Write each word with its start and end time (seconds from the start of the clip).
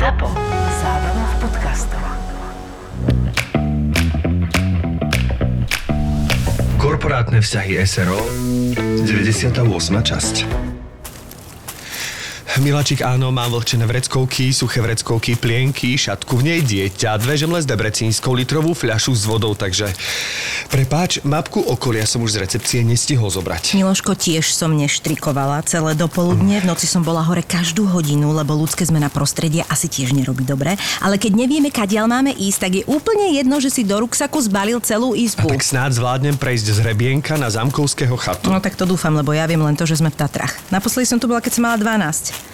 ZAPO. 0.00 0.32
Zábrná 0.80 1.24
v 1.28 1.34
podcastov. 1.44 2.00
Korporátne 6.80 7.44
vzťahy 7.44 7.84
SRO 7.84 8.16
98. 9.04 9.60
časť 10.00 10.34
Miláčik, 12.58 13.06
áno, 13.06 13.30
mám 13.30 13.54
vlhčené 13.54 13.86
vreckovky, 13.86 14.50
suché 14.50 14.82
vreckovky, 14.82 15.38
plienky, 15.38 15.94
šatku 15.94 16.42
v 16.42 16.50
nej 16.50 16.60
dieťa, 16.66 17.14
dve 17.22 17.38
žemle 17.38 17.62
s 17.62 17.66
debrecínskou 17.70 18.34
litrovú 18.34 18.74
fľašu 18.74 19.14
s 19.14 19.22
vodou, 19.22 19.54
takže 19.54 19.86
prepáč, 20.66 21.22
mapku 21.22 21.62
okolia 21.62 22.02
som 22.10 22.26
už 22.26 22.34
z 22.34 22.38
recepcie 22.42 22.82
nestihol 22.82 23.30
zobrať. 23.30 23.78
Miloško, 23.78 24.18
tiež 24.18 24.50
som 24.50 24.74
neštrikovala 24.74 25.62
celé 25.62 25.94
dopoludne. 25.94 26.58
V 26.58 26.66
noci 26.66 26.90
som 26.90 27.06
bola 27.06 27.22
hore 27.22 27.46
každú 27.46 27.86
hodinu, 27.86 28.34
lebo 28.34 28.58
ľudské 28.58 28.82
zmena 28.82 29.06
prostredia 29.14 29.62
asi 29.70 29.86
tiež 29.86 30.10
nerobí 30.10 30.42
dobre. 30.42 30.74
Ale 30.98 31.22
keď 31.22 31.38
nevieme, 31.38 31.70
kadiaľ 31.70 32.10
máme 32.10 32.34
ísť, 32.34 32.58
tak 32.66 32.72
je 32.82 32.84
úplne 32.90 33.30
jedno, 33.30 33.62
že 33.62 33.70
si 33.70 33.86
do 33.86 33.94
ruksaku 33.94 34.42
zbalil 34.42 34.82
celú 34.82 35.14
A 35.14 35.22
izbu. 35.22 35.46
tak 35.54 35.62
snáď 35.62 36.02
zvládnem 36.02 36.34
prejsť 36.34 36.66
z 36.74 36.78
Hrebienka 36.82 37.38
na 37.38 37.46
Zamkovského 37.46 38.18
chatu. 38.18 38.50
No 38.50 38.58
tak 38.58 38.74
to 38.74 38.90
dúfam, 38.90 39.14
lebo 39.14 39.30
ja 39.30 39.46
viem 39.46 39.62
len 39.62 39.78
to, 39.78 39.86
že 39.86 40.02
sme 40.02 40.10
v 40.10 40.18
Tatrach. 40.18 40.58
Naposledy 40.74 41.06
som 41.06 41.22
tu 41.22 41.30
bola, 41.30 41.38
keď 41.38 41.52
som 41.54 41.62
mala 41.62 41.78
12. 41.78 42.49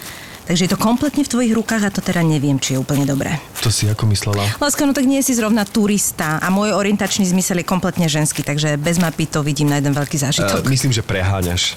Takže 0.46 0.64
je 0.64 0.70
to 0.70 0.78
kompletne 0.78 1.26
v 1.26 1.28
tvojich 1.28 1.52
rukách 1.58 1.82
a 1.82 1.90
to 1.90 1.98
teda 1.98 2.22
neviem, 2.22 2.54
či 2.62 2.74
je 2.74 2.78
úplne 2.78 3.02
dobré. 3.02 3.42
To 3.66 3.70
si 3.70 3.90
ako 3.90 4.06
myslela? 4.14 4.46
Láska, 4.62 4.86
no 4.86 4.94
tak 4.94 5.02
nie 5.02 5.18
si 5.18 5.34
zrovna 5.34 5.66
turista 5.66 6.38
a 6.38 6.46
môj 6.54 6.70
orientačný 6.70 7.26
zmysel 7.26 7.60
je 7.60 7.66
kompletne 7.66 8.06
ženský, 8.06 8.46
takže 8.46 8.78
bez 8.78 9.02
mapy 9.02 9.26
to 9.26 9.42
vidím 9.42 9.74
na 9.74 9.82
jeden 9.82 9.90
veľký 9.90 10.14
Uh, 10.16 10.22
zážitok. 10.30 10.62
myslím, 10.70 10.94
že 10.94 11.02
preháňaš. 11.02 11.74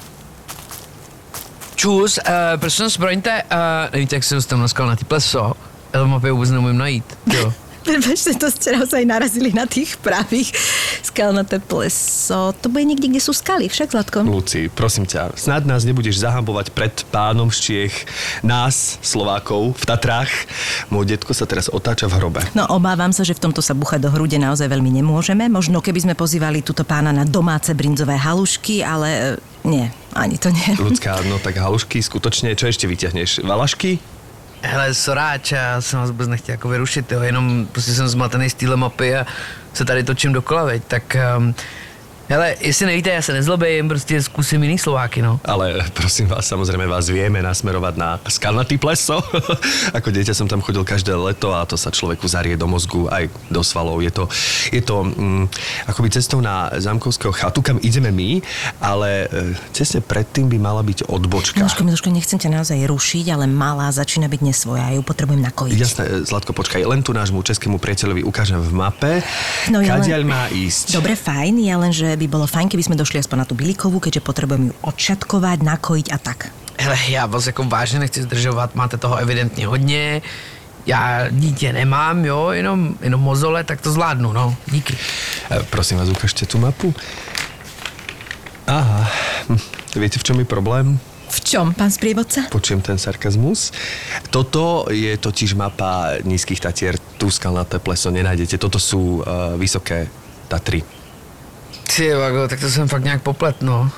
Čus, 1.76 2.22
uh, 2.22 2.62
prosím 2.62 2.94
promiňte, 2.98 3.34
uh, 3.50 3.94
nevíte, 3.94 4.16
jak 4.16 4.24
se 4.24 4.36
dostanu 4.36 4.62
na 4.62 4.68
skalnatý 4.68 5.06
pleso? 5.06 5.54
Já 5.94 6.00
to 6.00 6.08
mapě 6.08 6.32
vůbec 6.32 6.50
neumím 6.52 6.78
najít. 6.78 7.18
Jo. 7.26 7.54
Prepačte, 7.90 8.38
to 8.38 8.54
ste 8.54 8.78
naozaj 8.78 9.02
narazili 9.02 9.50
na 9.50 9.66
tých 9.66 9.98
pravých 9.98 10.54
skalnaté 11.02 11.58
pleso. 11.58 12.54
To 12.62 12.70
bude 12.70 12.86
niekde, 12.86 13.10
kde 13.10 13.18
sú 13.18 13.34
skaly, 13.34 13.66
však, 13.66 13.98
Zlatko? 13.98 14.22
Luci, 14.22 14.70
prosím 14.70 15.10
ťa, 15.10 15.34
snad 15.34 15.66
nás 15.66 15.90
nebudeš 15.90 16.22
zahambovať 16.22 16.70
pred 16.70 16.94
pánom 17.10 17.50
z 17.50 17.58
Čiech, 17.58 17.96
nás, 18.46 19.02
Slovákov, 19.02 19.74
v 19.74 19.84
Tatrách. 19.90 20.30
Môj 20.94 21.18
detko 21.18 21.34
sa 21.34 21.50
teraz 21.50 21.66
otáča 21.66 22.06
v 22.06 22.22
hrobe. 22.22 22.46
No 22.54 22.70
obávam 22.70 23.10
sa, 23.10 23.26
že 23.26 23.34
v 23.34 23.50
tomto 23.50 23.66
sa 23.66 23.74
buchať 23.74 24.06
do 24.06 24.14
hrude 24.14 24.38
naozaj 24.38 24.70
veľmi 24.70 24.94
nemôžeme. 25.02 25.50
Možno 25.50 25.82
keby 25.82 26.06
sme 26.06 26.14
pozývali 26.14 26.62
túto 26.62 26.86
pána 26.86 27.10
na 27.10 27.26
domáce 27.26 27.74
brinzové 27.74 28.22
halušky, 28.22 28.86
ale 28.86 29.40
e, 29.42 29.66
nie, 29.66 29.90
ani 30.14 30.38
to 30.38 30.54
nie. 30.54 30.78
Ľudská, 30.78 31.26
no 31.26 31.42
tak 31.42 31.58
halušky, 31.58 32.06
skutočne, 32.06 32.54
čo 32.54 32.70
ešte 32.70 32.86
vyťahneš? 32.86 33.42
Valašky? 33.42 34.19
Hele, 34.62 34.94
soráč, 34.94 35.52
já 35.52 35.82
jsem 35.82 36.00
vás 36.00 36.10
vůbec 36.10 36.28
nechtěl 36.28 36.54
jako 36.54 36.70
vyrušit, 36.70 37.12
jo, 37.12 37.22
jenom 37.22 37.68
prostě 37.72 37.92
jsem 37.92 38.08
zmatený 38.08 38.50
z 38.50 38.54
téhle 38.54 38.76
mapy 38.78 39.18
a 39.18 39.26
se 39.74 39.86
tady 39.86 40.04
točím 40.04 40.34
dokola, 40.34 40.64
veď, 40.64 40.84
tak 40.88 41.18
um, 41.38 41.56
hele, 42.30 42.56
jestli 42.62 42.86
nevíte, 42.86 43.10
já 43.10 43.22
se 43.22 43.34
nezlobím, 43.34 43.88
prostě 43.88 44.22
zkusím 44.24 44.64
jiný 44.64 44.78
Slováky, 44.78 45.22
no. 45.22 45.40
Ale 45.46 45.86
prosím 45.94 46.28
vás, 46.28 46.48
samozrejme 46.48 46.88
vás 46.88 47.10
vieme 47.10 47.42
nasmerovať 47.42 47.96
na 47.98 48.20
skalnatý 48.30 48.78
pleso. 48.78 49.20
Ako 49.98 50.14
dieťa 50.14 50.34
som 50.38 50.46
tam 50.46 50.62
chodil 50.62 50.86
každé 50.86 51.16
leto 51.18 51.54
a 51.58 51.66
to 51.66 51.74
sa 51.78 51.90
človeku 51.90 52.30
zarie 52.30 52.54
do 52.58 52.68
mozgu 52.70 53.10
aj 53.10 53.30
do 53.50 53.62
svalov. 53.66 54.02
Je 54.06 54.12
to, 54.14 54.30
je 54.70 54.82
to 54.82 55.04
mm, 55.04 55.50
akoby 55.90 56.10
cestou 56.14 56.38
na 56.42 56.70
Zamkovského 56.78 57.34
chatu, 57.34 57.62
kam 57.66 57.82
ideme 57.82 58.14
my, 58.14 58.42
ale 58.78 59.26
e, 59.26 59.58
tesne 59.74 60.00
predtým 60.04 60.46
by 60.54 60.58
mala 60.62 60.86
byť 60.86 61.10
odbočka. 61.10 61.58
Miloško, 61.58 61.82
Miloško, 61.84 62.10
nechcem 62.14 62.38
ťa 62.40 62.50
naozaj 62.62 62.78
rušiť, 62.86 63.26
ale 63.34 63.50
malá 63.50 63.90
začína 63.90 64.30
byť 64.30 64.42
nesvoja. 64.46 64.94
Ja 64.94 65.02
ju 65.02 65.04
potrebujem 65.04 65.42
nakojiť. 65.50 65.78
Jasné, 65.80 66.04
e, 66.06 66.14
Zlatko, 66.30 66.54
počkaj, 66.54 66.86
len 66.86 67.02
tu 67.02 67.10
nášmu 67.16 67.42
českému 67.42 67.82
priateľovi 67.82 68.22
ukážem 68.22 68.62
v 68.62 68.72
mape, 68.72 69.14
No, 69.74 69.82
ja 69.82 69.98
len- 69.98 70.06
kadiaľ 70.06 70.22
má 70.28 70.44
ísť. 70.54 70.94
Dobre, 70.94 71.16
fajn, 71.18 71.54
ja 71.66 71.76
len, 71.82 71.90
že 71.90 72.19
by 72.20 72.28
bolo 72.28 72.46
fajn, 72.46 72.68
keby 72.68 72.84
sme 72.84 73.00
došli 73.00 73.24
aspoň 73.24 73.38
na 73.42 73.46
tú 73.48 73.56
Bilikovú, 73.56 74.04
keďže 74.04 74.22
potrebujem 74.22 74.70
ju 74.70 74.74
odšatkovať, 74.84 75.58
nakojiť 75.64 76.08
a 76.12 76.18
tak. 76.20 76.52
Hele, 76.80 76.96
já 77.10 77.26
vás 77.26 77.48
jako 77.48 77.64
vážně 77.64 78.00
nechci 78.00 78.24
zdržovat, 78.24 78.76
máte 78.76 78.98
toho 78.98 79.16
evidentně 79.16 79.68
hodně, 79.68 80.22
já 80.86 81.30
dítě 81.30 81.74
nemám, 81.74 82.26
jo, 82.26 82.50
jenom, 82.50 82.96
jenom 83.02 83.22
mozole, 83.22 83.64
tak 83.64 83.82
to 83.82 83.92
zvládnu, 83.92 84.34
no, 84.34 84.56
díky. 84.72 84.98
E, 85.52 85.64
Prosím 85.64 85.98
vás, 85.98 86.10
ukážte 86.10 86.46
tú 86.46 86.58
mapu. 86.58 86.96
Aha, 88.68 89.12
hm, 89.50 89.60
viete, 89.96 90.20
v 90.20 90.24
čom 90.24 90.40
je 90.40 90.46
problém? 90.46 91.00
V 91.30 91.40
čom, 91.42 91.74
pán 91.74 91.94
sprievodca? 91.94 92.50
Počujem 92.50 92.82
ten 92.82 92.98
sarkazmus. 92.98 93.70
Toto 94.30 94.90
je 94.90 95.14
totiž 95.18 95.54
mapa 95.54 96.18
nízkych 96.26 96.58
Tatier. 96.58 96.98
Tu 97.22 97.30
skalnaté 97.30 97.78
pleso 97.78 98.10
nenájdete. 98.10 98.58
Toto 98.58 98.82
sú 98.82 99.22
uh, 99.22 99.54
vysoké 99.54 100.10
Tatry. 100.50 100.82
Ty 101.96 102.14
vago, 102.14 102.48
tak 102.48 102.60
to 102.60 102.70
jsem 102.70 102.88
fakt 102.88 103.04
nějak 103.04 103.22
poplet, 103.22 103.62
no. 103.62 103.92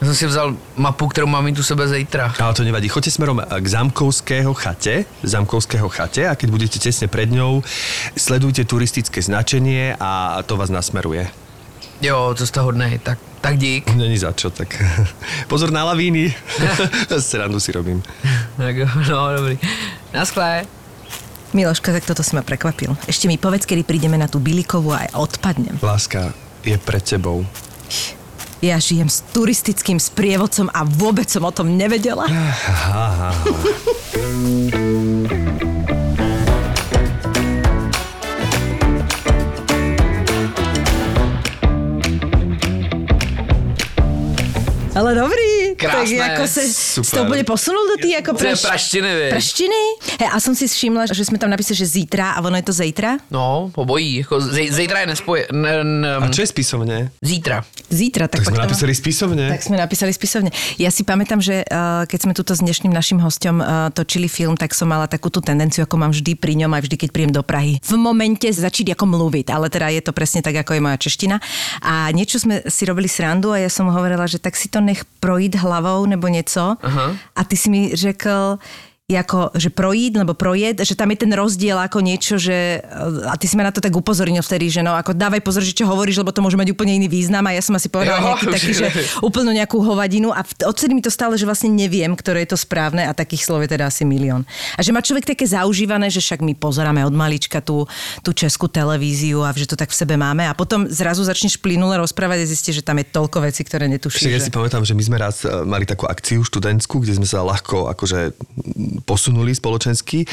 Já 0.00 0.06
jsem 0.06 0.14
si 0.14 0.26
vzal 0.26 0.56
mapu, 0.76 1.08
kterou 1.08 1.26
mám 1.26 1.44
mít 1.44 1.58
u 1.58 1.62
sebe 1.62 1.88
zítra. 1.88 2.34
Ale 2.40 2.54
to 2.54 2.64
nevadí. 2.64 2.88
Choďte 2.88 3.10
smerom 3.10 3.42
k 3.60 3.66
Zamkovského 3.66 4.54
chate, 4.54 5.04
Zamkovského 5.22 5.88
chate 5.88 6.28
a 6.28 6.38
keď 6.38 6.50
budete 6.50 6.78
tesne 6.78 7.10
pred 7.10 7.26
ňou, 7.26 7.66
sledujte 8.14 8.62
turistické 8.62 9.18
značenie 9.18 9.98
a 9.98 10.38
to 10.46 10.54
vás 10.54 10.70
nasmeruje. 10.70 11.26
Jo, 11.98 12.34
to 12.38 12.46
jste 12.46 12.60
hodnej, 12.60 12.98
tak, 13.02 13.18
tak 13.40 13.58
dík. 13.58 13.90
Není 13.94 14.18
za 14.18 14.32
čo, 14.32 14.50
tak 14.50 14.78
pozor 15.50 15.70
na 15.74 15.84
lavíny. 15.84 16.34
Srandu 17.18 17.60
si 17.60 17.72
robím. 17.72 18.02
Tak 18.56 18.76
no, 19.10 19.36
dobrý. 19.36 19.58
Naschle. 20.14 20.62
Miloška, 21.52 21.92
tak 21.92 22.04
toto 22.04 22.22
si 22.22 22.36
ma 22.36 22.44
prekvapil. 22.44 22.92
Ešte 23.08 23.24
mi 23.24 23.40
povedz, 23.40 23.64
kedy 23.64 23.82
prídeme 23.82 24.20
na 24.20 24.28
tú 24.28 24.36
Bilikovú 24.38 24.92
a 24.92 25.08
aj 25.08 25.10
odpadnem. 25.16 25.80
Láska 25.82 26.47
je 26.68 26.76
pred 26.76 27.00
tebou. 27.00 27.48
Ja 28.60 28.76
žijem 28.76 29.08
s 29.08 29.24
turistickým 29.32 29.96
sprievodcom 29.96 30.68
a 30.74 30.84
vôbec 30.84 31.30
som 31.30 31.46
o 31.46 31.52
tom 31.54 31.78
nevedela. 31.78 32.26
Ale 44.98 45.14
dobrý. 45.14 45.57
Tak 45.78 45.94
Krásne. 45.94 46.18
ako 46.18 46.42
sa, 46.44 46.60
Super. 46.66 47.06
to 47.06 47.18
úplne 47.22 47.44
posunul 47.46 47.84
do 47.86 47.96
tých 48.02 48.18
ako 48.18 48.34
To 48.34 48.42
je 48.42 48.58
praš... 48.58 48.66
praštiny, 48.66 49.10
vieš. 49.14 49.32
praštiny? 49.38 49.80
He, 50.18 50.26
a 50.26 50.36
som 50.42 50.52
si 50.52 50.66
všimla, 50.66 51.06
že 51.06 51.22
sme 51.22 51.38
tam 51.38 51.54
napísali, 51.54 51.78
že 51.78 51.86
zítra 51.86 52.34
a 52.34 52.42
ono 52.42 52.58
je 52.58 52.66
to 52.66 52.74
zítra. 52.74 53.22
No, 53.30 53.70
obojí, 53.78 54.26
jako 54.26 54.42
zej, 54.42 54.74
zítra 54.74 55.06
je 55.06 55.14
nespoje, 55.14 55.46
ne, 55.54 55.84
ne, 55.86 56.18
A 56.18 56.26
čo 56.28 56.42
je 56.42 56.48
spisovne? 56.50 57.14
zítra. 57.22 57.62
Zítra, 57.88 58.28
tak, 58.28 58.44
Tak 58.44 58.52
sme 58.52 58.60
napísali 58.60 58.92
spisovne. 58.92 59.48
Tak 59.48 59.62
sme 59.64 59.76
napísali 59.80 60.12
spisovne. 60.12 60.50
Ja 60.76 60.90
si 60.92 61.06
pamätám, 61.06 61.40
že 61.40 61.64
uh, 61.64 62.04
keď 62.04 62.18
sme 62.20 62.32
tuto 62.36 62.52
s 62.52 62.60
dnešným 62.60 62.92
našim 62.92 63.16
hostom 63.22 63.62
uh, 63.62 63.88
točili 63.94 64.28
film, 64.28 64.60
tak 64.60 64.76
som 64.76 64.90
mala 64.92 65.08
takú 65.08 65.32
tú 65.32 65.40
tendenciu, 65.40 65.88
ako 65.88 65.96
mám 65.96 66.12
vždy 66.12 66.36
pri 66.36 66.52
ňom, 66.58 66.74
aj 66.74 66.84
vždy, 66.84 66.96
keď 67.00 67.10
príjem 67.14 67.32
do 67.32 67.40
Prahy. 67.40 67.80
V 67.80 67.96
momente 67.96 68.44
začít 68.52 68.92
ako 68.92 69.08
mluviť, 69.08 69.48
ale 69.48 69.72
teda 69.72 69.88
je 69.88 70.02
to 70.04 70.12
presne 70.12 70.44
tak, 70.44 70.58
ako 70.60 70.76
je 70.76 70.84
moja 70.84 70.98
čeština. 71.00 71.40
A 71.80 72.12
niečo 72.12 72.36
sme 72.36 72.60
si 72.68 72.84
robili 72.84 73.08
srandu 73.08 73.56
a 73.56 73.62
ja 73.62 73.70
som 73.72 73.88
hovorila, 73.88 74.28
že 74.28 74.36
tak 74.36 74.52
si 74.52 74.68
to 74.68 74.84
nech 74.84 75.08
projít 75.22 75.56
hlavou 75.68 76.06
nebo 76.06 76.28
něco. 76.28 76.76
Aha. 76.82 77.16
A 77.36 77.44
ty 77.44 77.56
si 77.56 77.70
mi 77.70 77.96
řekl, 77.96 78.58
ako, 79.16 79.56
že 79.56 79.72
projít, 79.72 80.20
nebo 80.20 80.36
projed, 80.36 80.84
že 80.84 80.92
tam 80.92 81.08
je 81.08 81.24
ten 81.24 81.32
rozdiel 81.32 81.80
ako 81.80 82.04
niečo, 82.04 82.36
že 82.36 82.84
a 83.24 83.40
ty 83.40 83.48
si 83.48 83.56
ma 83.56 83.64
na 83.64 83.72
to 83.72 83.80
tak 83.80 83.96
upozornil 83.96 84.44
vtedy, 84.44 84.68
že 84.68 84.84
no 84.84 84.92
ako 84.92 85.16
dávaj 85.16 85.40
pozor, 85.40 85.64
že 85.64 85.72
čo 85.72 85.88
hovoríš, 85.88 86.20
lebo 86.20 86.28
to 86.28 86.44
môže 86.44 86.60
mať 86.60 86.76
úplne 86.76 86.92
iný 86.92 87.08
význam 87.08 87.40
a 87.48 87.56
ja 87.56 87.64
som 87.64 87.72
asi 87.72 87.88
povedala 87.88 88.20
Jo, 88.20 88.36
nejaký 88.36 88.46
taký, 88.52 88.72
že- 88.76 88.92
že 88.92 89.02
úplnú 89.24 89.56
nejakú 89.56 89.80
hovadinu 89.80 90.28
a 90.28 90.44
odtedy 90.44 90.92
mi 90.92 91.00
to 91.00 91.08
stále, 91.08 91.32
že 91.34 91.48
vlastne 91.48 91.72
neviem, 91.72 92.12
ktoré 92.12 92.44
je 92.44 92.52
to 92.52 92.60
správne 92.60 93.00
a 93.00 93.16
takých 93.16 93.48
slov 93.48 93.64
je 93.64 93.72
teda 93.72 93.88
asi 93.88 94.04
milión. 94.04 94.44
A 94.76 94.84
že 94.84 94.92
má 94.92 95.00
človek 95.00 95.24
také 95.24 95.48
zaužívané, 95.48 96.12
že 96.12 96.20
však 96.20 96.44
my 96.44 96.52
pozeráme 96.52 97.00
od 97.00 97.14
malička 97.16 97.64
tú, 97.64 97.88
tú 98.20 98.36
českú 98.36 98.68
televíziu 98.68 99.40
a 99.40 99.56
že 99.56 99.64
to 99.64 99.72
tak 99.72 99.88
v 99.88 99.96
sebe 99.96 100.20
máme 100.20 100.44
a 100.44 100.52
potom 100.52 100.84
zrazu 100.84 101.24
začneš 101.24 101.56
plynule 101.56 101.96
rozprávať 101.96 102.44
a 102.44 102.46
zistíš, 102.46 102.80
že 102.80 102.84
tam 102.84 103.00
je 103.00 103.08
toľko 103.08 103.40
vecí, 103.40 103.64
ktoré 103.64 103.88
netušíš. 103.88 104.20
Však 104.20 104.36
ja 104.36 104.40
že- 104.44 104.44
si 104.44 104.52
pamätám, 104.52 104.84
že 104.84 104.92
my 104.92 105.00
sme 105.02 105.16
raz 105.16 105.40
e, 105.40 105.64
mali 105.64 105.88
takú 105.88 106.04
akciu 106.04 106.44
študentskú, 106.44 107.00
kde 107.00 107.16
sme 107.16 107.24
sa 107.24 107.40
ľahko 107.40 107.88
akože 107.88 108.36
posunuli 109.04 109.54
spoločensky. 109.54 110.24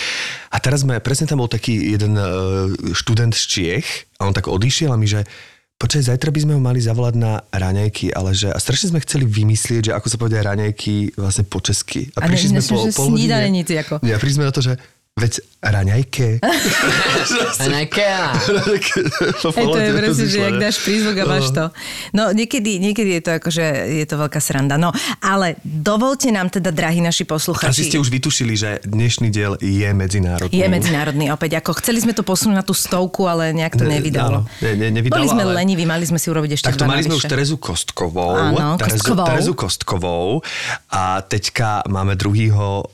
A 0.53 0.57
teraz 0.62 0.81
sme, 0.85 0.97
presne 1.03 1.29
tam 1.29 1.41
bol 1.41 1.50
taký 1.51 1.94
jeden 1.95 2.15
e, 2.15 2.25
študent 2.95 3.33
z 3.35 3.44
Čiech 3.45 3.88
a 4.21 4.29
on 4.29 4.33
tak 4.33 4.47
odišiel 4.47 4.94
a 4.94 4.97
my, 4.97 5.07
že 5.07 5.21
počkaj, 5.75 6.07
zajtra 6.07 6.31
by 6.31 6.39
sme 6.39 6.53
ho 6.56 6.62
mali 6.63 6.79
zavolať 6.79 7.13
na 7.19 7.44
raňajky, 7.51 8.15
ale 8.15 8.31
že 8.31 8.47
a 8.47 8.57
strašne 8.57 8.95
sme 8.95 9.03
chceli 9.03 9.27
vymyslieť, 9.27 9.91
že 9.91 9.95
ako 9.95 10.07
sa 10.07 10.17
povedia 10.17 10.41
raňajky 10.41 11.19
vlastne 11.19 11.44
po 11.44 11.59
česky. 11.59 12.09
A 12.15 12.23
ne- 12.23 12.31
prišli 12.31 12.56
ne- 12.56 12.63
že 12.63 12.95
snídaneníci 12.95 13.73
ako. 13.83 14.00
Ja 14.07 14.15
prišli 14.15 14.38
sme 14.39 14.47
na 14.47 14.53
to, 14.56 14.63
že 14.63 14.79
Veď 15.15 15.39
raňajke. 15.63 16.44
Nekea. 17.71 18.35
Hej, 18.35 19.63
to 19.63 19.79
je 19.79 19.91
presne, 19.95 20.25
že 20.27 20.39
jak 20.44 20.56
dáš 20.59 20.83
prízvuk 20.83 21.15
a 21.15 21.25
máš 21.25 21.56
to. 21.56 21.71
No 22.12 22.35
niekedy, 22.35 22.83
niekedy 22.83 23.15
je 23.15 23.23
to 23.23 23.31
akože, 23.39 23.63
je 23.95 24.03
to 24.03 24.19
veľká 24.19 24.44
sranda. 24.44 24.75
No, 24.75 24.91
ale 25.23 25.56
dovolte 25.63 26.27
nám 26.29 26.51
teda, 26.51 26.67
drahí 26.67 27.00
naši 27.00 27.23
posluchači. 27.23 27.71
Asi 27.71 27.88
ste 27.88 27.95
už 27.95 28.12
vytušili, 28.12 28.59
že 28.59 28.83
dnešný 28.83 29.31
diel 29.31 29.56
je 29.56 29.88
medzinárodný. 29.88 30.51
Je 30.51 30.67
medzinárodný 30.67 31.31
opäť. 31.31 31.63
Ako 31.63 31.79
chceli 31.79 32.03
sme 32.03 32.12
to 32.12 32.19
posunúť 32.19 32.59
na 32.59 32.65
tú 32.67 32.75
stovku, 32.75 33.23
ale 33.23 33.56
nejak 33.56 33.79
to 33.79 33.88
Ne, 33.88 33.95
nevydalo. 33.95 34.44
ne, 34.59 34.71
ne, 34.75 34.91
nevydalo, 34.91 35.15
Boli 35.15 35.31
sme 35.31 35.47
ale- 35.47 35.63
leniví, 35.63 35.88
mali 35.88 36.03
sme 36.03 36.19
si 36.19 36.27
urobiť 36.27 36.59
ešte 36.59 36.67
Tak 36.67 36.75
to 36.75 36.91
mali 36.91 37.07
sme 37.07 37.15
už. 37.15 37.23
Terezu 37.23 37.56
Kostkovou. 37.56 38.35
Áno, 38.35 38.75
Terezu, 38.75 39.00
Kostkovou. 39.00 39.27
Terezu 39.31 39.53
Kostkovou. 39.56 40.27
A 40.91 41.23
teďka 41.23 41.88
máme 41.88 42.19
druhýho 42.19 42.91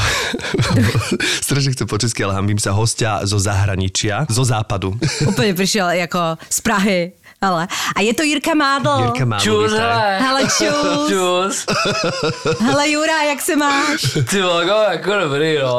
strašne 1.46 1.72
chcem 1.72 1.86
po 1.86 1.98
česky, 1.98 2.24
ale 2.24 2.34
hambím 2.36 2.58
sa 2.58 2.72
hostia 2.72 3.22
zo 3.26 3.38
zahraničia, 3.38 4.26
zo 4.28 4.44
západu. 4.44 4.96
Úplne 5.26 5.52
prišiel 5.54 5.92
ako 6.06 6.36
z 6.48 6.58
Prahy. 6.60 7.00
Ale. 7.40 7.64
A 7.96 8.04
je 8.04 8.12
to 8.12 8.20
Jirka 8.20 8.52
Mádl. 8.52 9.00
Jirka 9.00 9.24
má 9.24 9.40
Čus, 9.40 9.72
hele. 9.72 10.20
Hele, 10.20 10.42
čus. 10.44 11.08
Čus. 11.08 11.56
Hele, 12.60 12.84
Jura, 12.90 13.22
jak 13.32 13.40
se 13.40 13.56
máš? 13.56 14.00
Ty 14.28 14.42
vago, 14.42 14.76
jako 14.92 15.10
dobrý, 15.16 15.56
no. 15.58 15.76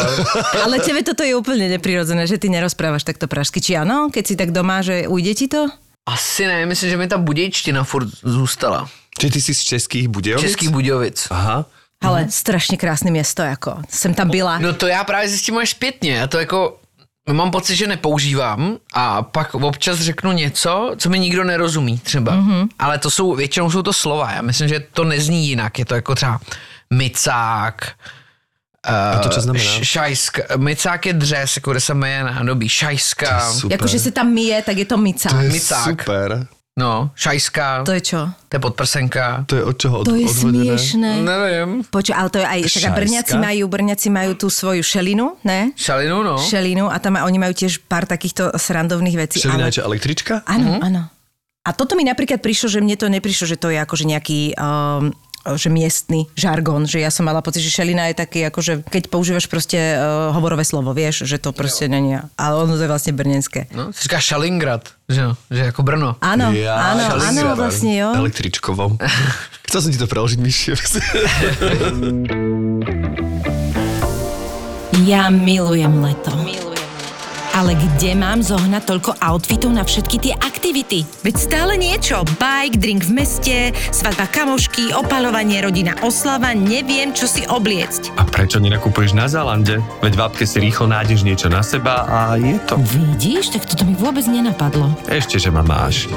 Ale 0.63 0.81
tebe 0.81 1.05
toto 1.05 1.21
je 1.21 1.37
úplne 1.37 1.69
neprirodzené, 1.69 2.25
že 2.25 2.41
ty 2.41 2.49
nerozprávaš 2.49 3.05
takto 3.05 3.29
pražsky. 3.29 3.61
Či 3.61 3.77
áno? 3.77 4.09
Keď 4.09 4.23
si 4.25 4.33
tak 4.33 4.49
doma, 4.49 4.81
že 4.81 5.05
ujde 5.05 5.33
ti 5.37 5.45
to? 5.45 5.69
Asi 6.09 6.49
ne, 6.49 6.65
myslím, 6.65 6.89
že 6.89 6.97
mi 6.97 7.07
ta 7.07 7.21
budějčtina 7.21 7.85
furt 7.85 8.09
zůstala. 8.25 8.89
Čiže 9.21 9.33
ty 9.33 9.41
si 9.41 9.53
z 9.53 9.61
českých 9.63 10.07
Budějovic? 10.07 10.41
Český 10.41 10.67
Budějovic. 10.67 11.27
Aha. 11.29 11.65
Ale 12.01 12.25
strašně 12.29 12.77
krásné 12.77 13.11
město, 13.11 13.41
jako. 13.41 13.77
Jsem 13.89 14.13
tam 14.13 14.29
byla. 14.29 14.59
No 14.59 14.73
to 14.73 14.87
já 14.87 15.03
právě 15.03 15.29
zjistím 15.29 15.57
až 15.57 15.69
zpětně. 15.69 16.11
Já 16.15 16.27
to 16.27 16.39
jako 16.39 16.77
mám 17.33 17.51
pocit, 17.51 17.75
že 17.75 17.87
nepoužívám 17.87 18.77
a 18.93 19.21
pak 19.21 19.55
občas 19.55 19.99
řeknu 19.99 20.31
něco, 20.31 20.91
co 20.97 21.09
mi 21.09 21.19
nikdo 21.19 21.43
nerozumí 21.43 21.99
třeba. 21.99 22.33
Mm-hmm. 22.35 22.67
Ale 22.79 22.97
to 22.97 23.11
jsou, 23.11 23.35
většinou 23.35 23.71
jsou 23.71 23.81
to 23.81 23.93
slova. 23.93 24.31
Já 24.31 24.41
myslím, 24.41 24.67
že 24.67 24.79
to 24.93 25.03
nezní 25.03 25.47
jinak. 25.47 25.79
Je 25.79 25.85
to 25.85 25.95
jako 25.95 26.15
třeba 26.15 26.39
micák, 26.93 27.91
A 28.83 29.19
to 29.19 29.29
čo 29.29 29.41
znamená? 29.41 29.63
š- 29.65 29.83
šajska. 29.87 30.43
Micák 30.57 31.05
je 31.05 31.13
dřes, 31.13 31.57
kde 31.69 31.79
se 31.79 31.93
meje 31.93 32.23
nádobí. 32.23 32.69
Šajska. 32.69 33.51
Jakože 33.69 33.99
se 33.99 34.11
tam 34.11 34.27
mije, 34.33 34.61
tak 34.61 34.77
je 34.77 34.85
to 34.85 34.97
micák. 34.97 35.31
To 35.31 35.37
je 35.39 35.49
Micák. 35.49 35.83
super. 35.89 36.47
No, 36.71 37.11
šajska. 37.19 37.83
To 37.83 37.91
je 37.91 37.99
čo? 38.01 38.19
To 38.47 38.53
je 38.55 38.61
podprsenka. 38.63 39.43
To 39.43 39.59
je 39.59 39.63
od 39.63 39.75
čoho 39.75 39.95
od, 39.99 40.05
To 40.07 40.15
je 40.15 40.23
odvodené? 40.23 40.79
smiešné. 40.79 41.11
Nevím. 41.19 41.69
Počuj, 41.83 42.15
ale 42.15 42.29
to 42.31 42.39
je 42.39 42.47
aj, 42.47 42.59
však? 42.63 42.91
Brňaci 42.95 43.35
majú, 43.35 43.63
Brňaci 43.67 44.07
majú 44.07 44.31
tú 44.39 44.47
svoju 44.47 44.79
šelinu, 44.79 45.35
ne? 45.43 45.75
Šalinu, 45.75 46.23
no. 46.23 46.39
Šelinu 46.39 46.87
a 46.87 46.95
tam 47.03 47.19
oni 47.19 47.37
majú 47.37 47.51
tiež 47.51 47.83
pár 47.91 48.07
takýchto 48.07 48.55
srandovných 48.55 49.17
vecí. 49.19 49.43
Šelina 49.43 49.67
ale- 49.67 49.71
je 49.75 49.77
čo, 49.77 49.83
električka? 49.83 50.47
Áno, 50.47 50.79
áno. 50.79 51.11
A 51.61 51.69
toto 51.75 51.93
mi 51.93 52.01
napríklad 52.01 52.41
prišlo, 52.41 52.71
že 52.71 52.79
mne 52.81 52.95
to 52.97 53.05
neprišlo, 53.05 53.45
že 53.45 53.59
to 53.59 53.69
je 53.69 53.77
akože 53.77 54.09
nejaký 54.09 54.55
um, 54.57 55.13
že 55.45 55.69
miestny 55.69 56.27
žargon, 56.37 56.85
že 56.85 56.99
ja 57.01 57.09
som 57.09 57.25
mala 57.25 57.41
pocit, 57.41 57.61
že 57.65 57.73
šelina 57.73 58.07
je 58.11 58.15
taký, 58.21 58.45
akože 58.47 58.85
keď 58.85 59.03
používaš 59.09 59.45
proste 59.49 59.77
uh, 59.77 60.29
hovorové 60.37 60.61
slovo, 60.65 60.93
vieš, 60.93 61.25
že 61.25 61.41
to 61.41 61.51
proste 61.51 61.89
není, 61.89 62.17
ale 62.37 62.53
ono 62.57 62.77
to 62.77 62.83
je 62.85 62.91
vlastne 62.91 63.13
brnenské. 63.13 63.65
No, 63.73 63.93
se 63.93 64.03
říká 64.05 64.19
Šalingrad, 64.19 64.89
že 65.09 65.21
že 65.51 65.61
jako 65.73 65.83
Brno. 65.83 66.15
Áno, 66.21 66.51
Ja, 66.55 66.75
áno, 66.95 67.19
áno, 67.19 67.55
vlastne 67.55 67.93
jo. 67.97 68.09
Električkovou. 68.15 68.97
Chcel 69.67 69.79
som 69.81 69.91
ti 69.91 69.99
to 69.99 70.07
preložiť, 70.07 70.39
myši. 70.39 70.69
Ja 75.01 75.33
milujem 75.33 76.03
leto. 76.03 76.29
Ale 77.61 77.77
kde 77.77 78.17
mám 78.17 78.41
zohnať 78.41 78.89
toľko 78.89 79.11
outfitov 79.21 79.69
na 79.69 79.85
všetky 79.85 80.17
tie 80.17 80.33
aktivity? 80.33 81.05
Veď 81.21 81.35
stále 81.37 81.77
niečo. 81.77 82.25
Bike, 82.41 82.81
drink 82.81 83.05
v 83.05 83.21
meste, 83.21 83.69
svadba 83.93 84.25
kamošky, 84.33 84.97
opalovanie, 84.97 85.61
rodina, 85.61 85.93
oslava, 86.01 86.57
neviem, 86.57 87.13
čo 87.13 87.29
si 87.29 87.45
obliecť. 87.45 88.17
A 88.17 88.25
prečo 88.25 88.57
nenakupuješ 88.57 89.13
na 89.13 89.29
Zalande? 89.29 89.77
Veď 90.01 90.13
v 90.17 90.21
apke 90.25 90.49
si 90.49 90.57
rýchlo 90.57 90.89
nájdeš 90.89 91.21
niečo 91.21 91.53
na 91.53 91.61
seba 91.61 92.09
a 92.09 92.33
je 92.33 92.57
to. 92.65 92.81
Vidíš, 92.81 93.53
tak 93.53 93.69
toto 93.69 93.85
mi 93.85 93.93
vôbec 93.93 94.25
nenapadlo. 94.25 94.97
Ešte, 95.05 95.37
že 95.37 95.53
ma 95.53 95.61
máš. 95.61 96.09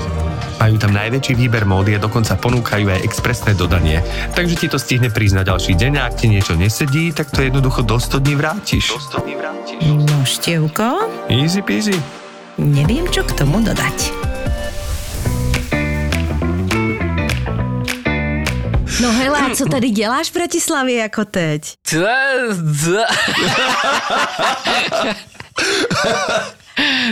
Majú 0.57 0.81
tam 0.81 0.97
najväčší 0.97 1.37
výber 1.37 1.69
módy 1.69 1.93
a 1.93 2.01
dokonca 2.01 2.41
ponúkajú 2.41 2.89
aj 2.89 3.05
expresné 3.05 3.53
dodanie. 3.53 4.01
Takže 4.33 4.57
ti 4.57 4.67
to 4.73 4.81
stihne 4.81 5.13
prísť 5.13 5.37
na 5.37 5.45
ďalší 5.45 5.77
deň 5.77 5.93
a 6.01 6.09
ak 6.09 6.25
ti 6.25 6.33
niečo 6.33 6.57
nesedí, 6.57 7.13
tak 7.13 7.29
to 7.29 7.45
jednoducho 7.45 7.85
do 7.85 8.01
100 8.01 8.25
dní 8.25 8.33
vrátiš. 8.33 8.97
Do 8.97 9.21
100 9.21 9.29
dní 9.29 9.35
vrátiš. 9.37 10.14
No, 10.25 10.29
števko, 10.29 10.85
Easy 11.29 11.61
peasy. 11.61 11.93
neviem, 12.57 13.05
čo 13.13 13.21
k 13.29 13.37
tomu 13.37 13.61
dodať. 13.61 14.09
No 19.05 19.13
hele, 19.13 19.37
a 19.37 19.53
co 19.53 19.69
tady 19.69 19.91
děláš 19.91 20.31
v 20.31 20.35
Bratislavě 20.35 20.97
jako 20.97 21.25
teď? 21.25 21.77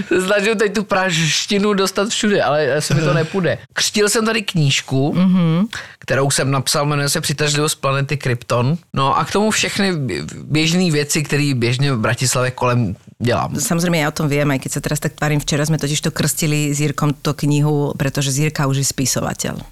Se 0.09 0.21
Snažím 0.27 0.59
teď 0.59 0.75
tu 0.75 0.85
pražštinu 0.85 1.75
dostat 1.75 2.09
všude, 2.09 2.43
ale 2.43 2.81
se 2.81 2.95
mi 2.95 3.01
to 3.01 3.15
nepůjde. 3.15 3.59
Křtil 3.73 4.09
jsem 4.09 4.27
tady 4.27 4.43
knížku, 4.43 5.15
mm-hmm. 5.17 5.67
kterou 5.99 6.31
jsem 6.31 6.51
napsal, 6.51 6.87
jmenuje 6.87 7.09
se 7.09 7.21
Přitažlivost 7.21 7.81
planety 7.81 8.17
Krypton. 8.17 8.77
No 8.93 9.19
a 9.19 9.25
k 9.25 9.33
tomu 9.33 9.51
všechny 9.51 9.93
běžné 10.35 10.91
věci, 10.91 11.23
které 11.23 11.53
běžně 11.55 11.93
v 11.93 11.99
Bratislavě 11.99 12.51
kolem 12.51 12.97
dělám. 13.23 13.55
Samozrejme, 13.55 14.03
ja 14.03 14.11
o 14.11 14.17
tom 14.19 14.27
viem, 14.27 14.51
aj 14.51 14.59
keď 14.67 14.71
sa 14.75 14.81
teraz 14.83 14.99
tak 14.99 15.15
tvarím. 15.15 15.39
Včera 15.39 15.63
sme 15.63 15.79
totiž 15.79 16.03
to 16.03 16.11
krstili 16.11 16.75
s 16.75 16.83
Jirkom 16.83 17.15
túto 17.15 17.39
knihu, 17.47 17.95
pretože 17.95 18.35
Jirka 18.35 18.67
už 18.67 18.83
je 18.83 18.87
spisovateľ. 18.91 19.63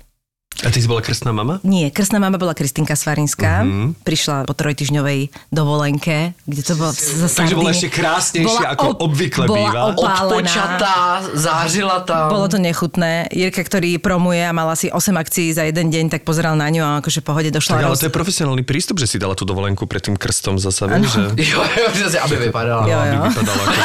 A 0.60 0.68
ty 0.68 0.82
si 0.82 0.88
bola 0.90 1.00
krstná 1.00 1.32
mama? 1.32 1.56
Nie, 1.64 1.88
krstná 1.88 2.20
mama 2.20 2.36
bola 2.36 2.52
Kristinka 2.52 2.92
Svarinská. 2.92 3.64
Mm-hmm. 3.64 4.04
Prišla 4.04 4.44
po 4.44 4.52
trojtyžňovej 4.52 5.32
dovolenke, 5.48 6.36
kde 6.44 6.62
to 6.66 6.76
bolo 6.76 6.92
za 6.92 7.32
Takže 7.32 7.56
bola 7.56 7.72
ešte 7.72 7.88
krásnejšia, 7.88 8.76
ako 8.76 9.00
obvykle 9.08 9.48
bola 9.48 9.56
býva. 9.56 9.80
Odpočatá, 9.96 11.24
zářila 11.32 12.04
tam. 12.04 12.28
Bolo 12.28 12.44
to 12.52 12.60
nechutné. 12.60 13.32
Jirka, 13.32 13.64
ktorý 13.64 13.96
promuje 14.04 14.44
a 14.44 14.52
mal 14.52 14.68
asi 14.68 14.92
8 14.92 15.16
akcií 15.16 15.48
za 15.56 15.64
jeden 15.64 15.88
deň, 15.88 16.12
tak 16.12 16.28
pozeral 16.28 16.52
na 16.60 16.68
ňu 16.68 16.82
a 16.84 16.90
akože 17.00 17.24
pohode 17.24 17.48
došla 17.48 17.80
Tak, 17.80 17.84
ale 17.88 17.96
roz... 17.96 18.04
to 18.04 18.12
je 18.12 18.14
profesionálny 18.20 18.60
prístup, 18.60 19.00
že 19.00 19.08
si 19.08 19.16
dala 19.16 19.32
tú 19.32 19.48
dovolenku 19.48 19.88
pred 19.88 20.04
tým 20.04 20.20
krstom 20.20 20.60
zasa, 20.60 20.84
vieš, 20.92 21.08
že... 21.08 21.22
Jo, 21.56 21.64
jo, 21.64 21.88
přesně, 21.88 22.20
aby 22.20 22.36
vypadala. 22.36 22.84
Jo, 22.84 22.98
Aby 23.00 23.16
jo. 23.16 23.22
vypadala 23.32 23.62
ako... 23.64 23.80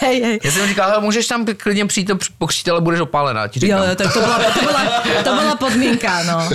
hej, 0.06 0.16
hej. 0.22 0.36
Já 0.42 0.50
jsem 0.50 0.68
říkal, 0.68 1.00
můžeš 1.00 1.26
tam 1.26 1.46
klidně 1.46 1.86
přijít 1.86 2.06
to 2.06 2.18
pokřtít, 2.38 2.68
ale 2.68 2.80
budeš 2.80 3.00
opálená, 3.00 3.48
ti 3.48 3.62
Jo, 3.62 3.78
jo, 3.78 3.94
tak 3.94 4.12
to 4.12 4.20
bola, 4.20 4.38
to 4.50 4.60
bola, 4.66 4.80
to 5.24 5.30
bola 5.34 5.56
podmienka, 5.56 6.22
no. 6.24 6.48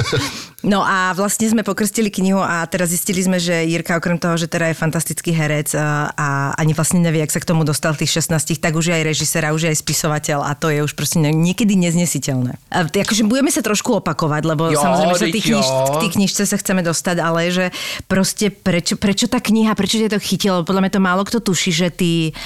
No 0.61 0.85
a 0.85 1.09
vlastne 1.17 1.49
sme 1.49 1.65
pokrstili 1.65 2.13
knihu 2.13 2.37
a 2.37 2.61
teraz 2.69 2.93
zistili 2.93 3.17
sme, 3.25 3.41
že 3.41 3.65
Jirka 3.65 3.97
okrem 3.97 4.21
toho, 4.21 4.37
že 4.37 4.45
teda 4.45 4.69
je 4.69 4.77
fantastický 4.77 5.33
herec 5.33 5.73
a, 5.73 6.13
a 6.13 6.27
ani 6.53 6.77
vlastne 6.77 7.01
nevie, 7.01 7.17
jak 7.25 7.33
sa 7.33 7.41
k 7.41 7.49
tomu 7.49 7.65
dostal 7.65 7.97
tých 7.97 8.13
16, 8.21 8.61
tak 8.61 8.77
už 8.77 8.93
je 8.93 8.95
aj 9.01 9.03
režisér 9.03 9.49
a 9.49 9.57
už 9.57 9.65
je 9.65 9.69
aj 9.73 9.81
spisovateľ 9.81 10.45
a 10.45 10.53
to 10.53 10.69
je 10.69 10.85
už 10.85 10.93
proste 10.93 11.17
niekedy 11.17 11.73
neznesiteľné. 11.81 12.61
A, 12.69 12.85
akože 12.85 13.25
budeme 13.25 13.49
sa 13.49 13.65
trošku 13.65 14.05
opakovať, 14.05 14.41
lebo 14.45 14.69
Jo, 14.69 14.85
samozrejme 14.85 15.13
sa 15.17 15.27
tých 15.33 15.47
kniž, 15.49 15.65
v 15.65 15.97
tej 15.97 16.11
knižce 16.21 16.41
sa 16.45 16.57
chceme 16.61 16.85
dostať, 16.85 17.17
ale 17.17 17.49
že 17.49 17.65
proste 18.05 18.53
prečo, 18.53 19.01
prečo 19.01 19.25
tá 19.25 19.41
kniha, 19.41 19.73
prečo 19.73 19.97
ťa 19.97 20.13
to 20.13 20.19
chytilo? 20.21 20.61
Podľa 20.61 20.81
mňa 20.85 20.91
to 20.93 21.01
málo 21.01 21.25
kto 21.25 21.41
tuší, 21.41 21.73
že 21.73 21.87
ty, 21.89 22.37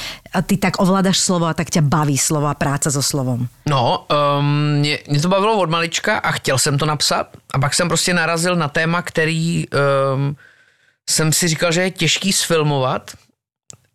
ty 0.48 0.56
tak 0.56 0.80
ovládaš 0.80 1.20
slovo 1.20 1.52
a 1.52 1.54
tak 1.54 1.68
ťa 1.68 1.84
baví 1.84 2.16
slovo 2.16 2.48
a 2.48 2.56
práca 2.56 2.88
so 2.88 3.04
slovom. 3.04 3.52
No, 3.68 4.06
um, 4.08 4.80
mě, 4.80 5.00
mě 5.08 5.20
to 5.20 5.28
bavilo 5.28 5.58
od 5.58 5.70
malička 5.70 6.18
a 6.18 6.32
chtěl 6.32 6.58
jsem 6.58 6.78
to 6.78 6.86
napsat 6.86 7.28
a 7.56 7.60
pak 7.60 7.74
jsem 7.74 7.88
prostě 7.88 8.14
narazil 8.14 8.56
na 8.56 8.68
téma, 8.68 9.02
který 9.02 9.66
um, 10.16 10.36
jsem 11.10 11.34
si 11.34 11.48
říkal, 11.48 11.72
že 11.72 11.82
je 11.82 11.92
těžký 11.92 12.34
sfilmovat. 12.34 13.12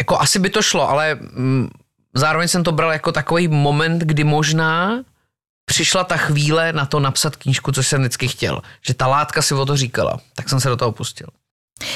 Jako 0.00 0.20
asi 0.20 0.38
by 0.38 0.50
to 0.50 0.62
šlo, 0.62 0.90
ale 0.90 1.18
um, 1.36 1.70
zároveň 2.14 2.48
jsem 2.48 2.64
to 2.64 2.72
bral 2.72 2.92
jako 2.92 3.12
takový 3.12 3.48
moment, 3.48 3.98
kdy 4.02 4.24
možná 4.24 5.04
přišla 5.64 6.04
ta 6.04 6.16
chvíle 6.16 6.72
na 6.72 6.86
to 6.86 7.00
napsat 7.00 7.36
knížku, 7.36 7.72
což 7.72 7.86
jsem 7.86 8.00
vždycky 8.00 8.28
chtěl. 8.28 8.62
Že 8.86 8.94
ta 8.94 9.06
látka 9.06 9.42
si 9.42 9.54
o 9.54 9.66
to 9.66 9.76
říkala. 9.76 10.20
Tak 10.34 10.48
jsem 10.48 10.60
se 10.60 10.68
do 10.68 10.76
toho 10.76 10.92
pustil. 10.92 11.26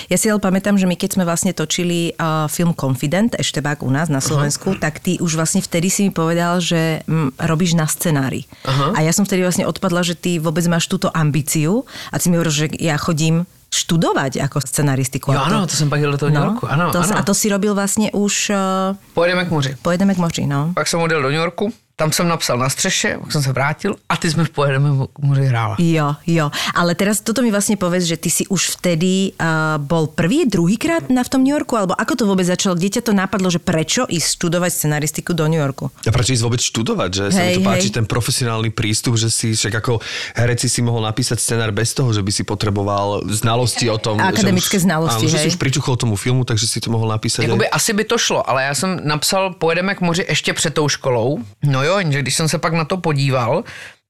Ja 0.09 0.17
si 0.17 0.29
ale 0.33 0.41
pamätám, 0.41 0.77
že 0.81 0.89
my 0.89 0.97
keď 0.97 1.21
sme 1.21 1.25
vlastne 1.29 1.53
točili 1.53 2.17
uh, 2.17 2.49
film 2.49 2.73
Confident, 2.73 3.37
Eštebák 3.37 3.85
u 3.85 3.91
nás 3.93 4.09
na 4.09 4.21
Slovensku, 4.25 4.75
uh-huh. 4.75 4.83
tak 4.83 5.01
ty 5.01 5.21
už 5.21 5.37
vlastne 5.37 5.61
vtedy 5.61 5.89
si 5.93 6.09
mi 6.09 6.13
povedal, 6.13 6.61
že 6.61 7.05
mm, 7.05 7.37
robíš 7.45 7.77
na 7.77 7.85
scenári. 7.85 8.49
Uh-huh. 8.65 8.97
A 8.97 9.05
ja 9.05 9.13
som 9.13 9.29
vtedy 9.29 9.45
vlastne 9.45 9.69
odpadla, 9.69 10.01
že 10.05 10.17
ty 10.17 10.41
vôbec 10.41 10.65
máš 10.69 10.89
túto 10.89 11.13
ambíciu 11.13 11.85
a 12.09 12.17
ty 12.17 12.33
mi 12.33 12.41
hovoril, 12.41 12.55
že 12.55 12.67
ja 12.81 12.97
chodím 12.97 13.45
študovať 13.75 14.39
ako 14.39 14.63
scenaristiku. 14.63 15.35
Jo, 15.35 15.43
A 15.43 15.51
ano, 15.51 15.67
to 15.67 15.75
jsem 15.75 15.91
pak 15.91 16.01
do 16.01 16.19
toho 16.19 16.31
New 16.31 16.39
no, 16.39 16.47
Yorku. 16.47 16.67
Ano, 16.71 16.93
to, 16.95 17.03
ano. 17.03 17.19
A 17.19 17.23
to 17.27 17.35
si 17.35 17.51
robil 17.51 17.75
vlastne 17.75 18.15
už... 18.15 18.55
Uh, 18.55 18.95
Pojedeme 19.15 19.45
k 19.45 19.51
moři. 19.51 19.77
pojedeme 19.83 20.15
k 20.15 20.19
moři, 20.19 20.47
no. 20.47 20.71
Pak 20.75 20.87
jsem 20.87 21.01
odjel 21.01 21.23
do 21.23 21.29
New 21.29 21.41
Yorku, 21.41 21.73
tam 21.97 22.13
jsem 22.13 22.29
napsal 22.29 22.59
na 22.59 22.69
střeše, 22.69 23.19
pak 23.21 23.33
jsem 23.33 23.43
se 23.43 23.53
vrátil 23.53 23.97
a 24.09 24.17
ty 24.17 24.31
jsme 24.31 24.45
v 24.45 24.51
Pojedeme 24.51 24.89
k 25.13 25.19
moři 25.19 25.45
hrála. 25.47 25.77
Jo, 25.79 26.15
jo. 26.27 26.51
Ale 26.75 26.95
teraz 26.95 27.23
toto 27.23 27.43
mi 27.43 27.55
vlastne 27.55 27.79
povedz, 27.79 28.11
že 28.11 28.19
ty 28.19 28.31
si 28.35 28.43
už 28.51 28.79
vtedy 28.79 29.31
uh, 29.39 29.79
bol 29.79 30.11
prvý, 30.11 30.43
druhýkrát 30.47 31.07
na 31.11 31.23
v 31.23 31.31
tom 31.31 31.47
New 31.47 31.55
Yorku, 31.55 31.79
alebo 31.79 31.95
ako 31.95 32.13
to 32.19 32.25
vôbec 32.27 32.47
začalo? 32.51 32.75
Kde 32.75 32.99
ťa 32.99 33.03
to 33.07 33.13
napadlo, 33.15 33.47
že 33.47 33.63
prečo 33.63 34.11
ísť 34.11 34.27
študovať 34.27 34.71
scenaristiku 34.75 35.39
do 35.39 35.47
New 35.47 35.63
Yorku? 35.63 35.87
A 36.03 36.11
prečo 36.11 36.35
ísť 36.35 36.43
vôbec 36.43 36.59
študovať, 36.59 37.11
že 37.15 37.25
sa 37.31 37.43
mi 37.47 37.55
Hej, 37.55 37.57
to 37.59 37.61
páči, 37.63 37.89
hej. 37.91 37.97
ten 38.03 38.07
profesionálny 38.11 38.71
prístup, 38.75 39.15
že 39.15 39.31
si 39.31 39.55
však 39.55 39.79
ako 39.79 40.03
herec 40.35 40.59
si 40.59 40.69
si 40.71 40.83
mohol 40.83 41.07
napísať 41.07 41.39
scenár 41.39 41.71
bez 41.71 41.95
toho, 41.95 42.11
že 42.11 42.27
by 42.27 42.33
si 42.35 42.43
potreboval 42.43 43.23
znalosti 43.31 43.87
o 43.87 43.99
tom. 44.03 44.19
Akademické 44.19 44.83
že 44.83 44.83
už, 44.83 44.87
znalosti, 44.91 45.25
áno, 45.27 45.33
že 45.33 45.39
si 45.39 45.47
hej. 45.47 45.53
už 45.55 45.59
pričuchol 45.63 45.95
tomu 45.95 46.19
filmu, 46.19 46.43
takže 46.43 46.67
si 46.67 46.83
to 46.83 46.91
mohol 46.91 47.07
napísať. 47.07 47.47
Jakoby 47.47 47.71
aj- 47.71 47.79
asi 47.79 47.91
by 47.95 48.05
to 48.05 48.19
šlo, 48.19 48.43
ale 48.43 48.67
já 48.67 48.75
jsem 48.75 48.91
napsal 49.05 49.55
Pojedeme 49.55 49.95
k 49.95 50.01
moři 50.01 50.27
ještě 50.29 50.53
před 50.53 50.75
tou 50.75 50.89
školou. 50.89 51.39
No 51.63 51.84
jo, 51.85 51.99
jenže 51.99 52.23
když 52.23 52.35
jsem 52.35 52.49
se 52.49 52.59
pak 52.59 52.73
na 52.73 52.85
to 52.85 52.97
podíval, 52.97 53.65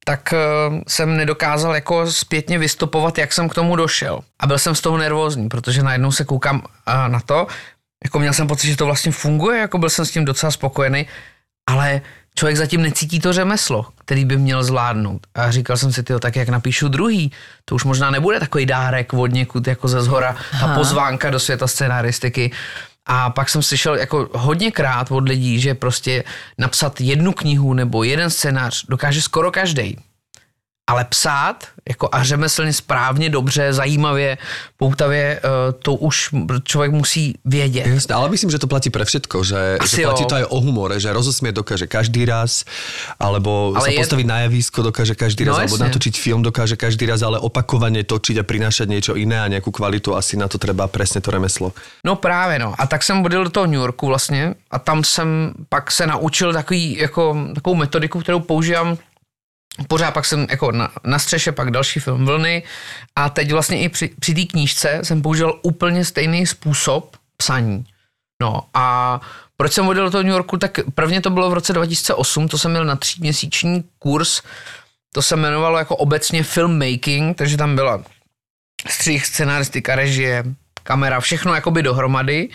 tak 0.05 0.35
uh, 0.35 0.81
jsem 0.89 1.17
nedokázal 1.17 1.75
jako 1.75 2.13
zpětně 2.13 2.59
vystupovat, 2.59 3.19
jak 3.19 3.33
jsem 3.33 3.49
k 3.49 3.55
tomu 3.55 3.77
došel. 3.77 4.21
A 4.41 4.47
byl 4.47 4.59
jsem 4.59 4.75
z 4.75 4.81
toho 4.81 4.99
nervózní, 4.99 5.49
protože 5.49 5.83
najednou 5.83 6.13
se 6.13 6.25
koukám 6.25 6.57
uh, 6.57 7.09
na 7.09 7.21
to, 7.21 7.47
jako 8.05 8.19
měl 8.19 8.33
jsem 8.33 8.47
pocit, 8.47 8.67
že 8.69 8.77
to 8.77 8.87
vlastně 8.87 9.13
funguje, 9.13 9.59
jako 9.59 9.79
byl 9.79 9.91
jsem 9.91 10.05
s 10.05 10.11
tím 10.11 10.25
docela 10.25 10.51
spokojený, 10.53 11.07
ale 11.67 12.01
člověk 12.35 12.57
zatím 12.57 12.83
necítí 12.83 13.21
to 13.21 13.33
řemeslo, 13.33 13.87
který 14.05 14.25
by 14.25 14.37
měl 14.37 14.65
zvládnout. 14.65 15.27
A 15.35 15.51
říkal 15.51 15.77
jsem 15.77 15.93
si, 15.93 16.03
tyjo, 16.03 16.19
tak 16.19 16.37
jak 16.37 16.49
napíšu 16.49 16.89
druhý, 16.89 17.33
to 17.65 17.75
už 17.75 17.85
možná 17.85 18.11
nebude 18.11 18.41
takový 18.41 18.67
dárek 18.67 19.15
od 19.15 19.33
někud 19.33 19.67
jako 19.67 19.89
ze 19.89 20.03
zhora, 20.03 20.37
ta 20.61 20.75
pozvánka 20.75 21.31
do 21.31 21.41
světa 21.41 21.67
scénaristiky. 21.67 22.51
A 23.07 23.31
pak 23.31 23.49
jsem 23.49 23.63
slyšel 23.63 23.95
jako 23.95 24.29
hodněkrát 24.35 25.11
od 25.11 25.29
lidí, 25.29 25.61
že 25.61 25.75
prostě 25.75 26.25
napsat 26.59 27.01
jednu 27.01 27.33
knihu 27.33 27.75
nebo 27.75 28.05
jeden 28.05 28.31
scénář 28.31 28.85
dokáže 28.89 29.23
skoro 29.23 29.51
každý. 29.51 29.99
Ale 30.87 31.05
psát 31.05 31.65
jako 31.89 32.09
a 32.13 32.23
řemeslně 32.25 32.73
správně, 32.73 33.31
dobře, 33.31 33.73
zajímavě, 33.73 34.39
poutavě, 34.77 35.41
eh, 35.41 35.73
to 35.73 35.95
už 35.95 36.31
člověk 36.65 36.93
musí 36.93 37.35
vědět. 37.45 37.87
Jasné, 37.87 38.15
ale 38.15 38.29
myslím, 38.29 38.51
že 38.51 38.59
to 38.59 38.67
platí 38.67 38.91
pre 38.91 39.05
všetko, 39.05 39.45
že, 39.45 39.79
Asi 39.81 39.97
že 39.97 40.03
platí 40.05 40.23
jo. 40.23 40.29
to 40.29 40.35
aj 40.37 40.45
o 40.53 40.61
humore, 40.61 41.01
že 41.01 41.13
rozosmieť 41.13 41.55
dokáže 41.57 41.87
každý 41.89 42.25
raz, 42.29 42.65
alebo 43.21 43.73
Ale 43.77 43.81
sa 43.81 43.91
je- 43.93 44.01
postaviť 44.01 44.27
na 44.29 44.39
javisko 44.45 44.83
dokáže 44.83 45.15
každý 45.17 45.45
raz, 45.49 45.57
No, 45.57 45.61
alebo 45.65 45.77
jasne. 45.81 45.89
natočiť 45.89 46.15
film 46.21 46.43
dokáže 46.45 46.77
každý 46.77 47.05
raz, 47.09 47.21
ale 47.25 47.41
opakovane 47.41 48.05
točiť 48.05 48.41
a 48.41 48.45
prinášať 48.45 48.87
niečo 48.89 49.13
iné 49.17 49.41
a 49.41 49.49
nejakú 49.49 49.73
kvalitu, 49.73 50.13
asi 50.17 50.37
na 50.37 50.49
to 50.53 50.61
treba 50.61 50.85
presne 50.89 51.21
to 51.25 51.31
remeslo. 51.33 51.73
No 52.05 52.17
právě 52.17 52.59
no. 52.59 52.75
A 52.79 52.87
tak 52.87 53.03
jsem 53.03 53.25
odjel 53.25 53.45
do 53.45 53.51
toho 53.51 53.67
New 53.67 53.81
Yorku 53.81 54.07
vlastně 54.07 54.55
a 54.71 54.79
tam 54.79 55.05
jsem 55.05 55.53
pak 55.69 55.91
se 55.93 56.07
naučil 56.07 56.53
takový, 56.53 56.97
jako, 57.01 57.37
takovou 57.55 57.75
metodiku, 57.77 58.21
kterou 58.21 58.41
používám 58.41 58.99
pořád 59.89 60.11
pak 60.11 60.25
jsem 60.25 60.47
jako 60.51 60.73
na, 60.73 60.91
na 61.05 61.19
střeše, 61.19 61.53
pak 61.53 61.71
další 61.71 62.01
film 62.01 62.27
Vlny 62.27 62.63
a 63.17 63.31
teď 63.31 63.53
vlastně 63.53 63.81
i 63.81 63.89
při, 63.89 64.11
při 64.21 64.35
té 64.35 64.43
knížce 64.45 65.01
jsem 65.03 65.23
použil 65.23 65.61
úplně 65.63 66.05
stejný 66.05 66.47
způsob 66.47 67.17
psaní. 67.37 67.85
No 68.43 68.63
a 68.75 69.21
proč 69.57 69.73
jsem 69.73 69.89
odjel 69.89 70.05
do 70.05 70.11
toho 70.11 70.23
New 70.23 70.33
Yorku, 70.33 70.57
tak 70.57 70.79
prvně 70.95 71.21
to 71.21 71.31
bylo 71.31 71.51
v 71.51 71.55
roce 71.55 71.73
2008, 71.73 72.49
to 72.49 72.59
jsem 72.59 72.71
měl 72.71 72.85
na 72.85 72.97
tříměsíční 72.97 73.85
kurz, 73.99 74.43
to 75.13 75.23
se 75.23 75.35
jmenovalo 75.35 75.79
jako 75.79 75.97
obecně 75.97 76.43
filmmaking, 76.43 77.37
takže 77.37 77.57
tam 77.57 77.75
byla 77.75 78.05
střih, 78.89 79.27
scenaristika, 79.27 79.95
režie, 79.95 80.45
kamera, 80.83 81.21
všechno 81.21 81.55
jakoby 81.55 81.83
dohromady. 81.83 82.49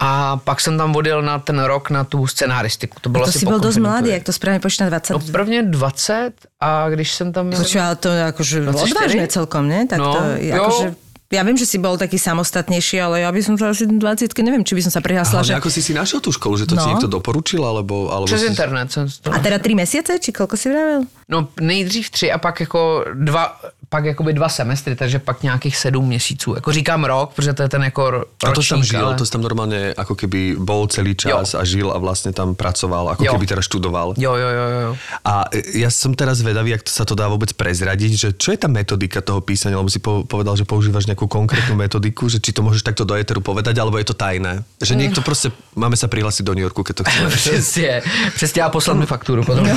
A 0.00 0.36
pak 0.36 0.60
jsem 0.60 0.78
tam 0.78 0.96
odjel 0.96 1.22
na 1.22 1.38
ten 1.38 1.60
rok 1.60 1.90
na 1.90 2.04
tu 2.04 2.26
scenaristiku. 2.26 2.96
To 3.00 3.08
bylo 3.12 3.24
To 3.24 3.28
asi 3.28 3.38
si 3.38 3.44
dosť 3.44 3.52
konferenci. 3.60 3.80
mladý, 3.80 4.08
jak 4.10 4.22
to 4.24 4.32
správne 4.32 4.60
počítam, 4.60 4.88
20. 4.88 5.12
No 5.12 5.20
prvně 5.32 5.62
20 5.62 6.32
a 6.60 6.88
když 6.88 7.12
jsem 7.14 7.32
tam. 7.32 7.50
Počuva, 7.52 7.86
ale 7.86 7.96
to 7.96 8.08
je 8.08 8.22
akože 8.24 8.60
24? 8.60 8.94
odvážne 8.96 9.26
celkom, 9.28 9.68
ne? 9.68 9.86
Tak 9.86 9.98
No, 9.98 10.14
to, 10.14 10.20
jo. 10.40 10.94
Ja 11.30 11.42
viem, 11.42 11.54
že 11.54 11.62
si 11.62 11.78
bol 11.78 11.94
taký 11.94 12.18
samostatnejší, 12.18 12.98
ale 12.98 13.22
ja 13.22 13.30
by 13.30 13.38
som 13.38 13.54
sa 13.54 13.70
asi 13.70 13.86
20 13.86 14.02
neviem, 14.40 14.60
či 14.60 14.74
by 14.74 14.82
som 14.82 14.92
sa 14.92 14.98
prihlásila, 14.98 15.40
že... 15.40 15.54
Ale 15.54 15.62
ako 15.62 15.70
si 15.70 15.80
si 15.80 15.92
našiel 15.92 16.18
tú 16.18 16.30
školu, 16.30 16.54
že 16.56 16.66
to 16.66 16.74
ti 16.74 16.82
No. 16.82 16.90
niekto 16.90 17.06
doporučil, 17.06 17.62
alebo... 17.62 18.10
alebo 18.10 18.26
Přes 18.26 18.40
si... 18.42 18.50
internet 18.50 18.92
jsem 18.92 19.06
to... 19.22 19.30
A 19.30 19.38
teda 19.38 19.58
3 19.58 19.74
mesiace, 19.74 20.18
či 20.18 20.32
koľko 20.32 20.56
si 20.58 20.66
vravel? 20.68 21.06
No 21.30 21.48
nejdřív 21.60 22.10
tři 22.10 22.32
a 22.32 22.38
pak 22.38 22.60
jako 22.60 23.04
dva, 23.14 23.54
pak 23.88 24.04
jakoby 24.04 24.32
dva 24.32 24.48
semestry, 24.48 24.96
takže 24.96 25.18
pak 25.18 25.42
nějakých 25.42 25.76
sedm 25.76 26.06
měsíců. 26.06 26.54
Jako 26.54 26.72
říkám 26.72 27.04
rok, 27.04 27.32
protože 27.34 27.52
to 27.52 27.62
je 27.62 27.68
ten 27.68 27.82
jako 27.84 28.02
ro- 28.10 28.22
A 28.22 28.26
to 28.26 28.46
tam 28.46 28.54
ročník, 28.54 28.84
žil, 28.84 29.06
ale... 29.06 29.14
to 29.14 29.24
tam 29.26 29.42
normálne 29.42 29.94
ako 29.94 30.14
keby 30.18 30.58
bol 30.58 30.90
celý 30.90 31.14
čas 31.14 31.54
Jo. 31.54 31.58
a 31.58 31.64
žil 31.64 31.86
a 31.94 31.98
vlastne 32.02 32.34
tam 32.34 32.54
pracoval, 32.58 33.14
ako 33.14 33.22
Jo. 33.22 33.32
keby 33.38 33.46
teraz 33.46 33.64
študoval. 33.70 34.18
Jo, 34.18 34.34
jo, 34.34 34.50
jo, 34.50 34.66
jo. 34.70 34.90
A 35.22 35.46
e, 35.54 35.78
ja 35.78 35.90
som 35.90 36.10
teraz 36.14 36.42
vedavý, 36.42 36.74
ak 36.74 36.82
to 36.82 36.90
sa 36.90 37.06
to 37.06 37.14
dá 37.14 37.26
vôbec 37.26 37.54
prezradiť, 37.54 38.12
že 38.18 38.28
čo 38.34 38.50
je 38.50 38.58
tá 38.58 38.66
metodika 38.66 39.22
toho 39.22 39.38
písania, 39.38 39.78
lebo 39.78 39.90
si 39.90 40.02
po, 40.02 40.26
povedal, 40.26 40.54
že 40.54 40.66
používaš 40.66 41.06
nejakú 41.06 41.19
konkrétnu 41.26 41.74
metodiku, 41.76 42.28
že 42.28 42.38
či 42.38 42.52
to 42.52 42.62
môžeš 42.62 42.84
takto 42.84 43.04
do 43.04 43.16
eteru 43.16 43.40
povedať, 43.40 43.76
alebo 43.80 43.98
je 43.98 44.06
to 44.08 44.16
tajné. 44.16 44.64
Že 44.80 44.94
niekto 44.94 45.20
proste, 45.20 45.52
máme 45.76 45.96
sa 45.96 46.06
prihlásiť 46.06 46.44
do 46.46 46.54
New 46.54 46.64
Yorku, 46.64 46.84
keď 46.84 46.94
to 46.96 47.04
chceme. 47.04 47.28
Přesně, 47.36 48.02
přesně 48.34 48.62
a 48.62 48.68
poslat 48.68 48.96
mi 49.00 49.06
fakturu 49.06 49.44
potom. 49.44 49.68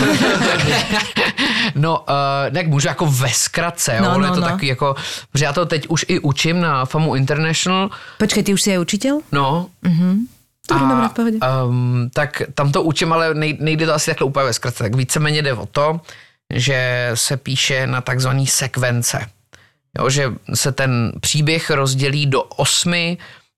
no, 1.76 2.00
uh, 2.00 2.54
tak 2.54 2.68
můžu 2.68 2.88
jako 2.88 3.06
ve 3.06 3.30
zkratce? 3.30 3.98
No, 4.02 4.18
no, 4.18 4.26
je 4.26 4.32
to 4.32 4.40
no. 4.40 4.48
takový 4.48 4.68
jako, 4.68 4.96
že 5.34 5.46
já 5.46 5.54
to 5.54 5.66
teď 5.66 5.88
už 5.88 6.06
i 6.08 6.20
učím 6.20 6.62
na 6.62 6.86
FAMU 6.86 7.16
International, 7.16 7.90
Počkej, 8.18 8.44
ty 8.44 8.54
už 8.54 8.62
si 8.62 8.72
aj 8.72 8.80
učiteľ? 8.80 9.16
no, 9.32 9.70
Dobre, 10.64 10.88
dobré, 10.88 11.08
v 11.08 11.14
pohode. 11.14 11.38
Um, 11.44 12.10
tak 12.14 12.42
tam 12.56 12.72
to 12.72 12.84
učím, 12.84 13.14
ale 13.14 13.36
nej, 13.36 13.58
nejde 13.60 13.86
to 13.86 13.94
asi 13.94 14.12
takhle 14.12 14.28
úplně 14.28 14.46
ve 14.46 14.54
zkratce. 14.54 14.84
Tak 14.84 14.96
víceméně 14.96 15.42
jde 15.42 15.54
o 15.54 15.66
to, 15.66 16.00
že 16.54 17.12
se 17.14 17.38
píše 17.38 17.88
na 17.88 18.02
takzvaný 18.02 18.48
sekvence. 18.48 19.28
Jo, 20.00 20.10
že 20.10 20.32
se 20.54 20.72
ten 20.72 21.12
příběh 21.20 21.70
rozdělí 21.70 22.26
do 22.26 22.44
osmi 22.44 23.18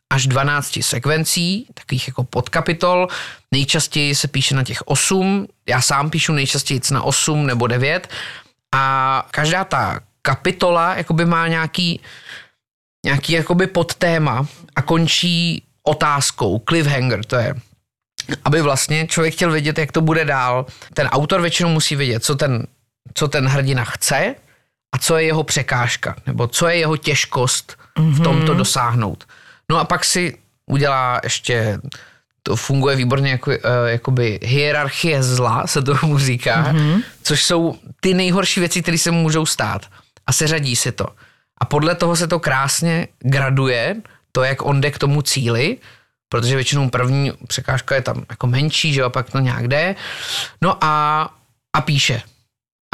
až 0.09 0.27
12 0.27 0.79
sekvencí, 0.81 1.67
takových 1.73 2.07
jako 2.07 2.23
podkapitol. 2.23 3.07
Nejčastěji 3.51 4.15
se 4.15 4.27
píše 4.27 4.55
na 4.55 4.63
těch 4.63 4.81
8, 4.85 5.47
já 5.69 5.81
sám 5.81 6.09
píšu 6.09 6.33
nejčastěji 6.33 6.81
na 6.91 7.03
8 7.03 7.47
nebo 7.47 7.67
9 7.67 8.09
a 8.75 9.27
každá 9.31 9.63
ta 9.63 9.99
kapitola 10.21 10.95
jakoby 10.95 11.25
má 11.25 11.47
nějaký, 11.47 12.01
nějaký 13.05 13.33
jakoby 13.33 13.67
podtéma 13.67 14.47
a 14.75 14.81
končí 14.81 15.63
otázkou, 15.83 16.61
cliffhanger 16.69 17.25
to 17.25 17.35
je, 17.35 17.55
aby 18.43 18.61
vlastně 18.61 19.07
člověk 19.07 19.33
chtěl 19.33 19.51
vědět, 19.51 19.77
jak 19.77 19.91
to 19.91 20.01
bude 20.01 20.25
dál. 20.25 20.65
Ten 20.93 21.07
autor 21.07 21.41
většinou 21.41 21.69
musí 21.69 21.95
vědět, 21.95 22.23
co 22.23 22.35
ten, 22.35 22.67
co 23.13 23.27
ten 23.27 23.47
hrdina 23.47 23.83
chce 23.83 24.35
a 24.95 24.97
co 24.97 25.17
je 25.17 25.25
jeho 25.25 25.43
překážka, 25.43 26.15
nebo 26.25 26.47
co 26.47 26.67
je 26.67 26.77
jeho 26.77 26.97
těžkost 26.97 27.77
v 27.97 28.23
tomto 28.23 28.53
dosáhnout. 28.53 29.23
No 29.69 29.79
a 29.79 29.83
pak 29.83 30.05
si 30.05 30.37
udělá 30.65 31.19
ještě 31.23 31.79
to 32.43 32.55
funguje 32.55 32.95
výborně 32.95 33.31
jako, 33.31 33.51
uh, 33.51 33.57
jakoby 33.85 34.39
hierarchie 34.43 35.23
zla, 35.23 35.67
se 35.67 35.81
tomu 35.81 36.19
říká, 36.19 36.73
mm-hmm. 36.73 37.03
což 37.23 37.43
jsou 37.43 37.75
ty 37.99 38.13
nejhorší 38.13 38.59
věci, 38.59 38.81
které 38.81 38.97
se 38.97 39.11
mu 39.11 39.21
můžou 39.21 39.45
stát. 39.45 39.81
A 40.27 40.33
seřadí 40.33 40.75
si 40.75 40.91
to. 40.91 41.07
A 41.61 41.65
podle 41.65 41.95
toho 41.95 42.15
se 42.15 42.27
to 42.27 42.39
krásně 42.39 43.07
graduje, 43.19 43.95
to, 44.31 44.43
jak 44.43 44.65
on 44.65 44.81
jde 44.81 44.91
k 44.91 44.97
tomu 44.99 45.21
cíli, 45.21 45.77
protože 46.29 46.55
většinou 46.55 46.89
první 46.89 47.31
překážka 47.47 47.95
je 47.95 48.01
tam 48.01 48.25
jako 48.29 48.47
menší, 48.47 48.93
že 48.93 49.01
jo, 49.01 49.09
pak 49.09 49.29
to 49.31 49.39
nějak 49.39 49.67
jde. 49.67 49.95
No 50.61 50.77
a, 50.81 51.29
a 51.73 51.81
píše. 51.81 52.21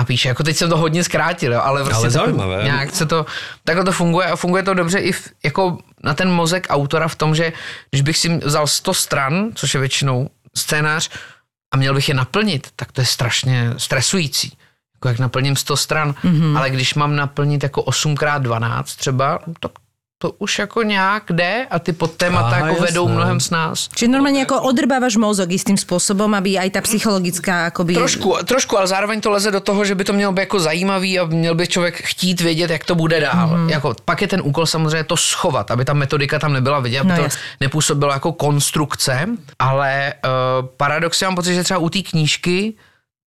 A 0.01 0.05
píše, 0.05 0.27
jako 0.27 0.43
teď 0.43 0.58
jsem 0.58 0.70
to 0.70 0.77
hodně 0.77 1.03
zkrátil, 1.03 1.53
jo, 1.53 1.62
ale, 1.63 1.84
prostě 1.84 1.98
Ale 1.98 2.10
zaujímavé. 2.10 2.63
Nějak 2.63 2.96
se 2.96 3.05
to, 3.05 3.25
takhle 3.63 3.86
to 3.86 3.91
funguje 3.91 4.27
a 4.27 4.36
funguje 4.36 4.63
to 4.63 4.74
dobře 4.74 5.00
i 5.00 5.12
v, 5.12 5.29
jako 5.43 5.77
na 6.03 6.13
ten 6.13 6.31
mozek 6.31 6.67
autora 6.70 7.08
v 7.08 7.15
tom, 7.15 7.36
že 7.36 7.53
když 7.89 8.01
bych 8.01 8.17
si 8.17 8.38
vzal 8.38 8.67
100 8.67 8.93
stran, 8.93 9.50
což 9.55 9.74
je 9.74 9.79
většinou 9.79 10.29
scénář, 10.55 11.10
a 11.74 11.77
měl 11.77 11.93
bych 11.93 12.10
je 12.10 12.15
naplnit, 12.15 12.67
tak 12.75 12.91
to 12.91 13.01
je 13.01 13.05
strašně 13.05 13.74
stresující. 13.77 14.58
Jako 14.96 15.08
jak 15.08 15.20
naplním 15.20 15.55
100 15.55 15.77
stran, 15.77 16.12
mm-hmm. 16.12 16.58
ale 16.58 16.70
když 16.70 16.93
mám 16.93 17.15
naplnit 17.15 17.63
jako 17.63 17.81
8x12 17.81 18.84
třeba, 18.84 19.39
tak 19.60 19.72
to 20.21 20.31
už 20.37 20.59
jako 20.59 20.83
nějak 20.83 21.23
jde 21.33 21.65
a 21.69 21.79
ty 21.79 21.93
podtémata 21.93 22.47
Aha, 22.47 22.67
jako 22.67 22.81
vedou 22.81 23.05
jasné. 23.09 23.15
mnohem 23.15 23.39
s 23.39 23.49
nás. 23.49 23.77
Čiže 23.89 24.13
normálne 24.13 24.45
ako 24.45 24.69
odrbávaš 24.69 25.17
mozog 25.17 25.49
istým 25.49 25.81
spôsobom, 25.81 26.29
aby 26.37 26.61
aj 26.61 26.77
tá 26.77 26.81
psychologická 26.85 27.73
akoby... 27.73 27.97
Trošku, 27.97 28.45
trošku, 28.45 28.77
ale 28.77 28.85
zároveň 28.85 29.17
to 29.17 29.33
leze 29.33 29.49
do 29.49 29.57
toho, 29.57 29.81
že 29.81 29.97
by 29.97 30.03
to 30.05 30.13
mělo 30.13 30.29
být 30.31 30.45
jako 30.45 30.59
zajímavý 30.59 31.19
a 31.19 31.25
měl 31.25 31.55
by 31.57 31.67
člověk 31.67 31.95
chtít 32.05 32.41
vědět, 32.41 32.69
jak 32.69 32.85
to 32.85 32.93
bude 32.95 33.19
dál. 33.19 33.57
Mm. 33.57 33.69
Jako, 33.69 33.95
pak 34.05 34.21
je 34.21 34.27
ten 34.27 34.41
úkol 34.45 34.65
samozřejmě 34.65 35.03
to 35.03 35.17
schovat, 35.17 35.71
aby 35.71 35.85
ta 35.85 35.93
metodika 35.93 36.39
tam 36.39 36.53
nebyla 36.53 36.79
vidět, 36.79 36.99
aby 36.99 37.09
No, 37.09 37.15
to 37.15 37.23
jasně. 37.23 37.41
nepůsobilo 37.59 38.13
jako 38.13 38.31
konstrukce, 38.33 39.25
ale 39.59 40.13
uh, 40.21 40.67
paradoxně 40.77 41.27
mám 41.27 41.35
pocit, 41.35 41.53
že 41.53 41.63
třeba 41.63 41.79
u 41.79 41.89
té 41.89 42.01
knížky 42.01 42.73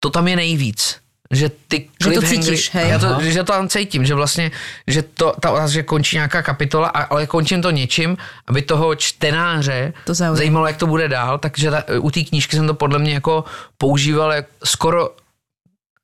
to 0.00 0.10
tam 0.10 0.28
je 0.28 0.36
nejvíc. 0.36 1.03
Že 1.30 1.50
ty 1.68 1.88
Že 2.04 2.10
to 2.10 2.22
cítíš, 2.22 2.70
hej. 2.74 2.88
Já 2.90 2.98
to, 2.98 3.16
že 3.20 3.44
to 3.44 3.52
tam 3.52 3.68
cítím, 3.68 4.04
že 4.06 4.14
vlastně, 4.14 4.50
že 4.86 5.02
to, 5.02 5.34
ta, 5.40 5.66
že 5.66 5.82
končí 5.82 6.16
nějaká 6.16 6.42
kapitola, 6.42 6.88
a- 6.88 7.02
ale 7.02 7.26
končím 7.26 7.62
to 7.62 7.70
něčím, 7.70 8.16
aby 8.46 8.62
toho 8.62 8.94
čtenáře 8.94 9.92
To 10.04 10.14
zaujalo. 10.14 10.36
zajímalo, 10.36 10.66
jak 10.66 10.76
to 10.76 10.86
bude 10.86 11.08
dál, 11.08 11.38
takže 11.38 11.70
ta, 11.70 11.84
u 12.00 12.10
té 12.10 12.20
knížky 12.24 12.56
jsem 12.56 12.66
to 12.66 12.74
podle 12.74 12.98
mě 12.98 13.14
jako 13.14 13.44
používal 13.78 14.32
jak 14.32 14.46
skoro 14.64 15.10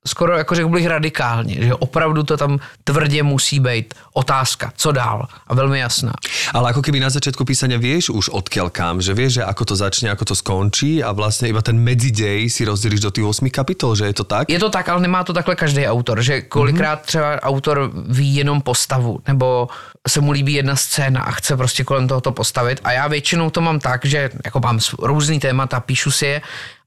skoro 0.07 0.37
jako 0.37 0.55
řekl 0.55 0.69
bych 0.69 0.87
radikálně, 0.87 1.55
že 1.55 1.75
opravdu 1.75 2.23
to 2.23 2.37
tam 2.37 2.59
tvrdě 2.83 3.23
musí 3.23 3.59
být 3.59 3.93
otázka, 4.13 4.71
co 4.75 4.91
dál 4.91 5.27
a 5.47 5.53
velmi 5.53 5.79
jasná. 5.79 6.13
Ale 6.53 6.73
ako 6.73 6.81
keby 6.81 6.99
na 6.99 7.13
začiatku 7.13 7.45
písania 7.45 7.77
vieš 7.77 8.09
už 8.09 8.33
odkiaľ 8.33 8.73
kam, 8.73 8.97
že 8.97 9.13
vieš, 9.13 9.41
že 9.41 9.43
ako 9.45 9.63
to 9.71 9.75
začne, 9.77 10.09
ako 10.09 10.33
to 10.33 10.35
skončí 10.35 11.05
a 11.05 11.13
vlastne 11.13 11.53
iba 11.53 11.61
ten 11.61 11.77
medzidej 11.77 12.49
si 12.49 12.65
rozdeliš 12.65 12.99
do 13.05 13.11
tých 13.13 13.45
8 13.45 13.53
kapitol, 13.53 13.93
že 13.93 14.09
je 14.09 14.15
to 14.17 14.25
tak? 14.25 14.49
Je 14.49 14.59
to 14.59 14.73
tak, 14.73 14.89
ale 14.89 15.01
nemá 15.01 15.23
to 15.23 15.33
takhle 15.33 15.55
každý 15.55 15.85
autor, 15.87 16.21
že 16.21 16.41
kolikrát 16.41 17.01
třeba 17.05 17.41
autor 17.41 17.91
ví 18.09 18.35
jenom 18.35 18.61
postavu, 18.61 19.21
nebo 19.27 19.69
se 20.07 20.21
mu 20.21 20.31
líbí 20.31 20.53
jedna 20.53 20.75
scéna 20.75 21.21
a 21.21 21.31
chce 21.31 21.57
prostě 21.57 21.83
kolem 21.83 22.07
toho 22.07 22.21
to 22.21 22.31
postavit. 22.31 22.81
A 22.83 22.91
já 22.91 23.07
většinou 23.07 23.49
to 23.49 23.61
mám 23.61 23.79
tak, 23.79 24.05
že 24.05 24.29
jako 24.45 24.59
mám 24.59 24.79
různý 24.99 25.39
témata, 25.39 25.79
píšu 25.79 26.11
si 26.11 26.25
je, 26.25 26.41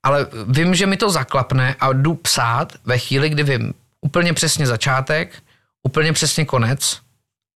ale 0.04 0.26
vím, 0.48 0.74
že 0.74 0.86
mi 0.86 0.96
to 0.96 1.10
zaklapne 1.10 1.76
a 1.80 1.92
jdu 1.92 2.14
psát 2.14 2.72
ve 2.84 2.98
chvíli, 2.98 3.28
kdy 3.28 3.42
vím 3.42 3.74
úplně 4.00 4.32
přesně 4.32 4.66
začátek, 4.66 5.42
úplně 5.82 6.12
přesně 6.12 6.44
konec 6.44 7.00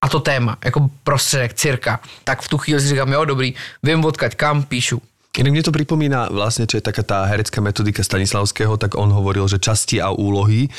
a 0.04 0.08
to 0.08 0.20
téma, 0.20 0.56
jako 0.64 0.90
prostředek, 1.02 1.54
cirka. 1.54 2.00
Tak 2.24 2.40
v 2.42 2.48
tu 2.48 2.58
chvíli 2.58 2.80
si 2.80 2.88
říkám, 2.88 3.12
jo, 3.12 3.24
dobrý, 3.24 3.54
vím 3.82 4.04
odkaď 4.04 4.34
kam, 4.34 4.62
píšu. 4.62 5.02
Inak 5.38 5.50
mne 5.54 5.64
to 5.64 5.74
pripomína 5.74 6.34
vlastne, 6.34 6.66
čo 6.66 6.78
je 6.78 6.84
taká 6.84 7.06
tá 7.06 7.22
herecká 7.30 7.62
metodika 7.62 8.02
Stanislavského, 8.02 8.74
tak 8.76 8.98
on 8.98 9.10
hovoril, 9.14 9.46
že 9.46 9.62
časti 9.62 10.02
a 10.02 10.10
úlohy 10.10 10.70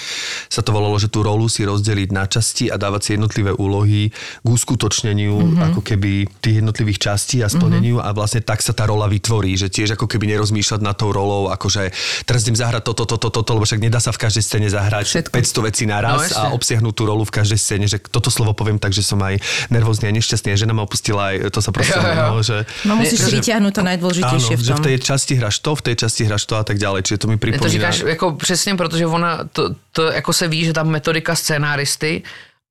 sa 0.51 0.59
to 0.59 0.75
volalo, 0.75 0.99
že 0.99 1.07
tú 1.07 1.23
rolu 1.23 1.47
si 1.47 1.63
rozdeliť 1.63 2.09
na 2.11 2.27
časti 2.27 2.67
a 2.67 2.75
dávať 2.75 3.01
si 3.01 3.09
jednotlivé 3.15 3.55
úlohy 3.55 4.11
k 4.11 4.47
uskutočneniu 4.47 5.35
mm-hmm. 5.35 5.67
ako 5.71 5.81
keby 5.83 6.27
tých 6.43 6.59
jednotlivých 6.59 6.99
častí 6.99 7.39
a 7.39 7.47
splneniu 7.47 7.99
mm-hmm. 7.99 8.11
a 8.11 8.17
vlastne 8.17 8.41
tak 8.43 8.59
sa 8.59 8.75
tá 8.75 8.83
rola 8.85 9.07
vytvorí, 9.07 9.55
že 9.55 9.71
tiež 9.71 9.95
ako 9.95 10.11
keby 10.11 10.35
nerozmýšľať 10.35 10.81
nad 10.83 10.95
tou 10.99 11.09
rolou, 11.15 11.47
akože 11.49 11.91
teraz 12.27 12.43
idem 12.43 12.59
zahrať 12.59 12.83
toto, 12.83 13.07
toto, 13.07 13.31
toto, 13.31 13.49
lebo 13.55 13.63
však 13.63 13.79
nedá 13.79 14.03
sa 14.03 14.11
v 14.11 14.27
každej 14.27 14.43
scéne 14.43 14.67
zahrať 14.67 15.05
Všetko. 15.07 15.33
500 15.33 15.67
vecí 15.71 15.83
No, 15.89 15.97
naraz 15.97 16.29
jasne. 16.29 16.37
a 16.37 16.53
obsiahnuť 16.53 16.93
tú 16.93 17.03
rolu 17.09 17.23
v 17.25 17.33
každej 17.33 17.59
scéne, 17.59 17.85
že 17.89 17.97
toto 17.97 18.29
slovo 18.29 18.53
poviem 18.53 18.77
tak, 18.77 18.93
že 18.93 19.01
som 19.01 19.17
aj 19.23 19.41
nervózny 19.73 20.05
a 20.05 20.13
nešťastný, 20.13 20.53
a 20.53 20.57
žena 20.59 20.77
ma 20.77 20.85
opustila 20.85 21.33
aj, 21.33 21.49
to 21.49 21.59
sa 21.63 21.71
proste, 21.73 21.97
Jo, 21.97 22.03
jo. 22.05 22.25
no, 22.29 22.35
že... 22.45 22.57
No 22.85 22.93
musíš 22.99 23.25
že- 23.25 23.41
vyťahnuť 23.41 23.73
to 23.73 23.81
najdôležitejšie 23.81 24.48
Áno, 24.48 24.48
v 24.55 24.63
že 24.63 24.73
tom. 24.73 24.81
v 24.81 24.83
tej 24.83 24.95
časti 24.99 25.33
hráš 25.35 25.59
to, 25.59 25.75
v 25.75 25.81
tej 25.81 25.95
časti 25.95 26.23
hráš 26.23 26.45
to 26.45 26.55
a 26.55 26.63
tak 26.63 26.77
ďalej. 26.77 27.03
Čiže 27.03 27.17
to 27.17 27.27
mi 27.27 27.33
Ne, 27.33 27.37
pripomína... 27.37 27.63
To 27.63 27.69
říkáš 27.69 27.99
jako 27.99 28.31
přesně, 28.31 28.75
protože 28.75 29.05
ona, 29.05 29.39
to, 29.51 29.75
to 29.91 30.11
jako 30.11 30.33
se 30.33 30.47
ví, 30.47 30.65
že 30.65 30.73
ta 30.73 30.83
metodika 30.83 31.35
scénáristy 31.35 32.23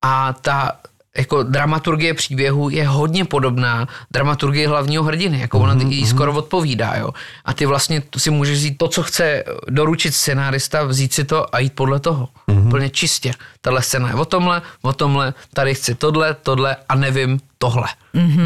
a 0.02 0.32
ta 0.32 0.72
jako 1.18 1.42
dramaturgie 1.42 2.14
příběhu 2.14 2.70
je 2.70 2.88
hodně 2.88 3.24
podobná 3.24 3.88
dramaturgie 4.10 4.68
hlavního 4.68 5.02
hrdiny, 5.04 5.40
jako 5.40 5.58
ona 5.58 5.74
Mhm, 5.74 5.92
jí 5.92 6.06
skoro 6.06 6.32
odpovídá, 6.32 6.94
jo. 6.94 7.10
A 7.44 7.54
ty 7.54 7.66
vlastně 7.66 8.02
si 8.16 8.30
můžeš 8.30 8.58
vzít 8.58 8.78
to, 8.78 8.88
co 8.88 9.02
chce 9.02 9.44
doručit 9.68 10.14
scénárista, 10.14 10.84
vzít 10.84 11.12
si 11.12 11.24
to 11.24 11.54
a 11.54 11.58
jít 11.58 11.72
podle 11.72 12.00
toho. 12.00 12.28
Mhm. 12.46 12.66
Úplně 12.66 12.90
čistě. 12.90 13.32
Tahle 13.60 13.82
scéna 13.82 14.08
je 14.08 14.14
o 14.14 14.24
tomhle, 14.24 14.62
o 14.82 14.92
tomhle, 14.92 15.34
tady 15.54 15.74
chci 15.74 15.94
tohle, 15.94 16.34
tohle 16.42 16.76
a 16.88 16.94
nevím 16.94 17.40
tohle. 17.58 17.88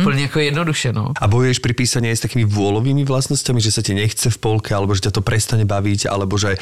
Úplně 0.00 0.23
jako 0.23 0.38
jednoduše, 0.38 0.93
no. 0.93 1.12
A 1.21 1.29
bojuješ 1.29 1.59
pri 1.61 1.73
písaní 1.73 2.09
aj 2.09 2.17
s 2.17 2.25
takými 2.29 2.49
vôľovými 2.49 3.05
vlastnosťami, 3.05 3.61
že 3.61 3.73
sa 3.73 3.85
ti 3.85 3.93
nechce 3.93 4.29
v 4.33 4.38
polke, 4.41 4.73
alebo 4.73 4.97
že 4.97 5.09
ťa 5.09 5.21
to 5.21 5.23
prestane 5.25 5.64
baviť, 5.69 6.09
alebo 6.09 6.41
že 6.41 6.57
e, 6.57 6.59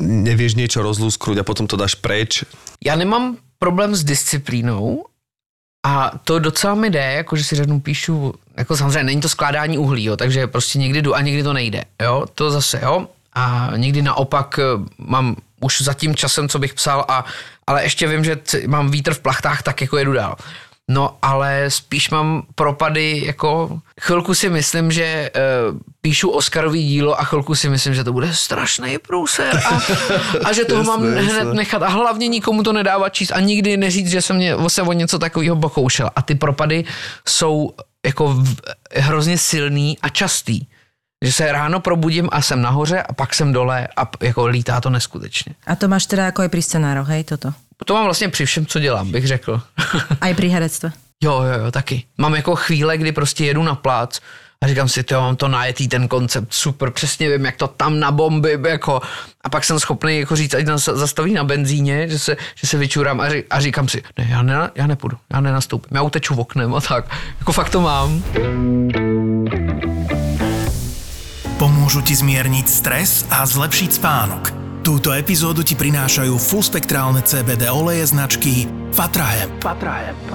nevieš 0.00 0.56
niečo 0.56 0.84
rozlúskruť 0.84 1.40
a 1.40 1.48
potom 1.48 1.64
to 1.64 1.80
dáš 1.80 1.96
preč. 1.96 2.44
Já 2.84 2.96
nemám 2.96 3.36
problém 3.58 3.94
s 3.94 4.04
disciplínou 4.04 5.04
a 5.86 6.10
to 6.24 6.38
docela 6.38 6.74
mi 6.74 6.90
jde, 6.90 7.12
jako 7.12 7.36
že 7.36 7.44
si 7.44 7.56
řeknu, 7.56 7.80
píšu, 7.80 8.34
jako 8.56 8.76
samozřejmě 8.76 9.02
není 9.02 9.20
to 9.20 9.28
skládání 9.28 9.78
uhlí, 9.78 10.04
jo, 10.04 10.16
takže 10.16 10.46
prostě 10.46 10.78
někdy 10.78 11.02
jdu 11.02 11.14
a 11.14 11.20
někdy 11.20 11.42
to 11.42 11.52
nejde, 11.52 11.84
jo, 12.02 12.26
to 12.34 12.50
zase, 12.50 12.80
jo, 12.82 13.08
a 13.32 13.70
někdy 13.76 14.02
naopak 14.02 14.58
eh, 14.58 14.62
mám 14.98 15.36
už 15.60 15.80
za 15.80 15.94
tím 15.94 16.14
časem, 16.14 16.48
co 16.48 16.58
bych 16.58 16.74
psal, 16.74 17.04
a, 17.08 17.24
ale 17.66 17.82
ještě 17.82 18.08
vím, 18.08 18.24
že 18.24 18.38
mám 18.66 18.90
vítr 18.90 19.14
v 19.14 19.20
plachtách, 19.20 19.62
tak 19.62 19.80
jako 19.80 19.96
jedu 19.96 20.12
dál. 20.12 20.36
No, 20.90 21.16
ale 21.22 21.64
spíš 21.68 22.10
mám 22.10 22.42
propady, 22.54 23.22
jako 23.26 23.80
chvilku 24.00 24.34
si 24.34 24.48
myslím, 24.48 24.92
že 24.92 25.30
uh, 25.70 25.78
píšu 26.00 26.30
Oscarový 26.30 26.88
dílo 26.88 27.20
a 27.20 27.24
chvilku 27.24 27.54
si 27.54 27.68
myslím, 27.68 27.94
že 27.94 28.04
to 28.04 28.12
bude 28.12 28.34
strašný 28.34 28.98
průser 28.98 29.62
a, 29.66 29.80
a 30.44 30.52
že 30.52 30.64
toho 30.64 30.82
mám 30.84 31.04
Jasné, 31.04 31.22
hned 31.22 31.54
nechat 31.54 31.82
a 31.82 31.88
hlavně 31.88 32.28
nikomu 32.28 32.62
to 32.62 32.72
nedávat 32.72 33.14
číst 33.14 33.30
a 33.30 33.40
nikdy 33.40 33.76
neříct, 33.76 34.10
že 34.10 34.22
jsem 34.22 34.36
mě, 34.36 34.54
se 34.68 34.82
o 34.82 34.92
něco 34.92 35.18
takového 35.18 35.56
pokoušel. 35.56 36.10
A 36.16 36.22
ty 36.22 36.34
propady 36.34 36.84
jsou 37.28 37.70
jako 38.06 38.28
v, 38.28 38.56
hrozně 38.94 39.38
silný 39.38 39.98
a 40.02 40.08
častý. 40.08 40.60
Že 41.24 41.32
se 41.32 41.52
ráno 41.52 41.80
probudím 41.80 42.28
a 42.32 42.42
jsem 42.42 42.62
nahoře 42.62 43.02
a 43.02 43.12
pak 43.12 43.34
jsem 43.34 43.52
dole 43.52 43.88
a 43.96 44.10
jako 44.22 44.46
lítá 44.46 44.80
to 44.80 44.90
neskutečně. 44.90 45.54
A 45.66 45.76
to 45.76 45.88
máš 45.88 46.06
teda 46.06 46.28
ako 46.28 46.42
aj 46.42 46.48
pri 46.52 46.62
scenároch, 46.62 47.08
hej, 47.08 47.24
toto? 47.24 47.52
To 47.84 47.94
mám 47.94 48.04
vlastně 48.04 48.28
při 48.28 48.44
všem, 48.46 48.66
co 48.66 48.78
dělám, 48.78 49.10
bych 49.10 49.26
řekl. 49.26 49.60
Aj 50.20 50.34
pri 50.34 50.48
herectve. 50.48 50.92
jo, 51.24 51.42
jo, 51.42 51.64
jo, 51.64 51.70
taky. 51.70 52.04
Mám 52.18 52.34
jako 52.34 52.56
chvíle, 52.56 52.98
kdy 52.98 53.12
prostě 53.12 53.44
jedu 53.44 53.62
na 53.62 53.74
plác 53.74 54.20
a 54.64 54.66
říkám 54.68 54.88
si, 54.88 55.04
jo, 55.10 55.20
mám 55.20 55.36
to 55.36 55.48
najetý 55.48 55.88
ten 55.88 56.08
koncept, 56.08 56.52
super, 56.54 56.90
přesně 56.90 57.30
vím, 57.30 57.44
jak 57.44 57.56
to 57.56 57.68
tam 57.68 58.00
na 58.00 58.10
bomby, 58.10 58.58
jako. 58.68 59.00
A 59.44 59.48
pak 59.48 59.64
jsem 59.64 59.80
schopný 59.80 60.18
jako 60.18 60.36
říct, 60.36 60.54
ať 60.54 60.66
nás 60.66 60.84
zastaví 60.84 61.32
na 61.32 61.44
benzíně, 61.44 62.08
že 62.08 62.18
se, 62.18 62.36
že 62.54 62.66
se 62.66 62.78
vyčurám 62.78 63.20
a, 63.20 63.26
a 63.50 63.60
říkám 63.60 63.88
si, 63.88 64.02
ne, 64.18 64.26
já, 64.30 64.42
ne, 64.42 64.70
já 64.74 64.86
nepůjdu, 64.86 65.16
já 65.32 65.40
nenastoupím, 65.40 65.96
já 65.96 66.02
uteču 66.02 66.34
oknem 66.34 66.74
a 66.74 66.80
tak. 66.80 67.04
Jako 67.38 67.52
fakt 67.52 67.70
to 67.70 67.80
mám. 67.80 68.22
Pomôžu 71.56 72.04
ti 72.04 72.12
zmierniť 72.12 72.66
stres 72.68 73.24
a 73.32 73.40
zlepšiť 73.40 73.90
spánok. 73.96 74.52
Túto 74.84 75.08
epizódu 75.16 75.64
ti 75.64 75.72
prinášajú 75.72 76.36
fullspektrálne 76.36 77.24
CBD 77.24 77.72
oleje 77.72 78.12
značky 78.12 78.68
Fatrahemp. 78.92 79.64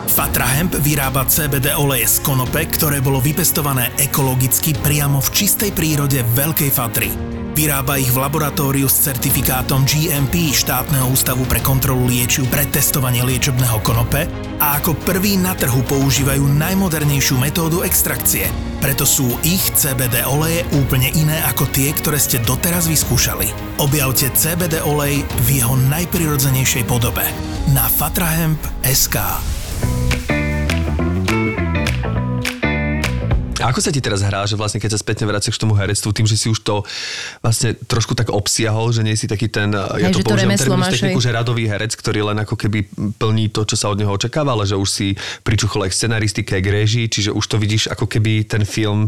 Fatrahemp 0.10 0.74
vyrába 0.82 1.30
CBD 1.30 1.78
oleje 1.78 2.10
z 2.10 2.26
konope, 2.26 2.66
ktoré 2.66 3.06
bolo 3.06 3.22
vypestované 3.22 3.94
ekologicky 4.02 4.74
priamo 4.74 5.22
v 5.22 5.30
čistej 5.30 5.70
prírode 5.78 6.26
Veľkej 6.34 6.72
Fatry. 6.74 7.40
Vyrába 7.52 8.00
ich 8.00 8.08
v 8.08 8.24
laboratóriu 8.24 8.88
s 8.88 9.04
certifikátom 9.04 9.84
GMP 9.84 10.56
štátneho 10.56 11.12
ústavu 11.12 11.44
pre 11.44 11.60
kontrolu 11.60 12.08
liečiv 12.08 12.48
pre 12.48 12.64
testovanie 12.64 13.20
liečebného 13.28 13.76
konope 13.84 14.24
a 14.64 14.80
ako 14.80 14.96
prvý 15.04 15.36
na 15.36 15.52
trhu 15.52 15.84
používajú 15.84 16.48
najmodernejšiu 16.48 17.36
metódu 17.36 17.84
extrakcie. 17.84 18.48
Preto 18.80 19.04
sú 19.04 19.36
ich 19.44 19.68
CBD 19.76 20.24
oleje 20.24 20.64
úplne 20.80 21.12
iné 21.12 21.44
ako 21.52 21.68
tie, 21.76 21.92
ktoré 21.92 22.24
ste 22.24 22.40
doteraz 22.40 22.88
vyskúšali. 22.88 23.52
Objavte 23.84 24.32
CBD 24.32 24.80
olej 24.88 25.28
v 25.44 25.60
jeho 25.60 25.76
najprirodzenejšej 25.92 26.88
podobe 26.88 27.28
na 27.76 27.84
fatrahemp.sk. 27.92 29.20
A 33.62 33.69
ako 33.69 33.82
sa 33.82 33.93
ti 33.93 34.02
teraz 34.02 34.26
hrá, 34.26 34.43
že 34.50 34.58
vlastne 34.58 34.82
keď 34.82 34.97
sa 34.97 35.00
spätne 35.00 35.26
vraciaš 35.30 35.56
k 35.58 35.63
tomu 35.63 35.78
herectvu, 35.78 36.10
tým, 36.12 36.28
že 36.28 36.36
si 36.36 36.50
už 36.50 36.60
to 36.65 36.82
vlastne 37.45 37.78
trošku 37.86 38.17
tak 38.17 38.34
obsiahol, 38.34 38.89
že 38.89 39.06
nie 39.06 39.13
si 39.13 39.30
taký 39.30 39.47
ten, 39.47 39.71
ja 39.71 40.10
Hej, 40.10 40.17
to 40.17 40.21
že 40.21 40.26
to 40.26 40.30
používam 40.34 40.58
terminus 40.58 40.89
techniku, 40.89 41.19
že 41.21 41.30
radový 41.30 41.69
herec, 41.69 41.93
ktorý 41.93 42.34
len 42.34 42.38
ako 42.41 42.56
keby 42.58 42.89
plní 43.21 43.54
to, 43.54 43.63
čo 43.63 43.78
sa 43.78 43.93
od 43.93 44.02
neho 44.02 44.12
očakáva, 44.12 44.58
ale 44.58 44.65
že 44.65 44.76
už 44.76 44.89
si 44.89 45.08
pričuchol 45.45 45.86
aj 45.86 45.93
k 45.93 45.97
scenaristike, 46.02 46.54
k 46.58 46.67
režii, 46.67 47.06
čiže 47.08 47.30
už 47.32 47.45
to 47.45 47.56
vidíš 47.62 47.93
ako 47.93 48.10
keby 48.10 48.43
ten 48.50 48.65
film 48.65 49.08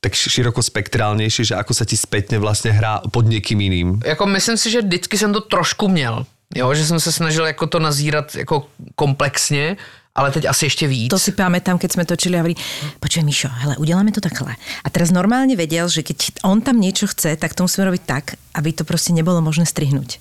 tak 0.00 0.16
široko 0.16 0.64
spektrálnejší, 0.64 1.52
že 1.52 1.54
ako 1.54 1.72
sa 1.76 1.84
ti 1.84 1.94
spätne 1.94 2.40
vlastne 2.40 2.72
hrá 2.72 3.04
pod 3.12 3.28
niekým 3.28 3.60
iným. 3.60 3.88
Jako 4.00 4.26
myslím 4.26 4.56
si, 4.56 4.70
že 4.70 4.82
vždycky 4.82 5.18
jsem 5.18 5.32
to 5.32 5.40
trošku 5.40 5.88
měl. 5.88 6.26
Jo, 6.54 6.74
že 6.74 6.86
jsem 6.86 7.00
se 7.00 7.12
snažil 7.12 7.46
jako 7.46 7.66
to 7.66 7.78
nazírat 7.78 8.34
jako 8.34 8.66
komplexně, 8.94 9.76
ale 10.14 10.30
teď 10.30 10.44
asi 10.44 10.64
ještě 10.66 10.86
víc. 10.88 11.10
To 11.10 11.18
si 11.18 11.32
pamätám, 11.32 11.78
keď 11.78 11.90
sme 11.92 12.04
točili 12.04 12.34
a 12.34 12.42
hovorí, 12.42 12.58
počuj 12.98 13.22
Mišo, 13.22 13.48
hele, 13.62 13.78
udeláme 13.78 14.10
to 14.10 14.20
takhle. 14.20 14.58
A 14.84 14.88
teraz 14.90 15.14
normálne 15.14 15.54
vedel, 15.54 15.86
že 15.86 16.02
keď 16.02 16.42
on 16.42 16.58
tam 16.60 16.82
niečo 16.82 17.06
chce, 17.06 17.38
tak 17.38 17.54
to 17.54 17.62
musíme 17.62 17.86
robiť 17.86 18.02
tak, 18.02 18.24
aby 18.58 18.74
to 18.74 18.82
proste 18.82 19.14
nebolo 19.14 19.38
možné 19.38 19.64
strihnúť. 19.64 20.18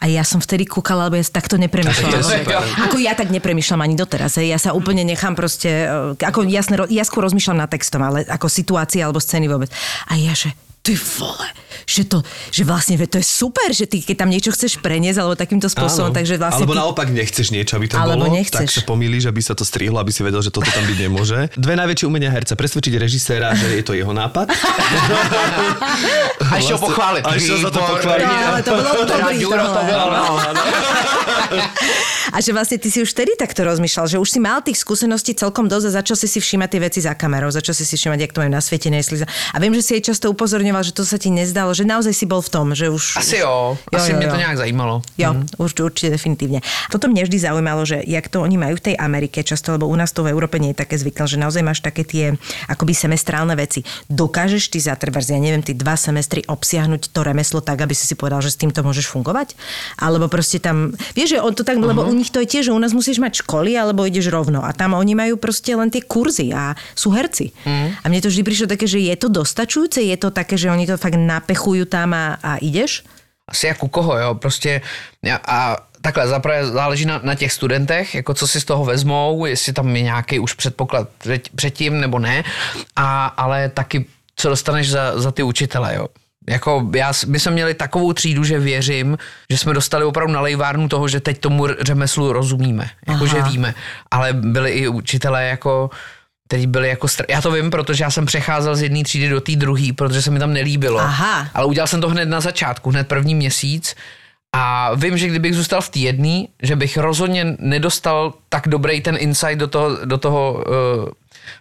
A 0.00 0.08
ja 0.08 0.24
som 0.24 0.40
vtedy 0.40 0.64
kúkala, 0.64 1.12
lebo 1.12 1.20
ja 1.20 1.24
takto 1.28 1.60
nepremýšľam. 1.60 2.10
To 2.10 2.18
je 2.24 2.24
super. 2.24 2.56
Ako 2.88 2.96
ja 2.98 3.12
tak 3.12 3.28
nepremýšľam 3.28 3.84
ani 3.84 3.94
doteraz. 4.00 4.40
Hej. 4.40 4.48
Ja 4.48 4.58
sa 4.58 4.72
úplne 4.72 5.04
nechám 5.04 5.36
proste, 5.36 5.86
e, 5.86 6.24
ako 6.24 6.48
jasne, 6.48 6.80
ja 6.88 7.04
skôr 7.04 7.20
rozmýšľam 7.28 7.60
nad 7.60 7.68
textom, 7.68 8.00
ale 8.00 8.24
ako 8.24 8.48
situácia 8.48 9.04
alebo 9.04 9.20
scény 9.20 9.46
vôbec. 9.46 9.68
A 10.08 10.16
ja, 10.16 10.32
že 10.32 10.56
ty 10.80 10.96
vole, 10.96 11.48
že 11.84 12.08
to, 12.08 12.24
že 12.48 12.64
vlastne 12.64 12.96
to 12.96 13.20
je 13.20 13.26
super, 13.26 13.68
že 13.76 13.84
ty 13.84 14.00
keď 14.00 14.24
tam 14.24 14.30
niečo 14.32 14.50
chceš 14.54 14.80
preniesť 14.80 15.20
alebo 15.20 15.36
takýmto 15.36 15.68
spôsobom, 15.68 16.08
Áno. 16.08 16.16
takže 16.16 16.40
vlastne 16.40 16.64
Alebo 16.64 16.72
ty, 16.72 16.80
naopak 16.80 17.08
nechceš 17.12 17.52
niečo, 17.52 17.76
aby 17.76 17.86
tam 17.92 18.00
Alebo 18.08 18.26
bolo, 18.30 18.40
nechceš. 18.40 18.56
tak 18.56 18.68
sa 18.72 18.82
pomýliš, 18.88 19.28
aby 19.28 19.40
sa 19.44 19.52
to 19.52 19.64
strihlo, 19.66 20.00
aby 20.00 20.08
si 20.08 20.24
vedel, 20.24 20.40
že 20.40 20.48
toto 20.48 20.72
tam 20.72 20.84
byť 20.88 20.98
nemôže. 20.98 21.52
Dve 21.58 21.76
najväčšie 21.76 22.06
umenia 22.08 22.32
herca. 22.32 22.56
Presvedčiť 22.56 22.94
režiséra, 22.96 23.52
že 23.52 23.76
je 23.76 23.84
to 23.84 23.92
jeho 23.92 24.12
nápad. 24.12 24.48
A 26.48 26.52
ešte 26.56 26.72
ho 26.72 26.80
pochváliť. 26.80 27.22
A 27.26 27.30
ešte 27.36 27.60
za 27.60 27.70
to 27.70 27.80
pochváliť. 27.80 28.26
No, 28.26 28.36
ale 28.40 28.60
to 28.64 28.70
bolo 28.72 29.04
dobrý 29.04 29.36
to 29.40 29.48
bol, 29.84 30.08
no. 30.08 30.24
A 32.30 32.38
že 32.38 32.54
vlastne 32.54 32.78
ty 32.78 32.88
si 32.94 33.02
už 33.02 33.10
vtedy 33.10 33.34
takto 33.34 33.66
rozmýšľal, 33.66 34.06
že 34.06 34.16
už 34.22 34.28
si 34.30 34.38
mal 34.38 34.62
tých 34.62 34.78
skúseností 34.78 35.34
celkom 35.34 35.66
dosť 35.66 35.86
a 35.90 35.92
začal 36.02 36.14
si 36.14 36.30
si 36.30 36.38
všímať 36.38 36.68
tie 36.70 36.80
veci 36.80 37.00
za 37.02 37.18
kamerou, 37.18 37.50
začal 37.50 37.74
si 37.74 37.82
si 37.82 37.98
všímať, 37.98 38.18
jak 38.22 38.32
to 38.32 38.38
majú 38.46 38.52
na 38.54 38.62
svete, 38.62 38.86
nesli. 38.86 39.18
A 39.26 39.56
viem, 39.58 39.74
že 39.74 39.82
si 39.82 39.98
jej 39.98 40.14
často 40.14 40.30
upozorňoval, 40.30 40.69
že 40.78 40.94
to 40.94 41.02
sa 41.02 41.18
ti 41.18 41.34
nezdalo, 41.34 41.74
že 41.74 41.82
naozaj 41.82 42.14
si 42.14 42.24
bol 42.30 42.38
v 42.38 42.50
tom, 42.54 42.66
že 42.78 42.86
už... 42.86 43.18
Asi 43.18 43.42
jo, 43.42 43.74
asi 43.90 44.14
mě 44.14 44.30
to 44.30 44.38
nějak 44.38 44.56
zajímalo. 44.56 45.02
Jo, 45.18 45.34
mm. 45.34 45.58
určite, 45.58 45.82
určite 45.82 46.08
definitívne. 46.14 46.60
Toto 46.94 47.10
mne 47.10 47.26
vždy 47.26 47.38
zaujímalo, 47.50 47.82
že 47.82 48.06
jak 48.06 48.30
to 48.30 48.46
oni 48.46 48.54
majú 48.54 48.78
v 48.78 48.92
tej 48.92 48.94
Amerike 48.94 49.42
často, 49.42 49.74
lebo 49.74 49.90
u 49.90 49.96
nás 49.98 50.14
to 50.14 50.22
v 50.22 50.30
Európe 50.30 50.62
nie 50.62 50.70
je 50.70 50.78
také 50.78 50.94
zvyklé, 50.94 51.26
že 51.26 51.36
naozaj 51.42 51.62
máš 51.66 51.82
také 51.82 52.06
tie 52.06 52.38
akoby 52.70 52.94
semestrálne 52.94 53.58
veci. 53.58 53.82
Dokážeš 54.06 54.70
ty 54.70 54.78
za 54.78 54.94
ja 55.00 55.40
neviem, 55.40 55.64
ty 55.64 55.72
dva 55.72 55.96
semestry 55.96 56.44
obsiahnuť 56.44 57.10
to 57.10 57.20
remeslo 57.24 57.64
tak, 57.64 57.80
aby 57.80 57.96
si 57.96 58.04
si 58.04 58.14
povedal, 58.18 58.44
že 58.44 58.52
s 58.52 58.60
týmto 58.60 58.84
môžeš 58.84 59.08
fungovať? 59.08 59.56
Alebo 59.96 60.28
proste 60.28 60.60
tam, 60.60 60.92
vieš, 61.16 61.36
že 61.36 61.38
on 61.40 61.56
to 61.56 61.64
tak, 61.64 61.80
uh-huh. 61.80 61.96
lebo 61.96 62.04
u 62.04 62.12
nich 62.12 62.28
to 62.28 62.44
je 62.44 62.48
tiež, 62.50 62.68
že 62.68 62.76
u 62.76 62.80
nás 62.82 62.92
musíš 62.92 63.16
mať 63.16 63.40
školy, 63.40 63.72
alebo 63.80 64.04
ideš 64.04 64.28
rovno. 64.28 64.60
A 64.60 64.76
tam 64.76 64.92
oni 64.92 65.16
majú 65.16 65.40
proste 65.40 65.72
len 65.72 65.88
tie 65.88 66.04
kurzy 66.04 66.52
a 66.52 66.76
sú 66.92 67.14
herci. 67.16 67.56
Uh-huh. 67.64 67.96
A 68.02 68.04
mne 68.12 68.20
to 68.20 68.28
vždy 68.28 68.42
prišlo 68.44 68.66
také, 68.68 68.84
že 68.84 69.00
je 69.00 69.14
to 69.16 69.32
dostačujúce, 69.32 70.04
je 70.04 70.16
to 70.20 70.28
také, 70.28 70.59
že 70.60 70.70
oni 70.70 70.86
to 70.86 71.00
fakt 71.00 71.16
napechujú 71.16 71.88
tam 71.88 72.12
a, 72.12 72.36
a 72.42 72.56
ideš? 72.60 73.02
asi 73.50 73.66
jak 73.66 73.82
u 73.82 73.88
koho, 73.88 74.18
jo, 74.18 74.34
prostě 74.34 74.80
a 75.46 75.76
takhle, 76.00 76.28
zaprvé 76.28 76.66
záleží 76.66 77.04
na, 77.04 77.20
na 77.22 77.34
těch 77.34 77.52
studentech, 77.52 78.14
jako 78.14 78.34
co 78.34 78.48
si 78.48 78.60
z 78.60 78.64
toho 78.64 78.84
vezmou, 78.84 79.46
jestli 79.46 79.72
tam 79.72 79.96
je 79.96 80.02
nějaký 80.02 80.38
už 80.38 80.54
předpoklad 80.54 81.08
před, 81.18 81.48
předtím 81.48 82.00
nebo 82.00 82.18
ne, 82.18 82.44
a, 82.96 83.26
ale 83.26 83.68
taky 83.68 84.06
co 84.36 84.48
dostaneš 84.48 84.90
za, 84.90 85.20
za 85.20 85.30
ty 85.30 85.42
učitele, 85.42 85.94
jo. 85.96 86.06
Jako 86.48 86.90
já, 86.96 87.12
my 87.26 87.40
jsme 87.40 87.52
měli 87.52 87.74
takovou 87.74 88.12
třídu, 88.12 88.44
že 88.44 88.58
věřím, 88.58 89.18
že 89.50 89.58
jsme 89.58 89.74
dostali 89.74 90.04
opravdu 90.04 90.34
na 90.34 90.40
lejvárnu 90.40 90.88
toho, 90.88 91.08
že 91.08 91.20
teď 91.20 91.38
tomu 91.38 91.66
řemeslu 91.80 92.32
rozumíme, 92.32 92.90
jako 93.08 93.26
že 93.26 93.42
víme, 93.42 93.74
ale 94.10 94.32
byli 94.32 94.70
i 94.70 94.88
učitelé 94.88 95.48
jako 95.48 95.90
kteří 96.50 96.66
byli 96.66 96.88
jako 96.88 97.06
str- 97.06 97.24
Já 97.28 97.40
to 97.40 97.50
vím, 97.50 97.70
protože 97.70 98.04
já 98.04 98.10
jsem 98.10 98.26
přecházel 98.26 98.76
z 98.76 98.82
jedné 98.82 99.04
třídy 99.04 99.28
do 99.28 99.40
té 99.40 99.56
druhé, 99.56 99.92
protože 99.96 100.22
se 100.22 100.30
mi 100.30 100.38
tam 100.38 100.52
nelíbilo. 100.52 101.00
Aha. 101.00 101.48
Ale 101.54 101.66
udělal 101.66 101.86
jsem 101.86 102.00
to 102.00 102.08
hned 102.08 102.28
na 102.28 102.40
začátku, 102.40 102.90
hned 102.90 103.08
první 103.08 103.34
měsíc. 103.34 103.94
A 104.56 104.94
vím, 104.94 105.18
že 105.18 105.28
kdybych 105.28 105.54
zůstal 105.54 105.80
v 105.80 105.88
té 105.88 105.98
jedné, 105.98 106.44
že 106.62 106.76
bych 106.76 106.96
rozhodně 106.96 107.56
nedostal 107.58 108.34
tak 108.48 108.68
dobrý 108.68 109.00
ten 109.00 109.16
insight 109.20 109.58
do 109.58 109.66
toho, 109.66 110.04
do 110.04 110.18
toho 110.18 110.52
uh, 110.52 111.08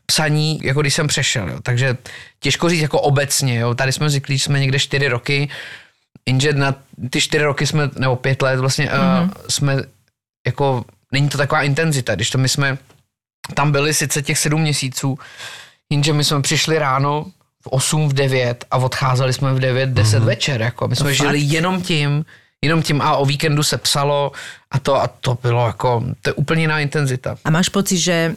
psaní, 0.05 0.59
jako 0.63 0.81
když 0.81 0.93
jsem 0.93 1.07
přešel. 1.07 1.49
Jo. 1.49 1.57
Takže 1.63 1.97
těžko 2.39 2.69
říct 2.69 2.81
jako 2.81 3.01
obecně. 3.01 3.59
Jo. 3.59 3.75
Tady 3.75 3.91
jsme 3.91 4.09
zvyklí, 4.09 4.37
že 4.37 4.43
jsme 4.43 4.59
někde 4.59 4.79
čtyři 4.79 5.07
roky, 5.07 5.49
jenže 6.25 6.53
na 6.53 6.75
ty 7.09 7.21
čtyři 7.21 7.43
roky 7.43 7.67
jsme, 7.67 7.89
nebo 7.97 8.15
pět 8.15 8.41
let 8.41 8.59
vlastně, 8.59 8.85
mm-hmm. 8.85 9.23
uh, 9.23 9.29
jsme 9.49 9.77
jako, 10.47 10.85
není 11.11 11.29
to 11.29 11.37
taková 11.37 11.61
intenzita, 11.61 12.15
když 12.15 12.29
to 12.29 12.37
my 12.37 12.49
jsme 12.49 12.77
tam 13.53 13.71
byli 13.71 13.93
sice 13.93 14.21
těch 14.21 14.37
sedm 14.37 14.61
měsíců, 14.61 15.19
jenže 15.89 16.13
my 16.13 16.23
jsme 16.23 16.41
přišli 16.41 16.79
ráno 16.79 17.25
v 17.61 17.67
8, 17.67 18.09
v 18.09 18.13
9 18.13 18.65
a 18.71 18.77
odcházeli 18.77 19.33
jsme 19.33 19.53
v 19.53 19.59
9, 19.59 19.89
10 19.89 20.19
mm-hmm. 20.19 20.25
večer. 20.25 20.61
Jako. 20.61 20.87
My 20.87 20.95
jsme 20.95 21.13
žili 21.13 21.39
jenom 21.39 21.81
tím, 21.81 22.25
jenom 22.61 22.83
tím 22.83 23.01
a 23.01 23.15
o 23.15 23.25
víkendu 23.25 23.63
se 23.63 23.77
psalo 23.77 24.31
a 24.71 24.79
to, 24.79 25.01
a 25.01 25.07
to 25.07 25.37
bylo 25.41 25.67
jako, 25.67 26.03
to 26.21 26.29
je 26.29 26.33
úplně 26.33 26.61
jiná 26.61 26.79
intenzita. 26.79 27.37
A 27.45 27.49
máš 27.49 27.69
pocit, 27.69 27.97
že 27.97 28.35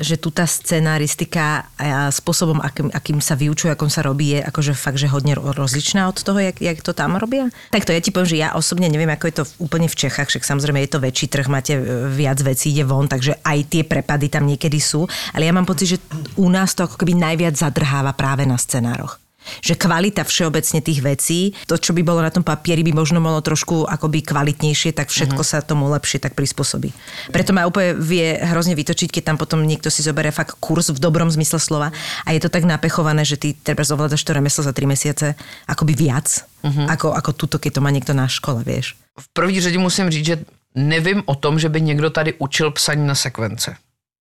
že 0.00 0.16
tu 0.16 0.32
tá 0.32 0.48
scenaristika 0.48 1.68
a 1.76 2.08
spôsobom, 2.08 2.58
akým, 2.58 2.88
akým 2.88 3.18
sa 3.20 3.36
vyučuje, 3.36 3.72
akom 3.72 3.92
sa 3.92 4.00
robí, 4.00 4.36
je 4.36 4.40
akože 4.40 4.72
fakt, 4.72 4.98
že 4.98 5.12
hodne 5.12 5.36
ro- 5.36 5.52
rozličná 5.52 6.08
od 6.08 6.18
toho, 6.18 6.40
jak, 6.40 6.56
jak 6.58 6.80
to 6.80 6.96
tam 6.96 7.20
robia? 7.20 7.52
Tak 7.70 7.84
to 7.84 7.94
ja 7.94 8.00
ti 8.00 8.10
poviem, 8.10 8.30
že 8.32 8.40
ja 8.40 8.56
osobne 8.56 8.88
neviem, 8.88 9.12
ako 9.12 9.24
je 9.28 9.36
to 9.38 9.44
úplne 9.60 9.86
v 9.86 9.98
Čechách, 9.98 10.32
však 10.32 10.42
samozrejme 10.42 10.80
je 10.84 10.90
to 10.90 11.04
väčší 11.04 11.26
trh, 11.28 11.46
máte 11.52 11.76
e, 11.78 11.82
viac 12.10 12.40
vecí, 12.42 12.72
ide 12.72 12.88
von, 12.88 13.06
takže 13.06 13.38
aj 13.44 13.58
tie 13.68 13.82
prepady 13.84 14.32
tam 14.32 14.48
niekedy 14.48 14.80
sú, 14.80 15.04
ale 15.36 15.46
ja 15.46 15.52
mám 15.54 15.68
pocit, 15.68 15.96
že 15.96 15.98
u 16.40 16.48
nás 16.48 16.72
to 16.72 16.88
ako 16.88 16.98
keby 16.98 17.14
najviac 17.14 17.54
zadrháva 17.54 18.16
práve 18.16 18.48
na 18.48 18.58
scenároch 18.58 19.21
že 19.60 19.74
kvalita 19.78 20.22
všeobecne 20.24 20.80
tých 20.82 21.00
vecí, 21.02 21.40
to, 21.66 21.78
čo 21.78 21.92
by 21.92 22.02
bolo 22.02 22.22
na 22.22 22.30
tom 22.30 22.42
papieri, 22.42 22.82
by 22.86 22.92
možno 22.94 23.18
bolo 23.18 23.42
trošku 23.42 23.86
akoby 23.86 24.22
kvalitnejšie, 24.22 24.94
tak 24.94 25.10
všetko 25.10 25.42
mm-hmm. 25.42 25.60
sa 25.62 25.66
tomu 25.66 25.90
lepšie 25.90 26.22
tak 26.22 26.34
prispôsobí. 26.38 26.94
Preto 27.30 27.50
ma 27.52 27.66
úplne 27.66 27.98
vie 27.98 28.38
hrozne 28.38 28.74
vytočiť, 28.78 29.08
keď 29.10 29.22
tam 29.32 29.36
potom 29.38 29.62
niekto 29.62 29.90
si 29.90 30.02
zoberie 30.02 30.34
fakt 30.34 30.58
kurz 30.62 30.90
v 30.90 30.98
dobrom 30.98 31.30
zmysle 31.30 31.58
slova 31.58 31.94
a 32.26 32.28
je 32.34 32.40
to 32.42 32.50
tak 32.50 32.66
napechované, 32.66 33.22
že 33.26 33.38
ty 33.38 33.54
treba 33.54 33.82
ovládaš 33.82 34.24
to 34.24 34.32
remeslo 34.32 34.64
za 34.64 34.72
3 34.72 34.86
mesiace 34.88 35.34
akoby 35.68 35.92
viac, 35.92 36.26
mm-hmm. 36.64 36.86
ako, 36.88 37.12
ako 37.12 37.30
tuto, 37.36 37.56
keď 37.58 37.78
to 37.78 37.84
má 37.84 37.90
niekto 37.90 38.16
na 38.16 38.30
škole, 38.30 38.62
vieš. 38.64 38.96
V 39.20 39.28
první 39.32 39.60
řadě 39.60 39.78
musím 39.78 40.10
říct, 40.10 40.26
že 40.26 40.36
nevím 40.74 41.22
o 41.26 41.34
tom, 41.34 41.58
že 41.58 41.68
by 41.68 41.80
někdo 41.80 42.10
tady 42.10 42.34
učil 42.38 42.70
psaní 42.70 43.06
na 43.06 43.14
sekvence. 43.14 43.76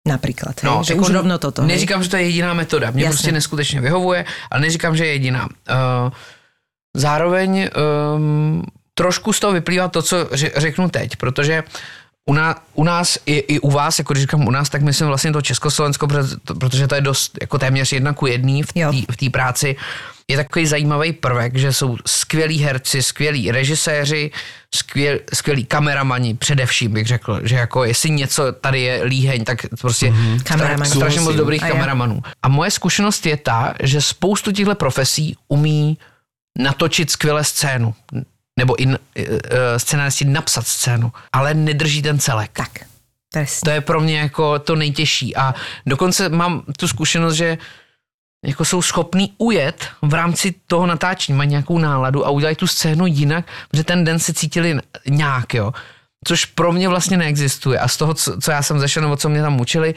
Napríklad, 0.03 0.59
hej, 0.63 0.83
že 0.83 0.95
už 0.99 1.11
rovno 1.15 1.39
toto. 1.39 1.63
hej. 1.63 1.69
No, 1.69 1.75
Neříkám, 1.75 2.03
že 2.03 2.11
to 2.11 2.17
je 2.17 2.23
jediná 2.23 2.55
metoda. 2.55 2.91
Mně 2.91 3.07
prostě 3.07 3.33
neskutečně 3.33 3.81
vyhovuje, 3.81 4.25
ale 4.51 4.61
neříkám, 4.61 4.97
že 4.97 5.07
je 5.07 5.13
jediná. 5.13 5.47
Uh, 5.47 6.11
zároveň 6.97 7.71
um, 8.17 8.63
trošku 8.95 9.33
z 9.33 9.41
toho 9.41 9.53
vyplývá 9.53 9.89
to, 9.89 10.03
co 10.03 10.17
ře- 10.25 10.51
řeknu 10.57 10.89
teď, 10.91 11.17
protože 11.17 11.63
u, 12.27 12.35
ná, 12.35 12.63
u 12.75 12.85
nás 12.85 13.19
i, 13.27 13.39
i 13.39 13.61
u 13.61 13.71
vás, 13.71 13.99
jako 13.99 14.13
když 14.13 14.23
říkám 14.23 14.47
u 14.47 14.51
nás, 14.51 14.69
tak 14.69 14.83
myslím 14.83 15.09
vlastně 15.09 15.33
to 15.33 15.43
Československo, 15.43 16.07
protože 16.61 16.87
to, 16.87 16.95
je 16.95 17.01
dost 17.01 17.39
jako 17.41 17.59
téměř 17.59 17.93
jedna 17.93 18.13
ku 18.13 18.27
jedný 18.27 18.63
v 19.11 19.17
té 19.17 19.31
práci, 19.31 19.77
je 20.29 20.37
takový 20.37 20.67
zajímavý 20.67 21.13
prvek, 21.13 21.57
že 21.57 21.73
jsou 21.73 21.97
skvělí 22.07 22.59
herci, 22.59 23.03
skvělí 23.03 23.51
režiséři, 23.51 24.31
skvěl, 24.75 25.19
skvělí 25.35 25.65
kameramani, 25.65 26.35
především 26.35 26.93
bych 26.93 27.07
řekl, 27.07 27.41
že 27.43 27.57
jako 27.57 27.85
jestli 27.85 28.11
něco 28.11 28.53
tady 28.53 28.81
je 28.81 29.05
líheň, 29.05 29.45
tak 29.45 29.59
prostě 29.81 30.07
mm-hmm. 30.07 30.85
Strašně 30.85 31.21
moc 31.21 31.37
dobrých 31.37 31.63
A 31.65 31.69
kameramanů. 31.69 32.23
A 32.43 32.49
moje 32.49 32.71
zkušenost 32.71 33.27
je 33.27 33.37
ta, 33.37 33.75
že 33.83 34.01
spoustu 34.01 34.53
těchto 34.53 34.75
profesí 34.75 35.37
umí 35.49 35.99
natočit 36.59 37.11
skvěle 37.11 37.45
scénu. 37.45 37.95
Nebo 38.59 38.83
i 38.83 38.87
uh, 38.87 38.95
scénáristi 39.77 40.25
napsat 40.25 40.67
scénu, 40.67 41.13
ale 41.33 41.55
nedrží 41.55 42.03
ten 42.03 42.19
celek. 42.19 42.51
Tak, 42.53 42.71
presne. 43.33 43.65
To 43.65 43.71
je 43.71 43.81
pro 43.81 44.01
mě 44.01 44.19
jako 44.19 44.59
to 44.59 44.77
nejtěžší. 44.77 45.37
A 45.37 45.55
dokonce 45.87 46.29
mám 46.29 46.63
tu 46.79 46.89
zkušenost, 46.89 47.35
že 47.35 47.59
jako 48.47 48.65
jsou 48.65 48.83
schopní 48.83 49.35
ujet 49.39 49.89
v 50.03 50.15
rámci 50.15 50.55
toho 50.67 50.87
natáčení, 50.87 51.39
mají 51.39 51.51
nějakou 51.51 51.79
náladu 51.79 52.27
a 52.27 52.31
udělají 52.31 52.57
tu 52.57 52.67
scénu 52.67 53.07
jinak, 53.07 53.47
protože 53.71 53.85
ten 53.85 54.05
den 54.05 54.19
se 54.19 54.33
cítili 54.33 54.79
nějak, 55.09 55.55
jo. 55.55 55.73
Což 56.25 56.45
pro 56.45 56.73
mě 56.73 56.89
vlastně 56.89 57.17
neexistuje. 57.17 57.79
A 57.79 57.89
z 57.89 57.97
toho, 57.97 58.15
co, 58.15 58.41
co 58.41 58.51
já 58.51 58.63
jsem 58.63 58.79
zašel, 58.79 59.03
nebo 59.03 59.17
co 59.17 59.29
mě 59.29 59.43
tam 59.43 59.61
učili, 59.61 59.95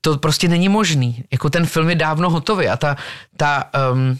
to 0.00 0.18
prostě 0.18 0.48
není 0.48 0.68
možný. 0.68 1.24
Jako 1.32 1.50
ten 1.50 1.66
film 1.66 1.88
je 1.88 1.94
dávno 1.94 2.30
hotový 2.30 2.68
a 2.68 2.76
ta, 2.76 2.96
ta 3.36 3.70
um, 3.92 4.18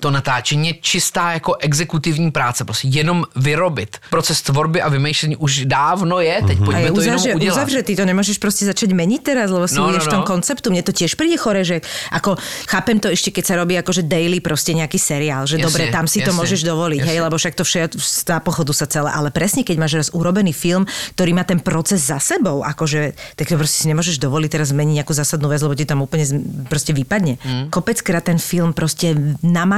to 0.00 0.10
natáčení 0.10 0.68
je 0.68 0.74
čistá 0.80 1.32
jako 1.32 1.54
exekutivní 1.60 2.30
práce, 2.30 2.64
prostě 2.64 2.88
jenom 2.88 3.24
vyrobit. 3.36 3.98
Proces 4.10 4.42
tvorby 4.42 4.82
a 4.82 4.88
vymýšlení 4.88 5.36
už 5.36 5.64
dávno 5.66 6.20
je, 6.20 6.42
teď 6.46 6.58
A 6.60 6.64
pojďme 6.64 6.82
je 6.82 6.92
to 6.92 7.00
jenom 7.00 7.16
uzavře, 7.16 7.34
udělat. 7.34 7.52
uzavřetý, 7.54 7.92
to 7.96 8.04
nemôžeš 8.06 8.36
proste 8.38 8.64
začať 8.70 8.94
meniť 8.94 9.20
teraz, 9.22 9.50
lebo 9.50 9.66
si 9.68 9.74
No, 9.74 9.90
no, 9.90 9.98
no, 9.98 10.04
v 10.04 10.06
tom 10.08 10.22
no. 10.22 10.30
konceptu. 10.30 10.70
Mne 10.70 10.86
to 10.86 10.94
tiež 10.94 11.18
príde 11.18 11.34
chore, 11.36 11.66
že 11.66 11.82
ako 12.14 12.38
chápem 12.70 13.02
to 13.02 13.10
ešte, 13.10 13.34
keď 13.34 13.44
sa 13.44 13.54
robí 13.58 13.74
akože 13.76 14.06
daily 14.06 14.38
proste 14.40 14.72
nejaký 14.78 14.94
seriál, 14.96 15.44
že 15.50 15.58
Jasne, 15.58 15.66
dobre, 15.66 15.82
tam 15.90 16.06
si 16.06 16.22
to 16.22 16.30
jasne, 16.30 16.38
môžeš 16.38 16.60
dovoliť, 16.64 17.00
hej, 17.02 17.16
jasne. 17.18 17.24
lebo 17.26 17.34
však 17.36 17.54
to 17.58 17.64
všetko 17.66 17.98
na 18.30 18.38
pochodu 18.40 18.72
sa 18.72 18.86
celé, 18.86 19.10
ale 19.10 19.28
presne 19.34 19.66
keď 19.66 19.76
máš 19.76 19.92
raz 19.98 20.08
urobený 20.14 20.54
film, 20.54 20.86
ktorý 21.18 21.34
má 21.34 21.42
ten 21.44 21.58
proces 21.58 22.06
za 22.06 22.22
sebou, 22.22 22.62
akože, 22.62 23.12
tak 23.36 23.50
to 23.50 23.58
proste 23.58 23.82
si 23.82 23.86
nemôžeš 23.90 24.22
dovoliť 24.22 24.48
teraz 24.54 24.70
zmeniť 24.70 25.02
nejakú 25.02 25.12
zásadnú 25.12 25.50
vec, 25.50 25.60
lebo 25.60 25.74
ti 25.74 25.82
tam 25.84 25.98
úplne 26.00 26.24
z- 26.24 26.38
proste 26.70 26.94
vypadne. 26.94 27.36
Mm. 27.42 27.64
Kopeckrát 27.74 28.22
ten 28.24 28.38
film 28.38 28.70
proste 28.72 29.18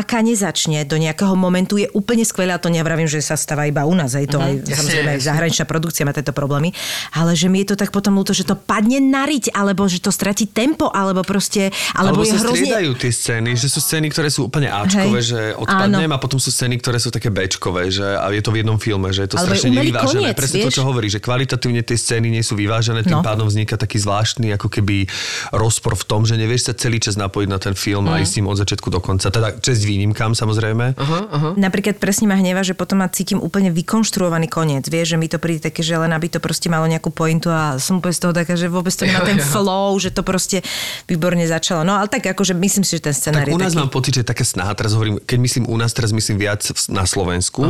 namakane 0.02 0.34
začne, 0.34 0.82
do 0.82 0.98
nejakého 0.98 1.38
momentu 1.38 1.78
je 1.78 1.86
úplne 1.94 2.26
skvelé 2.26 2.50
a 2.50 2.58
to 2.58 2.66
nevravím, 2.66 3.06
že 3.06 3.22
sa 3.22 3.38
stáva 3.38 3.70
iba 3.70 3.86
u 3.86 3.94
nás, 3.94 4.18
to 4.18 4.34
aj 4.36 4.58
jasne, 4.58 4.74
samozrejme 4.74 5.08
aj 5.14 5.20
zahraničná 5.22 5.64
produkcia 5.64 6.02
má 6.02 6.10
tieto 6.10 6.34
problémy, 6.34 6.74
ale 7.14 7.38
že 7.38 7.46
mi 7.46 7.62
je 7.62 7.70
to 7.70 7.76
tak 7.78 7.94
potom 7.94 8.18
ľúto, 8.18 8.34
že 8.34 8.42
to 8.42 8.58
padne 8.58 8.98
na 8.98 9.22
riť, 9.22 9.54
alebo 9.54 9.86
že 9.86 10.02
to 10.02 10.10
stratí 10.10 10.50
tempo, 10.50 10.90
alebo 10.90 11.22
proste, 11.22 11.70
alebo, 11.94 12.18
Alebo 12.18 12.26
je 12.26 12.34
sa 12.34 12.42
hrozne... 12.42 12.66
striedajú 12.66 12.90
tie 12.98 13.12
scény, 13.14 13.50
že 13.54 13.68
sú 13.70 13.78
scény, 13.78 14.10
ktoré 14.10 14.26
sú 14.26 14.50
úplne 14.50 14.66
Ačkové, 14.66 15.22
Hej. 15.22 15.28
že 15.28 15.40
odpadnem 15.54 16.10
Áno. 16.10 16.16
a 16.16 16.18
potom 16.18 16.42
sú 16.42 16.50
scény, 16.50 16.82
ktoré 16.82 16.98
sú 16.98 17.14
také 17.14 17.30
Bčkové, 17.30 17.86
že 17.88 18.02
a 18.02 18.26
je 18.28 18.42
to 18.42 18.50
v 18.50 18.66
jednom 18.66 18.82
filme, 18.82 19.06
že 19.08 19.22
je 19.22 19.30
to 19.30 19.36
Alebo 19.38 19.54
strašne 19.54 19.70
nevyvážené. 19.70 20.18
koniec, 20.26 20.34
Presne 20.34 20.58
to, 20.58 20.66
vieš? 20.66 20.74
čo 20.74 20.84
hovorí, 20.84 21.06
že 21.06 21.22
kvalitatívne 21.22 21.82
tie 21.86 21.94
scény 21.94 22.26
nie 22.28 22.42
sú 22.42 22.58
vyvážené, 22.58 23.06
tým 23.06 23.12
No. 23.12 23.20
pádom 23.22 23.46
vzniká 23.46 23.78
taký 23.78 24.00
zvláštny 24.00 24.50
ako 24.56 24.66
keby 24.68 25.06
rozpor 25.52 25.94
v 25.94 26.04
tom, 26.04 26.24
že 26.24 26.34
nevieš 26.34 26.66
sa 26.66 26.74
celý 26.74 26.98
čas 26.98 27.14
napojiť 27.14 27.48
na 27.48 27.60
ten 27.60 27.76
film 27.76 28.08
Mm. 28.08 28.12
a 28.12 28.24
ísť 28.24 28.32
s 28.32 28.36
ním 28.40 28.48
od 28.48 28.56
začiatku 28.56 28.88
do 28.88 28.98
konca. 28.98 29.28
Teda 29.28 29.52
česť 29.52 29.82
výnimkám 29.92 30.32
samozrejme. 30.32 30.96
Aha, 30.96 31.20
aha. 31.28 31.50
Napríklad 31.60 32.00
presne 32.00 32.32
ma 32.32 32.40
hneva, 32.40 32.64
že 32.64 32.72
potom 32.72 33.04
ma 33.04 33.08
cítim 33.12 33.36
úplne 33.36 33.68
vykonštruovaný 33.68 34.48
koniec. 34.48 34.88
Vieš, 34.88 35.14
že 35.14 35.16
mi 35.20 35.28
to 35.28 35.36
príde 35.36 35.68
také, 35.68 35.84
že 35.84 36.00
len 36.00 36.10
aby 36.16 36.32
to 36.32 36.40
proste 36.40 36.72
malo 36.72 36.88
nejakú 36.88 37.12
pointu 37.12 37.52
a 37.52 37.76
som 37.76 38.00
úplne 38.00 38.16
z 38.16 38.20
toho 38.24 38.32
taká, 38.32 38.56
že 38.56 38.72
vôbec 38.72 38.92
to 38.96 39.04
nemá 39.04 39.20
ten 39.30 39.36
flow, 39.36 40.00
že 40.00 40.08
to 40.08 40.24
proste 40.24 40.64
výborne 41.04 41.44
začalo. 41.44 41.84
No 41.84 42.00
ale 42.00 42.08
tak 42.08 42.24
akože 42.24 42.56
myslím 42.56 42.84
si, 42.88 42.96
že 42.96 43.12
ten 43.12 43.14
scenár 43.14 43.44
Tak 43.44 43.52
u 43.52 43.60
nás 43.60 43.76
taký. 43.76 43.80
mám 43.84 43.92
pocit, 43.92 44.12
že 44.16 44.20
je 44.24 44.28
taká 44.32 44.44
snaha, 44.48 44.72
teraz 44.72 44.96
hovorím, 44.96 45.20
keď 45.20 45.38
myslím 45.38 45.64
u 45.68 45.76
nás, 45.76 45.92
teraz 45.92 46.14
myslím 46.14 46.40
viac 46.40 46.64
na 46.88 47.04
Slovensku, 47.04 47.62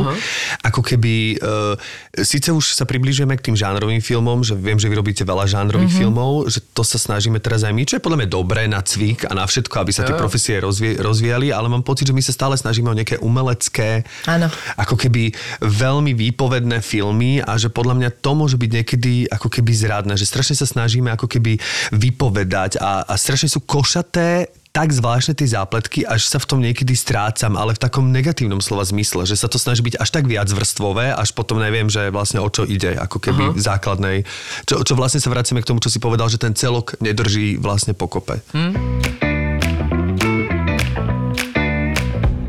ako 0.63 0.81
keby, 0.85 1.41
uh, 1.43 1.75
síce 2.23 2.53
už 2.53 2.77
sa 2.77 2.87
približujeme 2.87 3.35
k 3.35 3.51
tým 3.51 3.55
žánrovým 3.57 3.99
filmom, 3.99 4.45
že 4.45 4.55
viem, 4.55 4.79
že 4.79 4.87
vy 4.87 4.95
robíte 4.95 5.23
veľa 5.27 5.49
žánrových 5.49 5.91
filmov, 5.91 6.47
že 6.47 6.61
to 6.61 6.85
sa 6.85 7.01
snažíme 7.01 7.41
teraz 7.41 7.65
aj 7.65 7.73
my, 7.73 7.83
čo 7.83 7.97
je 7.97 8.03
podľa 8.03 8.23
mňa 8.23 8.29
dobré 8.29 8.63
na 8.69 8.79
cvik 8.79 9.25
a 9.27 9.33
na 9.33 9.43
všetko, 9.43 9.75
aby 9.81 9.91
sa 9.91 10.05
tie 10.05 10.15
profesie 10.15 10.61
rozvie, 10.61 10.95
rozvíjali, 10.95 11.49
ale 11.49 11.67
mám 11.67 11.81
pocit, 11.81 12.07
že 12.07 12.12
my 12.13 12.23
sa 12.23 12.31
stále 12.31 12.55
snažíme 12.55 12.87
o 12.87 12.97
nejaké 12.97 13.17
umelecké, 13.19 14.05
Áno. 14.29 14.47
ako 14.77 14.95
keby 14.95 15.33
veľmi 15.59 16.13
výpovedné 16.13 16.79
filmy 16.85 17.41
a 17.41 17.57
že 17.57 17.73
podľa 17.73 17.97
mňa 17.99 18.09
to 18.21 18.31
môže 18.37 18.55
byť 18.55 18.71
niekedy 18.71 19.13
ako 19.27 19.49
keby 19.49 19.71
zradné, 19.73 20.13
že 20.15 20.29
strašne 20.29 20.55
sa 20.55 20.69
snažíme 20.69 21.09
ako 21.11 21.25
keby 21.25 21.57
vypovedať 21.91 22.77
a, 22.77 23.03
a 23.09 23.13
strašne 23.17 23.49
sú 23.49 23.65
košaté 23.65 24.53
tak 24.73 24.89
zvláštne 24.89 25.37
tie 25.37 25.53
zápletky, 25.53 26.01
až 26.01 26.25
sa 26.25 26.41
v 26.41 26.49
tom 26.49 26.57
niekedy 26.57 26.97
strácam, 26.97 27.53
ale 27.53 27.77
v 27.77 27.79
takom 27.85 28.09
negatívnom 28.09 28.57
slova 28.57 28.81
zmysle, 28.81 29.21
že 29.29 29.37
sa 29.37 29.45
to 29.45 29.61
snaží 29.61 29.85
byť 29.85 30.01
až 30.01 30.09
tak 30.09 30.25
viac 30.25 30.49
vrstvové, 30.49 31.13
až 31.13 31.29
potom 31.37 31.61
neviem, 31.61 31.93
že 31.93 32.09
vlastne 32.09 32.41
o 32.41 32.49
čo 32.49 32.65
ide, 32.65 32.97
ako 32.97 33.21
keby 33.21 33.53
v 33.53 33.61
základnej. 33.61 34.17
Čo, 34.65 34.81
čo 34.81 34.97
vlastne 34.97 35.21
sa 35.21 35.29
vracíme 35.29 35.61
k 35.61 35.69
tomu, 35.69 35.77
čo 35.77 35.93
si 35.93 36.01
povedal, 36.01 36.25
že 36.25 36.41
ten 36.41 36.57
celok 36.57 36.97
nedrží 36.97 37.61
vlastne 37.61 37.93
pokope. 37.93 38.41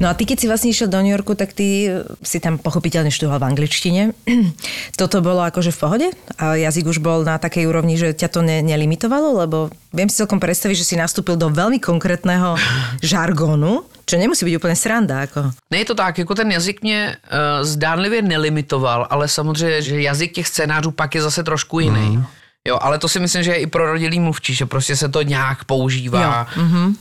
No 0.04 0.12
a 0.12 0.18
ty, 0.20 0.28
keď 0.28 0.36
si 0.36 0.46
vlastne 0.52 0.68
išiel 0.68 0.92
do 0.92 1.00
New 1.00 1.16
Yorku, 1.16 1.32
tak 1.32 1.56
ty 1.56 1.88
si 2.20 2.36
tam 2.36 2.60
pochopiteľne 2.60 3.08
študoval 3.08 3.40
v 3.40 3.48
angličtine. 3.56 4.12
Toto 5.00 5.24
bolo 5.24 5.40
akože 5.40 5.72
v 5.72 5.80
pohode? 5.80 6.06
A 6.36 6.60
jazyk 6.60 6.92
už 6.92 7.00
bol 7.00 7.24
na 7.24 7.40
takej 7.40 7.64
úrovni, 7.64 7.96
že 7.96 8.12
ťa 8.12 8.28
to 8.28 8.44
ne, 8.44 8.60
nelimitovalo? 8.60 9.40
Lebo 9.40 9.72
viem 9.96 10.12
si 10.12 10.20
celkom 10.20 10.36
predstaviť, 10.36 10.76
že 10.76 10.88
si 10.92 11.00
nastúpil 11.00 11.40
do 11.40 11.48
veľmi 11.48 11.80
konkrétneho 11.80 12.60
žargónu, 13.00 13.88
čo 14.04 14.20
nemusí 14.20 14.44
byť 14.44 14.54
úplne 14.60 14.76
sranda. 14.76 15.24
Ako. 15.24 15.56
Ne, 15.72 15.80
je 15.80 15.88
to 15.88 15.96
tak, 15.96 16.20
jako 16.20 16.34
ten 16.36 16.52
jazyk 16.52 16.84
mě 16.84 17.16
uh, 17.16 17.64
zdánlivě 17.64 18.22
nelimitoval, 18.22 19.08
ale 19.08 19.24
samozřejmě, 19.24 19.82
že 19.82 20.02
jazyk 20.04 20.32
těch 20.32 20.48
scénářů 20.48 20.90
pak 20.90 21.14
je 21.14 21.22
zase 21.22 21.40
trošku 21.40 21.80
jiný. 21.80 22.20
Mm. 22.20 22.26
Jo, 22.68 22.78
ale 22.82 22.98
to 22.98 23.08
si 23.08 23.20
myslím, 23.20 23.42
že 23.42 23.50
je 23.50 23.56
i 23.56 23.66
pro 23.66 23.92
rodilý 23.92 24.20
mluvčí, 24.20 24.54
že 24.54 24.66
prostě 24.66 24.96
se 24.96 25.08
to 25.08 25.22
nějak 25.22 25.64
používá. 25.64 26.48
Jo. 26.56 26.62
Mm-hmm. 26.64 26.86
Uh, 26.86 26.94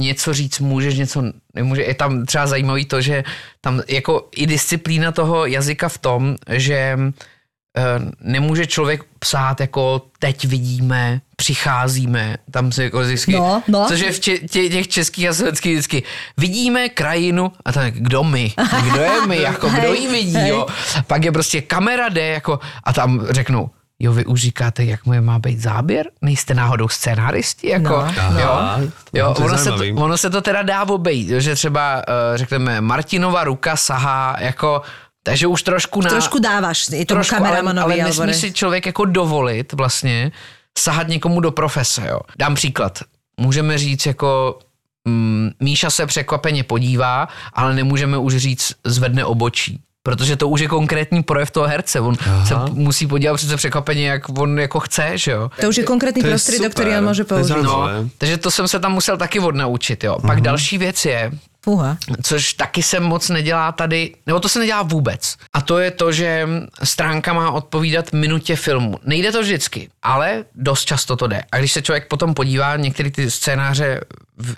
něco 0.00 0.34
říct 0.34 0.60
můžeš, 0.60 0.94
něco 0.94 1.22
nemůže. 1.54 1.82
Je 1.82 1.94
tam 1.94 2.26
třeba 2.26 2.46
zajímavý 2.46 2.84
to, 2.84 3.00
že 3.00 3.24
tam 3.60 3.80
jako 3.88 4.28
i 4.36 4.46
disciplína 4.46 5.12
toho 5.12 5.46
jazyka 5.46 5.88
v 5.88 5.98
tom, 5.98 6.36
že 6.50 6.98
uh, 6.98 8.10
nemůže 8.20 8.66
člověk 8.66 9.04
psát 9.18 9.60
jako 9.60 10.02
teď 10.18 10.44
vidíme, 10.44 11.20
přicházíme, 11.36 12.36
tam 12.50 12.72
se 12.72 12.84
jako 12.84 13.00
vždycky, 13.00 13.32
No, 13.32 13.62
no. 13.68 13.84
což 13.88 14.00
je 14.00 14.12
v 14.12 14.20
če- 14.20 14.38
tě, 14.38 14.68
těch 14.68 14.88
českých 14.88 15.28
a 15.28 15.34
slovenských 15.34 15.72
vždycky, 15.72 16.02
vidíme 16.36 16.88
krajinu 16.88 17.52
a 17.64 17.72
tak 17.72 17.94
kdo 17.94 18.24
my, 18.24 18.52
kdo 18.84 19.00
je 19.00 19.26
my, 19.26 19.40
jako 19.42 19.68
kdo 19.68 19.94
ji 19.94 20.08
vidí, 20.08 20.48
jo. 20.48 20.66
Pak 21.06 21.24
je 21.24 21.32
prostě 21.32 21.60
kamera 21.62 22.08
jde, 22.08 22.26
jako 22.26 22.60
a 22.84 22.92
tam 22.92 23.26
řeknou, 23.30 23.70
jo, 23.98 24.12
vy 24.12 24.24
už 24.24 24.40
říkáte, 24.40 24.84
jak 24.84 25.06
mu 25.06 25.22
má 25.22 25.38
být 25.38 25.60
záběr? 25.60 26.06
Nejste 26.22 26.54
náhodou 26.54 26.88
scénáristi? 26.88 27.68
Jako, 27.68 27.88
No. 27.88 28.40
jo, 28.40 28.48
Aha, 28.50 28.80
jo 29.12 29.34
to 29.34 29.42
je 29.42 29.48
ono, 29.48 29.58
se 29.58 29.70
to, 29.72 29.84
ono 29.96 30.16
se 30.18 30.30
to 30.30 30.40
teda 30.40 30.62
dá 30.62 30.84
obejít, 30.88 31.28
jo, 31.28 31.40
že 31.40 31.54
třeba 31.54 31.96
uh, 31.96 32.36
řekneme 32.36 32.80
Martinova 32.80 33.44
ruka 33.44 33.76
sahá 33.76 34.36
jako 34.40 34.82
takže 35.22 35.46
už 35.46 35.62
trošku 35.62 36.00
na... 36.02 36.10
Trošku 36.10 36.38
dávaš 36.38 36.88
i 36.92 37.04
tomu 37.04 37.04
trošku, 37.04 37.34
ale, 37.34 37.44
kameramanovi. 37.44 37.94
ale 37.94 38.04
nesmí 38.04 38.26
ne. 38.26 38.34
si 38.34 38.52
člověk 38.52 38.86
jako 38.86 39.04
dovolit 39.04 39.72
vlastně 39.72 40.32
sahat 40.78 41.08
někomu 41.08 41.40
do 41.40 41.50
profese, 41.52 42.06
jo. 42.08 42.20
Dám 42.38 42.54
příklad. 42.54 42.98
Můžeme 43.40 43.78
říct 43.78 44.06
jako 44.06 44.58
mm, 45.04 45.50
Míša 45.60 45.90
se 45.90 46.06
překvapeně 46.06 46.64
podívá, 46.64 47.28
ale 47.52 47.74
nemůžeme 47.74 48.18
už 48.18 48.36
říct 48.36 48.72
zvedne 48.84 49.24
obočí. 49.24 49.80
Protože 50.04 50.36
to 50.36 50.48
už 50.52 50.60
je 50.60 50.68
konkrétní 50.68 51.22
projev 51.24 51.50
toho 51.50 51.66
herce. 51.66 52.00
On 52.00 52.12
Aha. 52.20 52.46
se 52.46 52.54
musí 52.76 53.06
podívat 53.06 53.34
přece 53.40 53.56
překvapeně, 53.56 54.08
jak 54.08 54.28
on 54.28 54.58
jako 54.60 54.80
chce, 54.80 55.18
že 55.18 55.30
jo. 55.32 55.50
To 55.60 55.68
už 55.68 55.76
je 55.80 55.84
prostriedok, 56.20 56.76
super. 56.76 56.76
ktorý 56.76 56.90
on 57.00 57.24
použiť. 57.24 57.48
zaujímavé. 57.48 57.92
No, 58.04 58.10
takže 58.18 58.36
to 58.36 58.50
jsem 58.50 58.68
se 58.68 58.78
tam 58.80 58.92
musel 58.92 59.16
taky 59.16 59.40
odnaučit, 59.40 60.04
jo. 60.04 60.20
Pak 60.20 60.40
další 60.40 60.78
věc 60.78 61.04
je, 61.04 61.32
Fúha. 61.64 61.96
což 62.22 62.52
taky 62.52 62.82
se 62.82 63.00
moc 63.00 63.28
nedělá 63.28 63.72
tady, 63.72 64.14
nebo 64.26 64.40
to 64.40 64.48
se 64.48 64.58
nedělá 64.58 64.82
vůbec. 64.82 65.36
A 65.52 65.60
to 65.60 65.78
je 65.78 65.90
to, 65.90 66.12
že 66.12 66.48
stránka 66.82 67.32
má 67.32 67.50
odpovídat 67.50 68.12
minutě 68.12 68.56
filmu. 68.56 68.98
Nejde 69.04 69.32
to 69.32 69.42
vždycky, 69.42 69.88
ale 70.02 70.44
dost 70.54 70.84
často 70.84 71.16
to 71.16 71.26
jde. 71.26 71.42
A 71.52 71.58
když 71.58 71.72
se 71.72 71.82
člověk 71.82 72.08
potom 72.08 72.34
podívá, 72.34 72.76
některé 72.76 73.10
ty 73.10 73.30
scénáře 73.30 74.00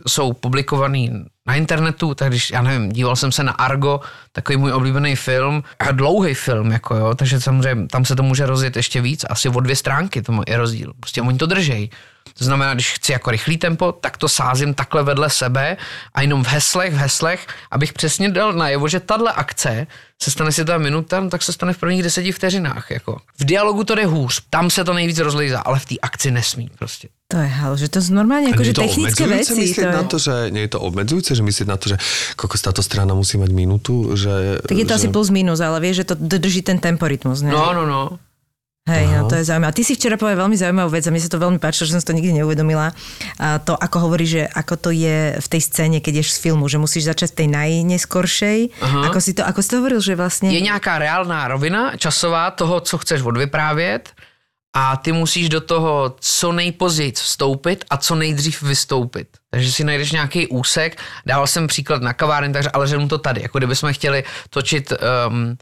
jsou 0.09 0.33
publikovaný 0.33 1.25
na 1.47 1.55
internetu, 1.55 2.15
tak 2.15 2.29
když, 2.29 2.51
já 2.51 2.63
nevím, 2.63 2.93
díval 2.93 3.17
jsem 3.17 3.33
se 3.33 3.43
na 3.43 3.53
Argo, 3.53 4.01
takový 4.33 4.59
můj 4.59 4.73
oblíbený 4.73 5.17
film, 5.17 5.65
a 5.79 5.93
dlouhý 5.93 6.35
film, 6.35 6.71
jako 6.71 6.97
jo, 6.97 7.15
takže 7.15 7.41
samozřejmě 7.41 7.87
tam 7.87 8.05
se 8.05 8.17
to 8.17 8.23
může 8.23 8.47
rozjet 8.47 8.77
ještě 8.77 9.01
víc, 9.01 9.25
asi 9.29 9.49
o 9.49 9.61
dvě 9.61 9.77
stránky 9.77 10.23
to 10.23 10.43
je 10.49 10.57
rozdíl. 10.57 10.93
Prostě 11.01 11.23
oni 11.23 11.39
to 11.39 11.47
držej. 11.47 11.91
To 12.39 12.45
znamená, 12.45 12.75
když 12.75 12.93
chci 12.93 13.13
jako 13.13 13.31
rychlý 13.31 13.57
tempo, 13.57 13.93
tak 13.93 14.17
to 14.17 14.29
sázím 14.29 14.75
takhle 14.75 15.03
vedle 15.03 15.31
sebe 15.31 15.77
a 16.15 16.23
jenom 16.23 16.45
v 16.45 16.49
heslech, 16.49 16.95
v 16.95 16.97
heslech, 16.97 17.47
abych 17.71 17.93
přesně 17.93 18.29
dal 18.29 18.53
najevo, 18.53 18.89
že 18.89 19.01
tahle 19.01 19.33
akce 19.33 19.87
se 20.23 20.31
stane 20.31 20.53
si 20.53 20.65
ta 20.65 20.79
minuta, 20.79 21.21
no 21.21 21.31
tak 21.31 21.43
se 21.43 21.53
stane 21.53 21.73
v 21.73 21.79
prvních 21.79 22.03
deseti 22.03 22.33
vteřinách. 22.33 22.91
Jako. 22.91 23.21
V 23.39 23.45
dialogu 23.45 23.85
to 23.85 23.95
jde 23.95 24.07
hůř, 24.07 24.43
tam 24.51 24.71
se 24.71 24.85
to 24.85 24.93
nejvíc 24.93 25.19
rozlízá, 25.19 25.61
ale 25.61 25.79
v 25.79 25.87
té 25.87 25.95
akci 26.03 26.31
nesmí 26.31 26.71
prostě. 26.79 27.09
To 27.27 27.43
je 27.43 27.51
hal, 27.51 27.75
že 27.75 27.91
to 27.91 27.99
sú 27.99 28.15
normálne 28.15 28.55
akože 28.55 28.71
technické 28.71 29.27
veci. 29.27 29.51
myslieť 29.59 29.83
To 29.83 29.91
je... 29.91 29.99
na 29.99 30.05
to, 30.07 30.17
že 30.23 30.35
nie 30.55 30.63
je 30.63 30.71
to 30.71 30.79
obmedzujúce, 30.79 31.35
že 31.35 31.43
myslieť 31.43 31.67
na 31.67 31.75
to, 31.75 31.91
že 31.91 31.99
kokos 32.39 32.63
táto 32.63 32.87
strana 32.87 33.19
musí 33.19 33.35
mať 33.35 33.51
minútu, 33.51 34.15
že... 34.15 34.63
Tak 34.63 34.79
je 34.79 34.87
to 34.87 34.95
že... 34.95 34.99
asi 35.03 35.09
plus 35.11 35.35
minus, 35.35 35.59
ale 35.59 35.83
vieš, 35.83 36.07
že 36.07 36.15
to 36.15 36.15
drží 36.15 36.63
ten 36.63 36.79
temporitmus. 36.79 37.43
Ne? 37.43 37.51
No, 37.51 37.75
no, 37.75 37.83
no. 37.83 38.23
Hej, 38.87 39.11
no 39.11 39.27
to 39.27 39.35
je 39.35 39.43
zaujímavé. 39.43 39.75
Ty 39.75 39.83
si 39.83 39.99
včera 39.99 40.15
povedal 40.15 40.47
veľmi 40.47 40.55
zaujímavú 40.55 40.95
vec 40.95 41.03
a 41.03 41.11
mne 41.11 41.19
sa 41.19 41.27
to 41.27 41.43
veľmi 41.43 41.59
páčilo, 41.59 41.91
že 41.91 41.99
som 41.99 42.03
si 42.03 42.07
to 42.07 42.15
nikdy 42.15 42.39
neuvedomila. 42.39 42.95
A 43.43 43.59
to, 43.59 43.75
ako 43.75 44.07
hovorí, 44.07 44.31
že 44.31 44.47
ako 44.47 44.75
to 44.79 44.91
je 44.95 45.35
v 45.43 45.47
tej 45.51 45.59
scéne, 45.59 45.99
keď 45.99 46.23
ješ 46.23 46.39
z 46.39 46.43
filmu, 46.47 46.71
že 46.71 46.79
musíš 46.79 47.11
začať 47.11 47.35
v 47.35 47.39
tej 47.43 47.49
najneskoršej. 47.51 48.59
Ako 49.11 49.19
si, 49.19 49.35
to, 49.35 49.43
ako 49.43 49.59
si 49.59 49.69
to 49.75 49.77
hovoril, 49.83 49.99
že 49.99 50.15
vlastne... 50.15 50.55
Je 50.55 50.63
nějaká 50.63 51.03
reálná 51.03 51.51
rovina 51.51 51.99
časová 51.99 52.55
toho, 52.55 52.79
co 52.79 52.95
chceš 52.99 53.27
odvyprávět 53.27 54.15
a 54.71 54.97
ty 54.97 55.11
musíš 55.13 55.49
do 55.49 55.61
toho 55.61 56.15
co 56.21 56.53
nejpozději 56.53 57.13
vstoupit 57.13 57.85
a 57.91 57.97
co 57.97 58.15
nejdřív 58.15 58.63
vystoupit. 58.63 59.29
Takže 59.51 59.73
si 59.73 59.85
najdeš 59.85 60.13
nějaký 60.13 60.47
úsek. 60.47 60.95
Dával 61.27 61.47
jsem 61.47 61.67
příklad 61.67 62.03
na 62.03 62.13
kavárně, 62.13 62.53
takže 62.55 62.71
ale 62.71 62.87
řeknu 62.87 63.09
to 63.09 63.19
tady. 63.19 63.43
Jako 63.43 63.59
kdybychom 63.59 63.93
chtěli 63.93 64.25
točit 64.51 64.93
um, 64.93 65.57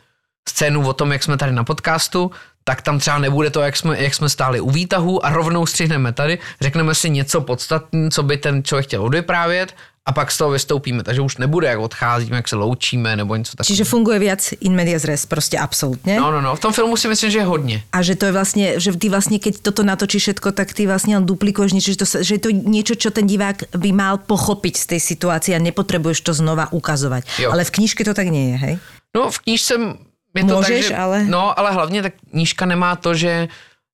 scénu 0.48 0.88
o 0.88 0.92
tom, 0.92 1.12
jak 1.12 1.22
jsme 1.22 1.36
tady 1.36 1.52
na 1.52 1.64
podcastu, 1.64 2.30
tak 2.64 2.82
tam 2.82 2.98
třeba 2.98 3.18
nebude 3.18 3.50
to, 3.50 3.60
jak 3.60 3.76
jsme, 3.76 4.02
jak 4.02 4.14
jsme 4.14 4.28
stáli 4.28 4.60
u 4.60 4.70
výtahu 4.70 5.26
a 5.26 5.30
rovnou 5.30 5.66
střihneme 5.66 6.12
tady, 6.12 6.38
řekneme 6.60 6.94
si 6.94 7.10
něco 7.10 7.40
podstatné, 7.40 8.10
co 8.10 8.22
by 8.22 8.36
ten 8.36 8.64
člověk 8.64 8.86
chtěl 8.86 9.02
odvyprávět 9.02 9.74
a 10.06 10.12
pak 10.12 10.30
z 10.30 10.38
toho 10.38 10.50
vystoupíme. 10.50 11.02
Takže 11.02 11.20
už 11.20 11.36
nebude, 11.36 11.68
jak 11.68 11.78
odcházíme, 11.78 12.36
jak 12.36 12.48
se 12.48 12.56
loučíme 12.56 13.16
nebo 13.16 13.36
něco 13.36 13.56
takového. 13.56 13.66
Čiže 13.66 13.84
funguje 13.84 14.18
viac 14.18 14.52
in 14.60 14.76
medias 14.76 15.04
res, 15.04 15.24
proste 15.24 15.56
absolútne. 15.56 16.20
No, 16.20 16.28
no, 16.28 16.44
no. 16.44 16.56
V 16.56 16.60
tom 16.60 16.72
filmu 16.72 16.96
si 16.96 17.08
myslím, 17.08 17.30
že 17.30 17.38
je 17.38 17.44
hodně. 17.44 17.82
A 17.92 18.02
že 18.04 18.12
to 18.12 18.28
je 18.28 18.32
vlastne, 18.32 18.66
že 18.76 18.92
ty 19.00 19.08
vlastne, 19.08 19.40
keď 19.40 19.64
toto 19.64 19.80
natočíš 19.80 20.22
všetko, 20.22 20.52
tak 20.52 20.76
ty 20.76 20.84
len 20.84 21.24
duplikuješ 21.24 21.72
niečo, 21.72 21.96
že 21.96 21.98
to, 22.04 22.06
že 22.20 22.32
je 22.36 22.42
to 22.44 22.50
niečo, 22.52 22.94
čo 23.00 23.08
ten 23.16 23.24
divák 23.24 23.72
by 23.80 23.90
mal 23.96 24.20
pochopiť 24.20 24.74
z 24.76 24.84
tej 24.92 25.00
situácie 25.00 25.56
a 25.56 25.60
nepotrebuješ 25.64 26.20
to 26.20 26.32
znova 26.36 26.68
ukazovať. 26.68 27.24
Jo. 27.40 27.56
Ale 27.56 27.64
v 27.64 27.72
knižke 27.80 28.04
to 28.04 28.12
tak 28.12 28.28
nie 28.28 28.52
je, 28.52 28.56
hej? 28.60 28.74
No, 29.16 29.32
v 29.32 29.38
knížce 29.40 29.96
je 30.34 30.44
to 30.44 30.56
Můžeš, 30.56 30.80
tak, 30.88 30.88
že, 30.88 30.96
ale- 30.96 31.24
No, 31.24 31.58
ale 31.58 31.70
hlavně 31.72 32.02
ta 32.02 32.10
knížka 32.30 32.66
nemá 32.66 32.96
to, 32.96 33.14
že 33.14 33.48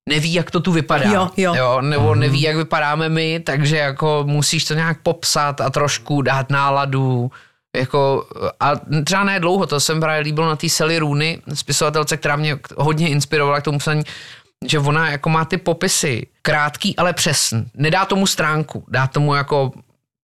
neví, 0.09 0.33
jak 0.33 0.51
to 0.51 0.59
tu 0.59 0.71
vypadá. 0.71 1.11
Jo, 1.11 1.29
jo. 1.37 1.55
jo 1.55 1.81
nebo 1.81 2.15
neví, 2.15 2.41
jak 2.41 2.55
vypadáme 2.55 3.09
my, 3.09 3.39
takže 3.39 3.77
jako 3.77 4.23
musíš 4.27 4.65
to 4.65 4.73
nějak 4.73 4.97
popsat 5.03 5.61
a 5.61 5.69
trošku 5.69 6.21
dát 6.21 6.49
náladu. 6.49 7.31
Jako, 7.77 8.27
a 8.59 8.71
třeba 9.05 9.23
ne 9.23 9.39
dlouho, 9.39 9.65
to 9.67 9.79
jsem 9.79 9.99
právě 9.99 10.21
líbil 10.21 10.45
na 10.45 10.55
té 10.55 10.69
Sally 10.69 10.99
Rooney, 10.99 11.41
spisovatelce, 11.53 12.17
která 12.17 12.35
mě 12.35 12.57
hodně 12.77 13.09
inspirovala 13.09 13.61
k 13.61 13.63
tomu 13.63 13.79
psaní, 13.79 14.03
že 14.67 14.79
ona 14.79 15.11
jako 15.11 15.29
má 15.29 15.45
ty 15.45 15.57
popisy 15.57 16.27
krátký, 16.41 16.95
ale 16.97 17.13
přesný. 17.13 17.65
Nedá 17.73 18.05
tomu 18.05 18.27
stránku, 18.27 18.83
dá 18.87 19.07
tomu 19.07 19.35
jako 19.35 19.71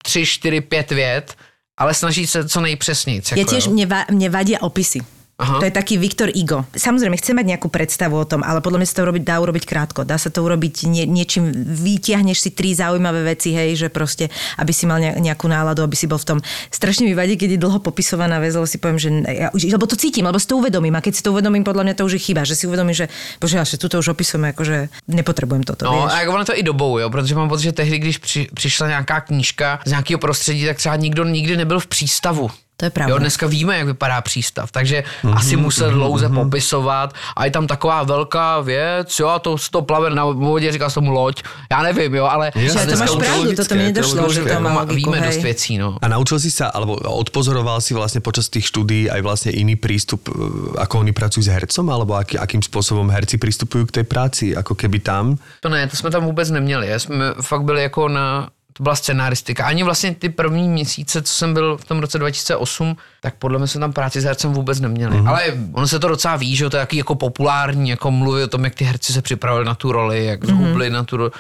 tři, 0.04 0.26
čtyři, 0.26 0.62
pět 0.62 0.92
vět, 0.92 1.36
ale 1.78 1.94
snaží 1.94 2.28
se 2.28 2.50
co 2.50 2.62
nejpřesněji. 2.62 3.22
Ja 3.36 3.46
tiež, 3.46 3.68
mne, 3.68 3.86
va, 3.86 4.06
mne 4.12 4.30
vadia 4.30 4.60
opisy. 4.62 5.00
Aha. 5.38 5.62
To 5.62 5.70
je 5.70 5.74
taký 5.74 6.02
Viktor 6.02 6.34
Igo. 6.34 6.66
Samozrejme, 6.74 7.14
chce 7.22 7.38
mať 7.38 7.46
nejakú 7.46 7.70
predstavu 7.70 8.18
o 8.18 8.26
tom, 8.26 8.42
ale 8.42 8.58
podľa 8.58 8.82
mňa 8.82 8.90
sa 8.90 8.96
to 8.98 9.06
urobiť, 9.06 9.22
dá 9.22 9.38
urobiť 9.38 9.70
krátko. 9.70 10.02
Dá 10.02 10.18
sa 10.18 10.34
to 10.34 10.42
urobiť 10.42 10.90
nie, 10.90 11.06
niečím, 11.06 11.54
vytiahneš 11.54 12.42
si 12.42 12.50
tri 12.50 12.74
zaujímavé 12.74 13.22
veci, 13.22 13.54
hej, 13.54 13.78
že 13.78 13.88
proste, 13.94 14.34
aby 14.58 14.74
si 14.74 14.90
mal 14.90 14.98
nejakú 14.98 15.46
náladu, 15.46 15.86
aby 15.86 15.94
si 15.94 16.10
bol 16.10 16.18
v 16.18 16.26
tom. 16.26 16.38
Strašne 16.74 17.06
mi 17.06 17.14
vadí, 17.14 17.38
keď 17.38 17.54
je 17.54 17.60
dlho 17.62 17.78
popisovaná 17.86 18.42
vec, 18.42 18.58
lebo 18.58 18.66
si 18.66 18.82
poviem, 18.82 18.98
že 18.98 19.10
ja, 19.30 19.54
lebo 19.54 19.86
to 19.86 19.94
cítim, 19.94 20.26
lebo 20.26 20.42
si 20.42 20.50
to 20.50 20.58
uvedomím 20.58 20.98
a 20.98 21.06
keď 21.06 21.14
si 21.14 21.22
to 21.22 21.30
uvedomím, 21.30 21.62
podľa 21.62 21.86
mňa 21.86 21.94
to 22.02 22.10
už 22.10 22.18
je 22.18 22.22
chyba, 22.34 22.42
že 22.42 22.58
si 22.58 22.66
uvedomím, 22.66 22.98
že 22.98 23.06
bože, 23.38 23.62
až 23.62 23.78
tuto 23.78 24.02
už 24.02 24.18
opisujem, 24.18 24.58
akože 24.58 24.90
nepotrebujem 25.06 25.70
toto. 25.70 25.86
No, 25.86 26.10
vieš. 26.10 26.18
a 26.18 26.26
ono 26.34 26.50
to 26.50 26.58
i 26.58 26.66
dobou, 26.66 26.98
jo, 26.98 27.14
protože 27.14 27.38
mám 27.38 27.46
pocit, 27.46 27.64
že 27.64 27.86
tehdy, 27.86 27.98
když 28.02 28.18
při, 28.18 28.50
přišla 28.54 28.88
nějaká 28.88 29.22
knížka 29.22 29.86
z 29.86 29.90
nějakého 29.94 30.18
prostředí, 30.18 30.66
tak 30.66 30.78
třeba 30.82 30.96
nikdo 30.96 31.22
nikdy 31.30 31.58
nebyl 31.58 31.80
v 31.80 31.88
přístavu. 31.88 32.50
To 32.78 32.86
je 32.86 32.90
pravda. 32.90 33.14
Jo, 33.14 33.20
dneska 33.20 33.48
víme, 33.48 33.78
jak 33.78 33.88
vypadá 33.88 34.22
přístav, 34.22 34.72
takže 34.72 35.04
mm-hmm, 35.04 35.38
asi 35.38 35.56
musel 35.56 35.92
dlouze 35.92 36.30
mm-hmm. 36.30 36.44
popisovat 36.44 37.14
a 37.36 37.46
je 37.46 37.52
tam 37.52 37.68
taková 37.68 38.04
velká 38.04 38.62
věc, 38.62 39.20
jo, 39.20 39.28
a 39.28 39.40
to, 39.40 39.56
to 39.72 39.82
plave 39.82 40.10
na 40.10 40.26
vodě, 40.26 40.72
říká 40.72 40.90
se 40.90 40.94
tomu 40.94 41.12
loď, 41.12 41.44
já 41.72 41.84
nevím, 41.84 42.16
jo, 42.16 42.26
ale 42.26 42.52
Jasné, 42.56 42.86
Že 42.86 42.92
to 42.92 42.98
máš 42.98 43.16
pravdu, 43.18 43.56
toto 43.56 43.76
mi 43.76 43.84
nedošlo, 43.84 44.34
že 44.34 44.42
to 44.46 44.60
má 44.60 44.74
logiku, 44.74 44.96
víme 44.96 45.20
hej. 45.20 45.28
dost 45.28 45.44
věcí, 45.44 45.78
no. 45.78 45.98
A 46.02 46.08
naučil 46.08 46.40
si 46.40 46.52
sa, 46.54 46.70
alebo 46.70 47.02
odpozoroval 47.02 47.82
si 47.82 47.98
vlastne 47.98 48.22
počas 48.22 48.50
tých 48.50 48.70
štúdií 48.70 49.10
aj 49.10 49.22
vlastne 49.26 49.52
iný 49.58 49.74
prístup, 49.74 50.30
e, 50.30 50.34
ako 50.78 51.02
oni 51.02 51.14
pracujú 51.18 51.46
s 51.46 51.50
hercom, 51.50 51.86
alebo 51.90 52.14
aký, 52.14 52.38
akým 52.38 52.62
spôsobom 52.62 53.10
herci 53.10 53.42
pristupujú 53.42 53.90
k 53.90 54.02
tej 54.02 54.06
práci, 54.06 54.46
ako 54.54 54.78
keby 54.78 55.02
tam? 55.02 55.42
To 55.62 55.70
ne, 55.70 55.88
to 55.88 55.98
jsme 55.98 56.10
tam 56.14 56.26
vůbec 56.26 56.50
neměli. 56.52 56.88
Já 56.88 57.00
jsme 57.00 57.26
fakt 57.42 57.64
byli 57.64 57.82
jako 57.82 58.10
na, 58.10 58.50
to 58.78 58.84
byla 58.84 58.96
scenaristika. 58.96 59.66
Ani 59.66 59.84
vlastně 59.84 60.16
ty 60.16 60.30
první 60.30 60.70
měsíce, 60.70 61.22
co 61.22 61.34
jsem 61.34 61.54
byl 61.54 61.78
v 61.78 61.86
tom 61.86 62.00
roce 62.00 62.20
2008, 62.20 62.98
tak 63.22 63.36
podle 63.36 63.58
mě 63.58 63.68
jsme 63.68 63.80
tam 63.80 63.94
práci 63.94 64.22
s 64.22 64.24
hercem 64.24 64.54
vůbec 64.54 64.80
neměli. 64.80 65.18
Mm-hmm. 65.18 65.30
Ale 65.30 65.44
ono 65.74 65.88
se 65.88 66.00
to 66.00 66.08
docela 66.08 66.36
ví, 66.36 66.56
že 66.56 66.70
to 66.70 66.78
je 66.78 66.88
jako 66.94 67.16
populární, 67.16 67.90
jako 67.90 68.12
mluví 68.12 68.44
o 68.44 68.48
tom, 68.48 68.64
jak 68.64 68.76
ty 68.76 68.86
herci 68.86 69.14
se 69.14 69.22
připravili 69.22 69.66
na 69.66 69.76
tu 69.76 69.92
roli, 69.92 70.26
jak 70.26 70.46
zhubli 70.46 70.90
mm-hmm. 70.90 70.94
na 70.94 71.04
tu 71.04 71.18
roli 71.18 71.32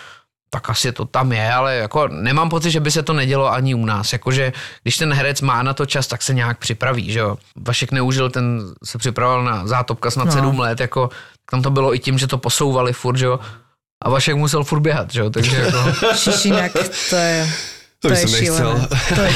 tak 0.50 0.70
asi 0.70 0.92
to 0.92 1.06
tam 1.06 1.32
je, 1.32 1.54
ale 1.54 1.76
jako 1.76 2.08
nemám 2.08 2.50
pocit, 2.50 2.72
že 2.72 2.80
by 2.80 2.92
se 2.92 3.04
to 3.04 3.14
nedělo 3.14 3.52
ani 3.52 3.76
u 3.76 3.86
nás. 3.86 4.14
Jakože 4.14 4.54
když 4.84 4.98
ten 4.98 5.14
herec 5.14 5.42
má 5.42 5.64
na 5.64 5.74
to 5.74 5.86
čas, 5.86 6.08
tak 6.08 6.22
se 6.22 6.34
nějak 6.34 6.58
připraví, 6.58 7.12
že 7.12 7.20
jo. 7.20 7.38
Vašek 7.56 7.92
neužil, 7.92 8.30
ten 8.30 8.62
se 8.84 8.98
připravoval 8.98 9.44
na 9.44 9.68
zátopka 9.68 10.12
snad 10.12 10.26
No. 10.26 10.32
no. 10.32 10.36
sedm 10.36 10.60
let, 10.60 10.80
jako 10.80 11.10
tam 11.52 11.62
to 11.62 11.70
bylo 11.70 11.96
i 11.96 12.00
tím, 12.00 12.18
že 12.18 12.28
to 12.28 12.38
posouvali 12.38 12.94
furt, 12.94 13.18
že 13.18 13.26
jo. 13.26 13.40
A 14.06 14.10
Vašek 14.10 14.36
musel 14.36 14.64
furt 14.64 14.80
běhat, 14.80 15.12
že 15.14 15.20
jo, 15.22 15.30
takže 15.30 15.56
jako... 15.58 15.94
Šišinak, 16.16 16.72
to 17.10 17.16
je... 17.16 17.50
To 18.00 18.08
To, 18.08 18.14
je 18.14 18.20
nechcel. 18.26 18.40
šílené. 18.46 18.88
To 19.16 19.22
je, 19.22 19.32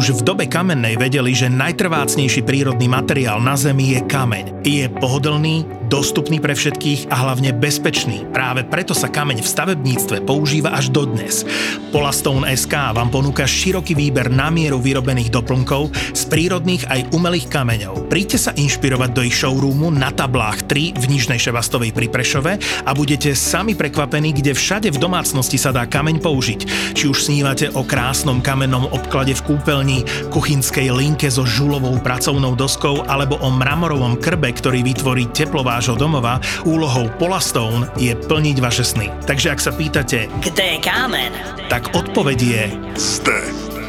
Už 0.00 0.16
v 0.16 0.32
dobe 0.32 0.48
kamennej 0.48 0.96
vedeli, 0.96 1.36
že 1.36 1.52
najtrvácnejší 1.52 2.40
prírodný 2.48 2.88
materiál 2.88 3.36
na 3.36 3.52
Zemi 3.52 3.92
je 3.92 4.00
kameň. 4.00 4.64
Je 4.64 4.88
pohodlný, 4.88 5.68
dostupný 5.92 6.40
pre 6.40 6.56
všetkých 6.56 7.12
a 7.12 7.28
hlavne 7.28 7.52
bezpečný. 7.52 8.24
Práve 8.32 8.64
preto 8.64 8.96
sa 8.96 9.12
kameň 9.12 9.44
v 9.44 9.50
stavebníctve 9.52 10.16
používa 10.24 10.72
až 10.72 10.88
dodnes. 10.88 11.44
Polastone 11.92 12.48
SK 12.54 12.96
vám 12.96 13.10
ponúka 13.12 13.44
široký 13.44 13.98
výber 13.98 14.30
na 14.32 14.48
mieru 14.48 14.78
vyrobených 14.80 15.34
doplnkov 15.34 15.90
z 16.14 16.22
prírodných 16.30 16.86
aj 16.86 17.10
umelých 17.12 17.50
kameňov. 17.50 18.06
Príďte 18.06 18.38
sa 18.38 18.56
inšpirovať 18.56 19.10
do 19.12 19.20
ich 19.26 19.36
showroomu 19.36 19.90
na 19.90 20.14
tablách 20.14 20.64
3 20.70 20.96
v 20.96 21.04
Nižnej 21.10 21.42
Ševastovej 21.42 21.90
pri 21.90 22.06
Prešove 22.06 22.52
a 22.86 22.90
budete 22.94 23.34
sami 23.34 23.74
prekvapení, 23.74 24.30
kde 24.32 24.54
všade 24.54 24.88
v 24.94 25.02
domácnosti 25.02 25.58
sa 25.58 25.74
dá 25.74 25.84
kameň 25.84 26.22
použiť. 26.22 26.60
Či 26.94 27.04
už 27.10 27.26
snívate 27.26 27.68
o 27.74 27.82
krásnom 27.82 28.38
kamennom 28.38 28.86
obklade 28.94 29.34
v 29.34 29.42
kúpeľni, 29.42 29.89
kuchynskej 30.30 30.90
linke 30.94 31.28
so 31.30 31.42
žulovou 31.46 31.98
pracovnou 31.98 32.54
doskou 32.54 33.02
alebo 33.06 33.38
o 33.42 33.48
mramorovom 33.50 34.18
krbe, 34.18 34.54
ktorý 34.54 34.86
vytvorí 34.86 35.30
teplo 35.34 35.66
vášho 35.66 35.98
domova, 35.98 36.38
úlohou 36.66 37.10
Polastone 37.18 37.90
je 37.98 38.14
plniť 38.14 38.56
vaše 38.62 38.84
sny. 38.86 39.10
Takže 39.26 39.50
ak 39.52 39.60
sa 39.60 39.72
pýtate, 39.74 40.30
Kde 40.42 40.64
je 40.64 40.78
kámen? 40.82 41.32
tak 41.66 41.90
odpoveď 41.94 42.38
je 42.38 42.64
ste. 42.98 43.36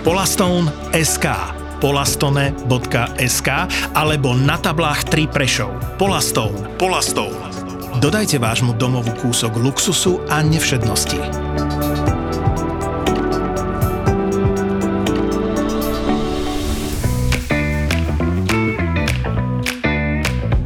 Polastone 0.02 0.70
SK 0.98 1.62
polastone.sk 1.82 3.50
alebo 3.98 4.38
na 4.38 4.56
tablách 4.62 5.10
3 5.10 5.34
Prešov. 5.34 5.74
Polastone. 5.98 6.78
Polastone. 6.78 7.34
Dodajte 7.98 8.38
vášmu 8.38 8.78
domovu 8.78 9.10
kúsok 9.18 9.58
luxusu 9.58 10.22
a 10.30 10.46
nevšednosti. 10.46 11.20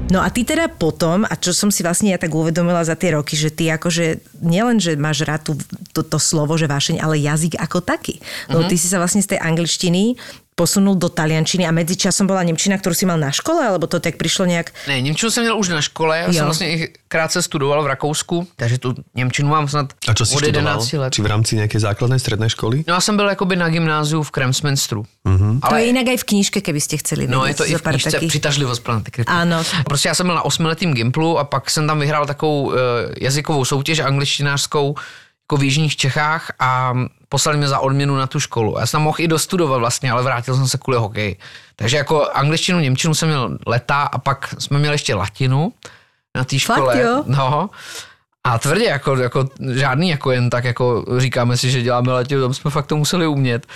No 0.06 0.22
a 0.22 0.30
ty 0.30 0.46
teda 0.46 0.70
potom, 0.70 1.26
a 1.26 1.34
čo 1.34 1.50
som 1.50 1.74
si 1.74 1.82
vlastne 1.82 2.14
ja 2.14 2.22
tak 2.22 2.30
uvedomila 2.30 2.86
za 2.86 2.94
tie 2.94 3.18
roky, 3.18 3.34
že 3.34 3.50
ty 3.50 3.74
akože 3.74 4.38
nielen, 4.38 4.78
že 4.78 4.94
máš 4.94 5.26
rád 5.26 5.50
tú, 5.50 5.58
to, 5.98 6.06
to 6.06 6.22
slovo, 6.22 6.54
že 6.62 6.70
vášeň, 6.70 7.02
ale 7.02 7.18
jazyk 7.18 7.58
ako 7.58 7.82
taký. 7.82 8.22
No 8.54 8.70
ty 8.70 8.78
si 8.78 8.86
sa 8.86 9.02
vlastne 9.02 9.26
z 9.26 9.34
tej 9.34 9.40
angličtiny 9.42 10.14
posunul 10.56 10.96
do 10.96 11.12
taliančiny 11.12 11.68
a 11.68 11.72
medzi 11.76 12.00
časom 12.00 12.32
bola 12.32 12.40
nemčina, 12.40 12.80
ktorú 12.80 12.96
si 12.96 13.04
mal 13.04 13.20
na 13.20 13.28
škole, 13.28 13.60
alebo 13.60 13.92
to 13.92 14.00
tak 14.00 14.16
prišlo 14.16 14.48
nejak... 14.48 14.72
Ne, 14.88 15.02
Němčinu 15.04 15.32
jsem 15.32 15.44
měl 15.44 15.58
už 15.60 15.68
na 15.70 15.82
škole, 15.82 16.18
já 16.18 16.26
Jo. 16.28 16.34
jsem 16.34 16.46
vlastně 16.46 16.70
i 16.72 16.94
krátce 17.08 17.42
studoval 17.42 17.84
v 17.84 17.88
Rakousku, 17.88 18.48
takže 18.56 18.78
tu 18.78 18.96
Němčinu 19.16 19.50
mám 19.50 19.68
snad 19.68 19.94
A 20.08 20.14
čo 20.16 20.26
si 20.26 20.36
od 20.36 20.40
študoval? 20.40 20.80
11 20.80 20.94
let. 20.94 21.12
Či 21.14 21.22
v 21.22 21.26
rámci 21.28 21.52
nejakej 21.60 21.80
základnej, 21.84 22.20
strednej 22.20 22.50
školy? 22.50 22.84
No 22.88 22.94
já 22.94 23.02
jsem 23.02 23.16
byl 23.16 23.28
jakoby 23.30 23.56
na 23.56 23.70
gymnáziu 23.70 24.24
v 24.24 24.32
Kremsminstru. 24.32 25.06
Mm-hmm. 25.28 25.60
To 25.70 25.76
je 25.76 25.84
inak 25.92 26.08
aj 26.08 26.18
v 26.18 26.24
knižke, 26.24 26.60
keby 26.64 26.80
ste 26.82 26.96
chceli 27.04 27.28
No 27.28 27.44
je 27.46 27.54
to 27.54 27.68
i 27.68 27.76
v 27.76 27.82
knížce 27.82 28.12
takých- 28.12 28.32
Přitažlivost 28.32 28.80
planety 28.84 29.12
krypty. 29.12 29.32
Áno. 29.34 29.60
Prostě 29.84 30.08
já 30.08 30.16
jsem 30.16 30.26
byl 30.26 30.36
na 30.36 30.46
osmiletým 30.48 30.94
Gimplu 30.96 31.40
a 31.40 31.44
pak 31.44 31.70
jsem 31.70 31.88
tam 31.88 32.00
vyhrál 32.00 32.26
takovou 32.26 32.62
uh, 32.64 32.74
jazykovou 33.22 33.66
soutěž 33.66 34.00
angličtinářskou 34.00 34.96
jako 35.46 35.58
v 35.58 35.64
Jižních 35.64 35.96
Čechách 35.96 36.52
a 36.60 36.94
poslali 37.30 37.58
mě 37.58 37.68
za 37.68 37.80
odměnu 37.80 38.16
na 38.16 38.28
tu 38.28 38.40
školu. 38.40 38.80
Já 38.80 38.86
jsem 38.86 39.02
mohl 39.02 39.18
i 39.20 39.28
dostudovat 39.28 39.78
vlastně, 39.78 40.12
ale 40.12 40.24
vrátil 40.24 40.56
jsem 40.56 40.68
se 40.68 40.78
kvůli 40.78 40.98
hokeji. 40.98 41.38
Takže 41.76 41.98
jako 41.98 42.26
angličtinu, 42.34 42.80
němčinu 42.80 43.14
jsem 43.14 43.30
měl 43.30 43.58
leta 43.68 44.02
a 44.02 44.18
pak 44.18 44.56
jsme 44.60 44.80
měli 44.80 44.94
ještě 44.94 45.16
latinu 45.16 45.74
na 46.36 46.44
té 46.44 46.60
škole. 46.60 47.02
jo? 47.02 47.24
No. 47.28 47.70
A 48.44 48.60
tvrdě, 48.60 48.86
jako, 48.86 49.16
jako 49.16 49.50
žádný, 49.74 50.10
jako 50.10 50.32
jen 50.32 50.50
tak, 50.50 50.64
jako 50.64 51.06
říkáme 51.18 51.58
si, 51.58 51.72
že 51.72 51.82
děláme 51.82 52.12
latinu, 52.12 52.42
tam 52.42 52.54
jsme 52.54 52.72
fakt 52.72 52.86
to 52.86 52.98
museli 52.98 53.28
umět. 53.28 53.68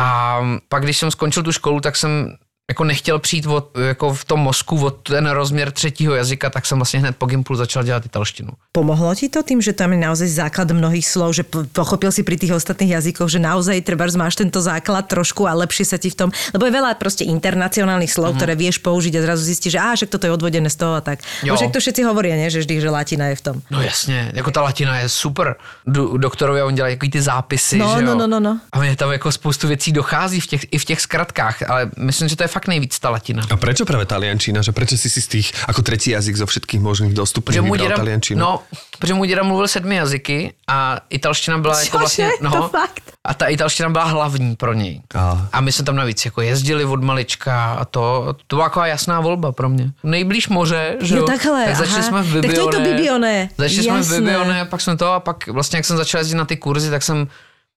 A 0.00 0.40
pak, 0.68 0.82
když 0.82 0.98
jsem 0.98 1.10
skončil 1.10 1.42
tu 1.42 1.52
školu, 1.52 1.80
tak 1.80 1.96
jsem 1.96 2.36
jako 2.70 2.84
nechtěl 2.84 3.18
přijít 3.18 3.46
od, 3.46 3.74
jako 3.78 4.14
v 4.14 4.24
tom 4.24 4.40
mozku 4.40 4.84
od 4.84 5.02
ten 5.02 5.26
rozměr 5.26 5.70
třetího 5.70 6.14
jazyka, 6.14 6.50
tak 6.50 6.66
jsem 6.66 6.78
vlastně 6.78 7.00
hned 7.00 7.16
po 7.18 7.26
Gimplu 7.26 7.56
začal 7.56 7.82
dělat 7.82 8.06
italštinu. 8.06 8.48
Pomohlo 8.72 9.14
ti 9.14 9.26
to 9.28 9.42
tým, 9.42 9.58
že 9.58 9.74
tam 9.74 9.90
je 9.92 9.98
naozaj 9.98 10.28
základ 10.28 10.70
mnohých 10.70 11.02
slov, 11.02 11.34
že 11.34 11.42
po- 11.42 11.66
pochopil 11.66 12.14
si 12.14 12.22
pri 12.22 12.38
tých 12.38 12.54
ostatných 12.54 12.94
jazykoch, 13.02 13.26
že 13.26 13.42
naozaj 13.42 13.82
treba 13.82 14.06
máš 14.14 14.38
tento 14.38 14.62
základ 14.62 15.10
trošku 15.10 15.50
a 15.50 15.58
lepšie 15.58 15.82
sa 15.82 15.98
ti 15.98 16.14
v 16.14 16.14
tom, 16.14 16.28
lebo 16.54 16.62
je 16.66 16.72
veľa 16.78 16.94
proste 16.94 17.26
internacionálnych 17.26 18.14
slov, 18.14 18.38
ktoré 18.38 18.54
vieš 18.54 18.78
použiť 18.78 19.18
a 19.18 19.20
zrazu 19.26 19.42
zistíš, 19.42 19.74
že 19.74 19.80
á, 19.82 19.90
však 19.98 20.10
toto 20.14 20.30
je 20.30 20.32
odvodené 20.32 20.70
z 20.70 20.78
toho 20.78 20.94
a 20.94 21.02
tak. 21.02 21.26
Jo. 21.42 21.58
Však 21.58 21.74
to 21.74 21.82
všetci 21.82 22.06
hovoria, 22.06 22.38
nie? 22.38 22.46
že 22.54 22.62
vždy, 22.62 22.74
že 22.78 22.90
latina 22.90 23.34
je 23.34 23.36
v 23.36 23.42
tom. 23.42 23.56
No 23.70 23.82
jasně, 23.82 24.30
jako 24.34 24.50
ta 24.50 24.62
latina 24.62 24.98
je 25.02 25.08
super. 25.08 25.58
Do, 25.86 26.16
doktorovi 26.16 26.62
on 26.62 26.74
dělá 26.74 26.88
ty 27.12 27.22
zápisy, 27.22 27.78
No, 27.78 27.96
že 27.98 28.02
no, 28.06 28.12
jo? 28.12 28.18
no, 28.18 28.26
no, 28.26 28.40
no. 28.40 28.60
A 28.72 28.78
mě 28.78 28.96
tam 28.96 29.12
jako 29.12 29.32
spoustu 29.32 29.68
věcí 29.68 29.92
dochází 29.92 30.40
v 30.40 30.46
těch, 30.46 30.62
i 30.70 30.78
v 30.78 30.84
těch 30.84 31.00
zkratkách, 31.00 31.70
ale 31.70 31.90
myslím, 31.98 32.28
že 32.28 32.36
to 32.36 32.44
je 32.44 32.48
fakt 32.48 32.59
nejvíc 32.68 32.98
ta 32.98 33.10
latina. 33.10 33.42
A 33.50 33.56
prečo 33.56 33.84
práve 33.84 34.04
taliančina? 34.06 34.60
Že 34.62 34.72
prečo 34.72 34.96
si 34.98 35.08
si 35.10 35.20
z 35.22 35.28
tých, 35.28 35.48
ako 35.68 35.82
tretí 35.82 36.10
jazyk 36.10 36.36
zo 36.36 36.46
všetkých 36.46 36.80
možných 36.80 37.14
dostupných 37.14 37.60
můj 37.60 37.78
vybral 37.78 37.98
taliančinu? 37.98 38.40
no, 38.40 38.62
protože 38.98 39.14
můj 39.14 39.28
děda 39.28 39.42
mluvil 39.42 39.68
sedmi 39.68 39.94
jazyky 39.96 40.52
a 40.68 41.00
italština 41.10 41.58
byla 41.58 41.80
jako 41.80 41.98
vlastně, 41.98 42.28
To 42.52 42.68
fakt? 42.68 43.02
a 43.24 43.34
ta 43.34 43.46
italština 43.46 43.88
byla 43.90 44.04
hlavní 44.04 44.56
pro 44.56 44.72
něj. 44.74 45.00
A. 45.14 45.48
A 45.52 45.60
my 45.60 45.72
jsme 45.72 45.84
tam 45.84 45.96
navíc 45.96 46.24
jako 46.24 46.40
jezdili 46.40 46.84
od 46.84 47.02
malička 47.04 47.72
a 47.74 47.84
to, 47.84 48.34
to 48.46 48.56
byla 48.56 48.68
taková 48.68 48.86
jasná 48.86 49.20
volba 49.20 49.52
pro 49.52 49.68
mě. 49.68 49.90
Nejblíž 50.04 50.48
moře, 50.48 50.96
že 51.00 51.14
Jo, 51.14 51.20
jo? 51.20 51.26
takhle, 51.26 51.64
tak 51.64 51.76
začali 51.76 51.98
aha. 52.00 52.08
jsme 52.08 52.22
v 52.22 52.32
Tak 52.32 52.40
to 52.40 52.46
je 52.46 52.50
Bibione. 52.52 52.72
to 52.72 52.80
Bibione, 52.80 53.48
Začali 53.58 53.82
jsme 53.82 54.02
v. 54.02 54.10
Bibione, 54.10 54.64
pak 54.64 54.80
jsme 54.80 54.96
to 54.96 55.12
a 55.12 55.20
pak 55.20 55.46
vlastně 55.48 55.76
jak 55.78 55.84
jsem 55.84 55.96
začal 55.96 56.18
jezdit 56.20 56.34
na 56.34 56.44
ty 56.44 56.56
kurzy, 56.56 56.90
tak 56.90 57.02
jsem, 57.02 57.28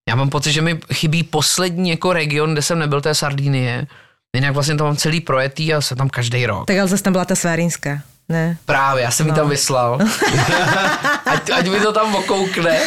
já 0.09 0.15
mám 0.15 0.29
pocit, 0.29 0.51
že 0.51 0.61
mi 0.61 0.79
chybí 0.93 1.23
poslední 1.23 1.89
jako 1.89 2.13
region, 2.13 2.53
kde 2.53 2.61
jsem 2.61 2.79
nebyl, 2.79 3.01
to 3.01 3.09
je 3.09 3.15
Sardinie. 3.15 3.87
Jinak 4.35 4.53
vlastně 4.53 4.75
to 4.75 4.83
mám 4.83 4.95
celý 4.97 5.21
projetý 5.21 5.73
a 5.73 5.81
jsem 5.81 5.97
tam 5.97 6.09
každý 6.09 6.45
rok. 6.45 6.65
Tak 6.67 6.77
ale 6.77 6.87
zase 6.87 7.03
tam 7.03 7.13
bola 7.13 7.25
tá 7.25 7.37
Svarinská. 7.37 8.01
Ne. 8.29 8.57
Právě, 8.65 9.03
já 9.03 9.11
jsem 9.11 9.27
no. 9.27 9.33
jí 9.33 9.35
tam 9.35 9.49
vyslal. 9.49 9.99
ať, 11.25 11.49
ať 11.49 11.65
mi 11.67 11.79
to 11.79 11.91
tam 11.93 12.15
okoukne 12.15 12.79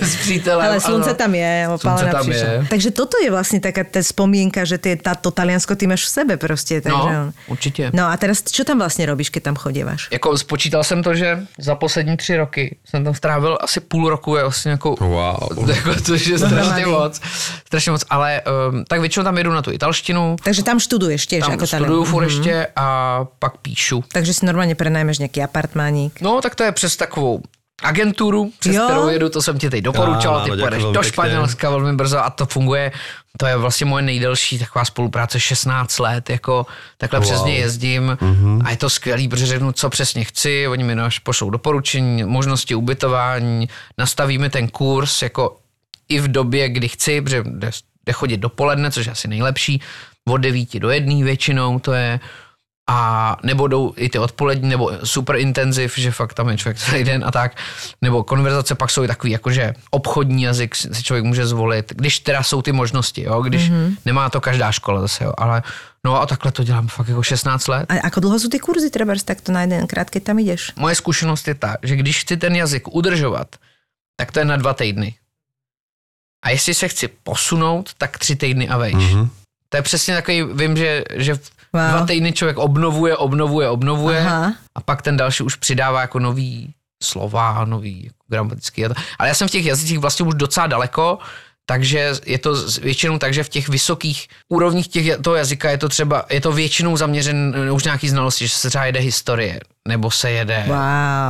s 0.00 0.16
přítelem. 0.16 0.66
Ale 0.66 0.80
slunce 0.80 1.10
ano. 1.10 1.18
tam 1.18 1.34
je, 1.34 1.68
opálená 1.68 2.12
tam 2.12 2.32
je. 2.32 2.66
Takže 2.70 2.90
toto 2.90 3.20
je 3.20 3.28
vlastne 3.30 3.60
taká 3.60 3.84
tá 3.84 4.00
spomienka, 4.00 4.64
že 4.64 4.80
ty, 4.80 4.96
tá, 4.96 5.12
to 5.14 5.28
Taliansko 5.28 5.76
ty 5.76 5.84
máš 5.86 6.08
v 6.08 6.10
sebe 6.10 6.34
proste. 6.40 6.80
Takže 6.80 7.12
No, 7.12 7.32
určitě. 7.46 7.90
No 7.92 8.08
a 8.08 8.16
teraz 8.16 8.42
čo 8.42 8.64
tam 8.64 8.78
vlastne 8.80 9.04
robíš, 9.06 9.28
keď 9.30 9.52
tam 9.52 9.56
chodívaš? 9.56 10.08
Jako 10.10 10.38
spočítal 10.38 10.84
jsem 10.84 11.02
to, 11.02 11.14
že 11.14 11.46
za 11.58 11.74
poslední 11.74 12.16
tři 12.16 12.36
roky 12.36 12.76
jsem 12.84 13.04
tam 13.04 13.14
strávil 13.14 13.58
asi 13.60 13.80
půl 13.80 14.08
roku, 14.08 14.36
je 14.36 14.42
vlastně 14.42 14.70
jako, 14.70 14.94
Wow. 15.00 15.68
jako 15.76 15.94
to 16.00 16.14
je 16.14 16.38
strašně 16.38 16.86
moc, 16.86 17.20
strašně 17.66 17.92
moc, 17.92 18.04
ale 18.10 18.40
um, 18.70 18.84
tak 18.88 19.00
většinou 19.00 19.24
tam 19.24 19.38
jedu 19.38 19.52
na 19.52 19.62
tu 19.62 19.72
italštinu, 19.72 20.36
Takže 20.44 20.62
tam 20.62 20.80
študuješ 20.80 21.26
tiež 21.26 21.44
tam 21.44 21.52
ako 21.52 21.66
studuju 21.66 22.04
furt 22.04 22.24
ještě 22.24 22.66
a 22.76 22.86
pak 23.38 23.56
píšu. 23.56 24.04
Takže 24.12 24.34
si 24.34 24.46
normálne 24.46 24.77
prenajmeš 24.78 25.18
nejaký 25.18 25.42
apartmánik. 25.42 26.22
No, 26.22 26.38
tak 26.38 26.54
to 26.54 26.62
je 26.62 26.72
přes 26.72 26.94
takovou 26.94 27.42
agenturu, 27.82 28.52
přes 28.58 28.74
Jo. 28.76 28.84
kterou 28.84 29.08
jedu, 29.08 29.28
to 29.28 29.42
jsem 29.42 29.58
ti 29.58 29.70
teď 29.70 29.84
doporučal, 29.84 30.36
Áno, 30.36 30.44
ty 30.44 30.50
pojedeš 30.60 30.82
do. 30.82 31.02
Španělska 31.02 31.70
velmi 31.70 31.92
brzo 31.92 32.18
a 32.18 32.30
to 32.30 32.46
funguje. 32.46 32.92
To 33.38 33.46
je 33.46 33.56
vlastně 33.56 33.86
moje 33.86 34.02
nejdelší 34.02 34.58
taková 34.58 34.84
spolupráce 34.84 35.40
16 35.40 35.98
let, 35.98 36.30
jako 36.30 36.66
takhle 36.98 37.18
wow. 37.20 37.28
přes 37.28 37.42
ně 37.42 37.54
jezdím 37.54 38.18
mm-hmm. 38.20 38.62
a 38.64 38.70
je 38.70 38.76
to 38.76 38.90
skvělý, 38.90 39.28
protože 39.28 39.46
řeknu, 39.46 39.72
co 39.72 39.90
přesně 39.90 40.24
chci, 40.24 40.68
oni 40.68 40.84
mi 40.84 40.94
náš 40.94 41.18
pošlou 41.18 41.50
doporučení, 41.50 42.24
možnosti 42.24 42.74
ubytování, 42.74 43.68
nastavíme 43.98 44.50
ten 44.50 44.68
kurz, 44.68 45.22
jako 45.22 45.56
i 46.08 46.20
v 46.20 46.28
době, 46.28 46.68
kdy 46.68 46.88
chci, 46.88 47.20
protože 47.20 47.42
jde, 47.46 47.70
jde 48.06 48.12
chodit 48.12 48.36
dopoledne, 48.36 48.90
což 48.90 49.06
je 49.06 49.12
asi 49.12 49.28
nejlepší, 49.28 49.80
od 50.28 50.36
9 50.36 50.78
do 50.78 50.90
1 50.90 51.24
většinou 51.24 51.78
to 51.78 51.92
je, 51.92 52.20
a 52.88 53.36
nebo 53.42 53.68
jdou 53.68 53.92
i 53.96 54.08
ty 54.08 54.18
odpolední, 54.18 54.68
nebo 54.68 54.92
super 55.04 55.36
intenziv, 55.36 55.98
že 55.98 56.10
fakt 56.10 56.34
tam 56.34 56.48
je 56.48 56.56
člověk 56.56 56.78
celý 56.78 57.04
den 57.04 57.24
a 57.24 57.30
tak, 57.30 57.56
nebo 58.02 58.24
konverzace 58.24 58.74
pak 58.74 58.90
jsou 58.90 59.04
i 59.04 59.08
takový 59.08 59.32
jakože 59.32 59.74
obchodní 59.90 60.42
jazyk 60.42 60.74
si 60.74 61.02
člověk 61.02 61.24
může 61.24 61.46
zvolit, 61.46 61.92
když 61.96 62.20
teda 62.20 62.42
jsou 62.42 62.62
ty 62.62 62.72
možnosti, 62.72 63.22
jo, 63.22 63.42
když 63.42 63.70
mm-hmm. 63.70 63.96
nemá 64.04 64.30
to 64.30 64.40
každá 64.40 64.72
škola 64.72 65.00
zase, 65.00 65.24
jo, 65.24 65.32
ale 65.38 65.62
no 66.04 66.20
a 66.20 66.26
takhle 66.26 66.52
to 66.52 66.64
dělám 66.64 66.88
fakt 66.88 67.08
jako 67.08 67.22
16 67.22 67.68
let. 67.68 67.86
A 67.88 68.00
ako 68.08 68.20
dlho 68.20 68.38
sú 68.40 68.48
tie 68.48 68.62
kurzy, 68.62 68.88
treba 68.88 69.12
takto 69.20 69.52
na 69.52 69.68
jeden 69.68 69.84
krát, 69.84 70.08
keď 70.08 70.32
tam 70.32 70.38
ideš? 70.40 70.72
Moje 70.80 70.94
zkušenost 70.94 71.44
je 71.48 71.54
ta, 71.54 71.76
že 71.82 71.96
když 71.96 72.24
chci 72.24 72.36
ten 72.36 72.56
jazyk 72.56 72.88
udržovat, 72.88 73.56
tak 74.16 74.32
to 74.32 74.38
je 74.38 74.44
na 74.48 74.56
dva 74.56 74.72
týdny. 74.74 75.14
A 76.42 76.50
jestli 76.50 76.74
se 76.74 76.88
chci 76.88 77.08
posunout, 77.08 77.90
tak 77.98 78.18
tři 78.18 78.36
týdny 78.36 78.68
a 78.68 78.76
vejš. 78.78 78.94
Mm-hmm. 78.94 79.28
To 79.68 79.76
je 79.76 79.82
přesně 79.82 80.14
takový, 80.14 80.42
vím, 80.42 80.76
že, 80.76 81.04
že 81.14 81.34
v 81.34 81.57
Wow. 81.78 81.90
dva 81.90 82.06
týdny 82.06 82.32
člověk 82.32 82.58
obnovuje, 82.58 83.16
obnovuje, 83.16 83.68
obnovuje 83.68 84.20
Aha. 84.20 84.54
a 84.74 84.80
pak 84.80 85.02
ten 85.02 85.16
další 85.16 85.42
už 85.42 85.56
přidává 85.56 86.00
jako 86.00 86.18
nový 86.18 86.74
slova, 87.02 87.64
nový 87.64 88.04
jako 88.04 88.16
gramatický. 88.28 88.84
Ale 89.18 89.28
já 89.28 89.34
jsem 89.34 89.48
v 89.48 89.50
těch 89.50 89.66
jazycích 89.66 89.98
vlastně 89.98 90.26
už 90.26 90.34
docela 90.34 90.66
daleko, 90.66 91.18
takže 91.66 92.12
je 92.26 92.38
to 92.38 92.54
většinou 92.82 93.18
tak, 93.18 93.34
že 93.34 93.44
v 93.44 93.48
těch 93.48 93.68
vysokých 93.68 94.28
úrovních 94.48 94.88
těch, 94.88 95.16
toho 95.16 95.36
jazyka 95.36 95.70
je 95.70 95.78
to 95.78 95.88
třeba, 95.88 96.24
je 96.30 96.40
to 96.40 96.52
většinou 96.52 96.96
zaměřen 96.96 97.56
už 97.72 97.84
nějaký 97.84 98.08
znalosti, 98.08 98.46
že 98.46 98.54
se 98.54 98.68
třeba 98.68 98.84
jede 98.84 99.00
historie, 99.00 99.60
nebo 99.88 100.10
se 100.10 100.30
jede, 100.30 100.64
Wow. 100.68 100.76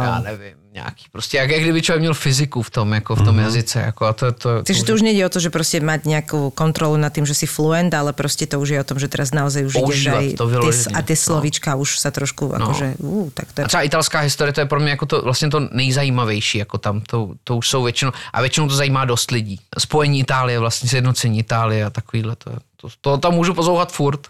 já 0.05 0.21
nevím, 0.25 0.59
nějaký, 0.73 1.05
prostě 1.13 1.37
jak, 1.39 1.51
jak 1.51 1.63
kdyby 1.63 1.83
člověk 1.83 2.01
měl 2.01 2.15
fyziku 2.15 2.63
v 2.63 2.71
tom, 2.71 2.93
jako 2.93 3.15
v 3.17 3.23
tom 3.23 3.37
mm-hmm. 3.37 3.43
jazyce, 3.43 3.81
jako 3.81 4.07
a 4.07 4.13
to, 4.13 4.33
to, 4.33 4.63
Takže 4.63 4.85
to 4.85 4.95
už 4.95 5.03
nejde 5.03 5.27
o 5.27 5.29
to, 5.33 5.41
že 5.41 5.51
proste 5.51 5.81
mať 5.83 6.07
nejakú 6.07 6.55
kontrolu 6.55 6.95
nad 6.95 7.11
tým, 7.11 7.27
že 7.27 7.35
si 7.35 7.47
fluent, 7.51 7.91
ale 7.91 8.13
proste 8.15 8.47
to 8.47 8.61
už 8.63 8.69
je 8.69 8.79
o 8.79 8.87
tom, 8.87 8.99
že 9.03 9.11
teraz 9.11 9.35
naozaj 9.35 9.67
už 9.67 9.75
Používať 9.75 10.23
aj 10.23 10.39
to 10.39 10.47
vyloženě. 10.47 10.95
a 10.95 11.01
tie 11.03 11.17
No. 11.19 11.23
slovíčka 11.25 11.75
už 11.75 11.99
sa 11.99 12.15
trošku 12.15 12.55
akože, 12.55 12.95
uh, 13.03 13.27
tak 13.35 13.51
to 13.53 13.61
je... 13.61 13.65
A 13.65 13.69
třeba 13.69 13.83
italská 13.83 14.19
historie, 14.21 14.53
to 14.53 14.61
je 14.61 14.67
pro 14.71 14.79
mě 14.81 14.91
jako 14.91 15.07
to, 15.07 15.17
vlastně 15.23 15.49
to 15.51 15.61
nejzajímavější, 15.73 16.59
jako 16.59 16.79
tam, 16.79 17.01
to, 17.01 17.35
to 17.45 17.57
už 17.57 17.69
jsou 17.69 17.83
většinou, 17.83 18.13
a 18.33 18.41
většinou 18.41 18.69
to 18.69 18.75
zajímá 18.75 19.05
dost 19.05 19.31
lidí. 19.31 19.59
Spojení 19.79 20.21
Itálie, 20.21 20.59
vlastně 20.59 20.89
sjednocení 20.89 21.39
Itálie 21.39 21.85
a 21.85 21.91
takovýhle, 21.91 22.37
to, 22.37 22.51
to, 22.77 22.89
to 23.01 23.19
tam 23.19 23.35
můžu 23.35 23.55
pozouhat 23.55 23.93
furt. 23.93 24.21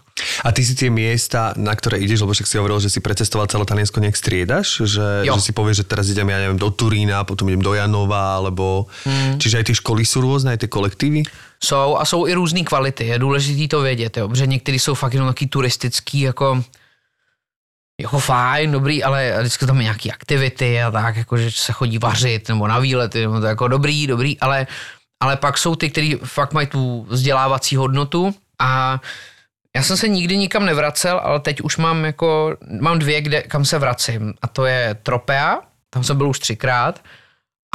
A 0.43 0.51
ty 0.51 0.65
si 0.65 0.73
tie 0.75 0.89
miesta, 0.89 1.53
na 1.55 1.75
ktoré 1.75 1.99
ideš, 1.99 2.23
lebo 2.23 2.33
však 2.33 2.47
si 2.47 2.57
hovoril, 2.59 2.79
že 2.79 2.91
si 2.91 2.99
precestoval 2.99 3.47
celé 3.47 3.65
Taliansko, 3.65 3.99
nejak 3.99 4.17
striedaš? 4.17 4.85
Že, 4.85 5.07
Jo. 5.25 5.35
že 5.37 5.41
si 5.41 5.51
povieš, 5.51 5.83
že 5.83 5.89
teraz 5.89 6.09
idem, 6.09 6.29
ja 6.29 6.39
neviem, 6.39 6.59
do 6.59 6.69
Turína, 6.71 7.23
potom 7.23 7.49
idem 7.49 7.63
do 7.63 7.73
Janova, 7.73 8.39
alebo... 8.39 8.87
Mm. 9.05 9.39
Čiže 9.39 9.57
aj 9.59 9.65
tie 9.71 9.79
školy 9.79 10.03
sú 10.05 10.23
rôzne, 10.23 10.55
aj 10.55 10.65
tie 10.65 10.71
kolektívy? 10.71 11.23
Jsou 11.63 11.97
a 11.97 12.05
jsou 12.05 12.27
i 12.27 12.33
různé 12.33 12.63
kvality, 12.63 13.05
je 13.05 13.19
důležité 13.19 13.67
to 13.67 13.81
vědět, 13.81 14.17
jo, 14.17 14.27
protože 14.27 14.47
některý 14.47 14.79
jsou 14.79 14.95
fakt 14.95 15.13
jenom 15.13 15.27
taky 15.27 15.47
turistický, 15.47 16.19
jako 16.19 16.63
jako 17.99 18.19
fajn, 18.19 18.71
dobrý, 18.71 19.03
ale 19.03 19.35
vždycky 19.39 19.65
tam 19.65 19.77
je 19.77 19.83
nějaký 19.83 20.11
aktivity 20.11 20.81
a 20.81 20.91
tak, 20.91 21.15
jako 21.15 21.37
že 21.37 21.51
se 21.51 21.71
chodí 21.71 21.97
vařit 21.97 22.49
nebo 22.49 22.67
na 22.67 22.79
výlety, 22.79 23.21
nebo 23.21 23.39
to 23.39 23.45
jako 23.45 23.67
dobrý, 23.67 24.07
dobrý, 24.07 24.39
ale, 24.39 24.67
ale 25.19 25.37
pak 25.37 25.57
jsou 25.57 25.75
ty, 25.75 25.89
kteří 25.89 26.15
fakt 26.23 26.53
mají 26.53 26.67
tu 26.67 27.05
vzdělávací 27.09 27.75
hodnotu 27.75 28.35
a 28.59 29.01
já 29.79 29.83
jsem 29.83 29.97
se 29.97 30.07
nikdy 30.07 30.37
nikam 30.37 30.65
nevracel, 30.65 31.19
ale 31.23 31.39
teď 31.39 31.61
už 31.61 31.77
mám 31.77 32.05
jako, 32.05 32.57
mám 32.79 32.99
dvě, 32.99 33.21
kde, 33.21 33.41
kam 33.41 33.65
se 33.65 33.79
vracím 33.79 34.33
a 34.41 34.47
to 34.47 34.65
je 34.65 34.97
Tropea, 35.03 35.59
tam 35.89 36.03
jsem 36.03 36.17
byl 36.17 36.29
už 36.29 36.39
třikrát 36.39 37.01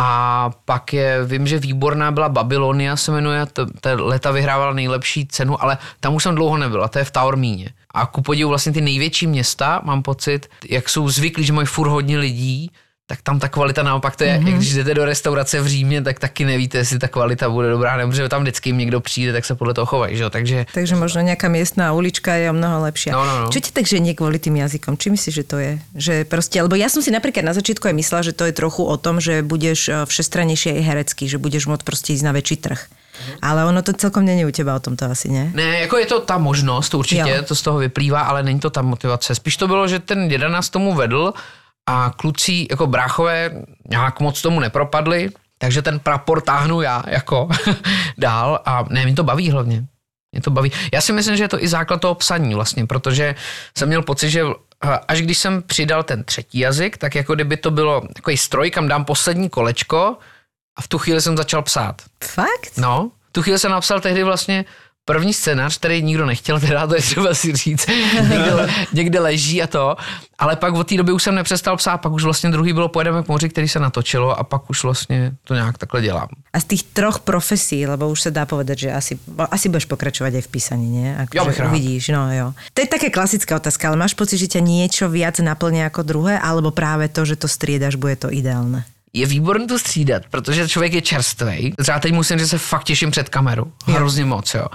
a 0.01 0.51
pak 0.65 0.93
je, 0.93 1.25
vím, 1.25 1.47
že 1.47 1.59
výborná 1.59 2.11
byla 2.11 2.29
Babylonia 2.29 2.97
se 2.97 3.13
jmenuje, 3.13 3.47
ta 3.81 3.91
leta 3.93 4.31
vyhrávala 4.31 4.73
nejlepší 4.73 5.27
cenu, 5.27 5.63
ale 5.63 5.79
tam 6.01 6.15
už 6.15 6.23
jsem 6.23 6.35
dlouho 6.35 6.59
nebyl 6.59 6.85
a 6.85 6.89
to 6.89 6.99
je 6.99 7.05
v 7.05 7.11
Taormíně. 7.11 7.71
A 7.95 8.07
ku 8.07 8.23
podivu 8.23 8.49
vlastně 8.49 8.73
ty 8.73 8.81
největší 8.81 9.27
města, 9.27 9.81
mám 9.85 10.03
pocit, 10.03 10.51
jak 10.69 10.89
jsou 10.89 11.09
zvyklí, 11.09 11.45
že 11.45 11.53
mají 11.53 11.67
furt 11.67 11.89
hodně 11.89 12.19
lidí, 12.19 12.71
tak 13.05 13.21
tam 13.23 13.37
ta 13.37 13.49
kvalita 13.49 13.83
naopak 13.83 14.17
to 14.17 14.25
je, 14.25 14.33
mm-hmm. 14.33 14.49
jak 14.49 14.57
když 14.57 14.75
jdete 14.75 14.95
do 14.95 15.05
restaurace 15.05 15.61
v 15.61 15.67
Římě, 15.67 16.03
tak 16.03 16.19
taky 16.19 16.45
nevíte, 16.45 16.79
jestli 16.79 16.99
ta 16.99 17.09
kvalita 17.09 17.49
bude 17.51 17.71
dobrá, 17.71 17.97
nebo 17.97 18.13
že 18.13 18.29
tam 18.29 18.43
vždycky 18.43 18.73
někdo 18.73 19.01
přijde, 19.01 19.33
tak 19.33 19.45
se 19.45 19.55
podle 19.55 19.75
toho 19.75 19.87
chovají, 19.87 20.17
že 20.17 20.31
takže 20.31 20.67
Takže 20.73 20.97
možno 20.97 21.21
nejaká 21.21 21.53
miestná 21.53 21.93
ulička 21.93 22.33
je 22.33 22.49
o 22.49 22.57
mnoho 22.57 22.81
lepšia. 22.89 23.13
No, 23.13 23.25
no, 23.29 23.35
no. 23.45 23.49
Čo 23.53 23.61
ti 23.61 23.71
tak 23.77 23.85
ženie 23.85 24.17
kvôli 24.17 24.41
tým 24.41 24.57
jazykom? 24.57 24.97
Či 24.97 25.13
myslíš, 25.13 25.35
že 25.37 25.45
to 25.45 25.57
je? 25.61 25.73
Že 25.95 26.15
proste, 26.25 26.57
lebo 26.65 26.81
ja 26.81 26.89
som 26.89 27.05
si 27.05 27.13
napríklad 27.13 27.45
na 27.45 27.53
začiatku 27.53 27.93
aj 27.93 27.97
myslela, 28.01 28.23
že 28.25 28.33
to 28.33 28.49
je 28.49 28.57
trochu 28.57 28.83
o 28.89 28.97
tom, 28.97 29.21
že 29.21 29.45
budeš 29.45 29.81
eh, 29.93 29.95
všestranejšie 30.09 30.81
aj 30.81 30.83
herecký, 30.89 31.25
že 31.29 31.37
budeš 31.37 31.69
môcť 31.69 31.85
proste 31.85 32.17
ísť 32.17 32.25
na 32.25 32.33
väčší 32.33 32.57
trh. 32.57 32.81
Ale 33.39 33.63
ono 33.63 33.79
to 33.85 33.95
celkom 33.95 34.25
není 34.27 34.43
u 34.43 34.51
teba 34.51 34.75
o 34.75 34.83
tom 34.83 34.97
to 34.97 35.07
asi, 35.07 35.31
ne? 35.31 35.53
Ne, 35.55 35.87
jako 35.87 35.99
je 35.99 36.07
to 36.07 36.21
ta 36.21 36.39
možnost, 36.39 36.95
určitě, 36.95 37.31
jo. 37.31 37.43
to 37.47 37.55
z 37.55 37.63
toho 37.63 37.79
vyplývá, 37.79 38.21
ale 38.21 38.43
není 38.43 38.61
to 38.61 38.71
ta 38.71 38.83
motivace. 38.83 39.35
Spíš 39.35 39.57
to 39.57 39.69
bylo, 39.69 39.89
že 39.89 39.99
ten 39.99 40.29
děda 40.29 40.49
nás 40.49 40.69
tomu 40.69 40.95
vedl 40.95 41.33
a 41.87 42.13
kluci, 42.17 42.67
jako 42.71 42.87
bráchové, 42.87 43.51
nějak 43.91 44.21
moc 44.21 44.43
tomu 44.43 44.61
nepropadli, 44.61 45.31
takže 45.59 45.83
ten 45.83 45.99
prapor 45.99 46.41
táhnu 46.41 46.81
já 46.81 47.03
jako 47.07 47.49
dál 48.19 48.61
a 48.65 48.85
ne, 48.89 49.05
mě 49.05 49.15
to 49.15 49.25
baví 49.25 49.51
hlavně. 49.51 49.85
Mě 50.33 50.41
to 50.41 50.51
baví. 50.51 50.73
Já 50.93 51.01
si 51.01 51.13
myslím, 51.13 51.37
že 51.37 51.45
je 51.45 51.49
to 51.49 51.63
i 51.63 51.69
základ 51.69 52.01
toho 52.01 52.15
psaní 52.15 52.55
vlastně, 52.55 52.87
protože 52.87 53.35
jsem 53.79 53.89
měl 53.89 54.03
pocit, 54.03 54.31
že 54.31 54.43
až 55.09 55.23
když 55.23 55.39
jsem 55.39 55.63
přidal 55.63 56.03
ten 56.03 56.25
třetí 56.25 56.59
jazyk, 56.59 56.97
tak 56.97 57.15
jako 57.15 57.35
kdyby 57.35 57.57
to 57.57 57.71
bylo 57.71 58.03
takový 58.15 58.37
stroj, 58.37 58.71
kam 58.71 58.89
dám 58.89 59.05
poslední 59.05 59.49
kolečko 59.49 60.17
a 60.77 60.83
v 60.83 60.89
tu 60.89 60.99
chvíli 60.99 61.21
jsem 61.21 61.37
začal 61.37 61.63
psát. 61.63 62.03
Fakt? 62.25 62.79
No, 62.79 63.11
v 63.29 63.33
tu 63.33 63.43
chvíli 63.43 63.59
jsem 63.59 63.71
napsal 63.71 64.01
tehdy 64.01 64.23
vlastně 64.23 64.65
první 65.05 65.35
scénář, 65.35 65.79
který 65.79 66.03
nikdo 66.03 66.27
nechtěl, 66.27 66.61
teda 66.67 66.87
to 66.87 66.95
je 66.95 67.03
třeba 67.03 67.35
si 67.35 67.53
říct, 67.53 67.87
někde, 68.21 68.69
někde 68.93 69.21
leží 69.21 69.63
a 69.63 69.67
to, 69.67 69.97
ale 70.39 70.57
pak 70.57 70.75
od 70.75 70.89
té 70.89 70.97
doby 70.97 71.13
už 71.13 71.23
jsem 71.23 71.35
nepřestal 71.35 71.77
psát, 71.77 71.99
pak 71.99 72.13
už 72.13 72.25
vlastně 72.25 72.51
druhý 72.51 72.73
bylo 72.73 72.89
Pojedeme 72.89 73.23
k 73.23 73.29
moři, 73.29 73.49
který 73.49 73.69
se 73.69 73.81
natočilo 73.81 74.39
a 74.39 74.45
pak 74.45 74.71
už 74.71 74.83
vlastně 74.85 75.33
to 75.45 75.55
nějak 75.55 75.79
takhle 75.79 76.03
dělám. 76.03 76.29
A 76.53 76.61
z 76.61 76.65
tých 76.65 76.83
troch 76.83 77.19
profesí, 77.19 77.87
lebo 77.87 78.07
už 78.11 78.21
sa 78.23 78.31
dá 78.31 78.47
povedať, 78.47 78.87
že 78.87 78.91
asi, 78.95 79.19
asi 79.51 79.67
budeš 79.67 79.91
pokračovať 79.91 80.39
aj 80.39 80.45
v 80.47 80.51
písaní? 80.51 80.91
Ako, 81.27 81.33
Ja 81.35 81.43
že 81.43 81.51
bych 81.51 81.61
rád. 81.61 81.69
Uvidíš, 81.75 82.05
no 82.15 82.31
jo. 82.31 82.47
To 82.55 82.79
je 82.79 82.87
taká 82.87 83.11
klasická 83.11 83.59
otázka, 83.59 83.91
ale 83.91 83.99
máš 83.99 84.15
pocit, 84.15 84.39
že 84.39 84.47
ťa 84.47 84.63
niečo 84.63 85.11
viac 85.11 85.43
naplňa 85.43 85.91
ako 85.91 86.07
druhé, 86.07 86.39
alebo 86.39 86.71
práve 86.71 87.11
to, 87.11 87.27
že 87.27 87.35
to 87.35 87.51
striedaš, 87.51 87.99
bude 87.99 88.15
to 88.15 88.31
ideálne? 88.31 88.87
Je 89.15 89.27
výborné 89.27 89.67
to 89.67 89.79
střídat, 89.79 90.23
protože 90.31 90.69
člověk 90.69 90.93
je 90.93 91.03
čerstvý. 91.03 91.75
Třeba 91.83 91.99
teď 91.99 92.13
musím, 92.13 92.39
že 92.39 92.47
se 92.47 92.59
fakt 92.59 92.85
těším 92.85 93.11
před 93.11 93.29
kameru. 93.29 93.73
Hrozně 93.87 94.25
moc, 94.25 94.55
jo. 94.55 94.67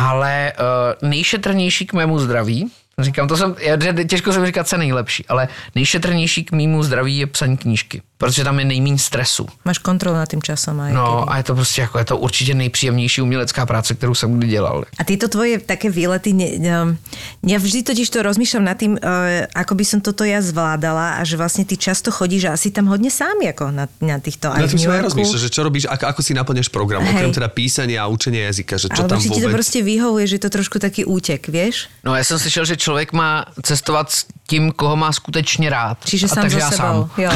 Ale 0.00 0.52
uh, 0.58 1.08
nejšetrnější 1.08 1.86
k 1.86 1.92
mému 1.92 2.18
zdraví, 2.18 2.70
říkám, 2.98 3.28
to 3.28 3.36
jsem, 3.36 3.54
já, 3.58 3.76
těžko 4.04 4.32
jsem 4.32 4.46
říkat, 4.46 4.68
co 4.68 4.76
nejlepší, 4.76 5.26
ale 5.26 5.48
nejšetrnější 5.74 6.44
k 6.44 6.52
mému 6.52 6.82
zdraví 6.82 7.18
je 7.18 7.26
psaní 7.26 7.56
knížky, 7.56 8.02
protože 8.18 8.44
tam 8.44 8.58
je 8.58 8.64
nejméně 8.64 8.98
stresu. 8.98 9.46
Máš 9.64 9.78
kontrolu 9.78 10.16
nad 10.16 10.28
tým 10.28 10.42
časom 10.42 10.80
aj 10.80 10.92
No 10.92 11.20
kedy. 11.20 11.30
a 11.30 11.36
je 11.36 11.42
to 11.42 11.54
prostě 11.54 11.80
jako, 11.80 11.98
je 11.98 12.04
to 12.04 12.16
určitě 12.18 12.54
nejpříjemnější 12.54 13.22
umělecká 13.22 13.66
práce, 13.66 13.94
kterou 13.94 14.14
jsem 14.14 14.38
kdy 14.38 14.46
dělal. 14.48 14.84
A 14.98 15.04
tieto 15.04 15.28
tvoje 15.28 15.58
také 15.58 15.90
výlety, 15.90 16.32
ne, 16.32 16.58
ne, 16.58 16.96
ja 17.44 17.58
vždy 17.58 17.82
totiž 17.82 18.08
to 18.10 18.22
rozmýšľam 18.22 18.64
nad 18.64 18.76
tým, 18.78 18.96
e, 18.96 19.46
ako 19.54 19.72
by 19.74 19.84
som 19.84 19.98
toto 20.00 20.24
ja 20.24 20.40
zvládala 20.40 21.18
a 21.18 21.24
že 21.26 21.36
vlastne 21.36 21.64
ty 21.66 21.76
často 21.76 22.08
chodíš 22.14 22.48
a 22.48 22.50
asi 22.56 22.70
tam 22.70 22.86
hodne 22.88 23.10
sám 23.10 23.42
ako 23.44 23.70
na, 23.74 23.84
na 24.00 24.16
týchto 24.22 24.48
aj 24.54 24.60
Na 24.62 24.68
tým 24.70 24.78
som 24.80 24.94
rozmýšľal, 24.94 25.40
že 25.44 25.50
čo 25.50 25.60
robíš, 25.66 25.84
ako, 25.90 26.04
ako 26.08 26.20
si 26.22 26.32
naplňaš 26.34 26.68
program, 26.70 27.02
Hej. 27.02 27.10
okrem 27.18 27.32
teda 27.34 27.48
písania 27.50 27.98
a 28.02 28.08
učenia 28.08 28.48
jazyka, 28.54 28.74
že 28.78 28.88
čo 28.88 29.02
Alebo 29.04 29.10
tam 29.10 29.20
či 29.20 29.28
ti 29.28 29.40
to 29.42 29.48
vôbec... 29.50 29.56
proste 29.60 29.80
vyhovuje, 29.82 30.24
že 30.30 30.34
je 30.38 30.42
to 30.46 30.50
trošku 30.54 30.76
taký 30.78 31.02
útek, 31.04 31.48
vieš? 31.48 31.88
No 32.04 32.14
já 32.16 32.24
jsem 32.24 32.38
slyšel, 32.38 32.64
že 32.64 32.76
člověk 32.84 33.12
má 33.16 33.44
cestovat 33.64 34.12
s 34.12 34.28
tím, 34.46 34.72
koho 34.72 34.96
má 34.96 35.08
skutečně 35.12 35.70
rád. 35.72 35.98
Čiže 36.04 36.26
A 36.26 36.28
sám 36.28 36.42
takže 36.44 36.60
so 36.60 36.64
já 36.64 36.70
sebou. 36.70 37.08
Jo. 37.16 37.30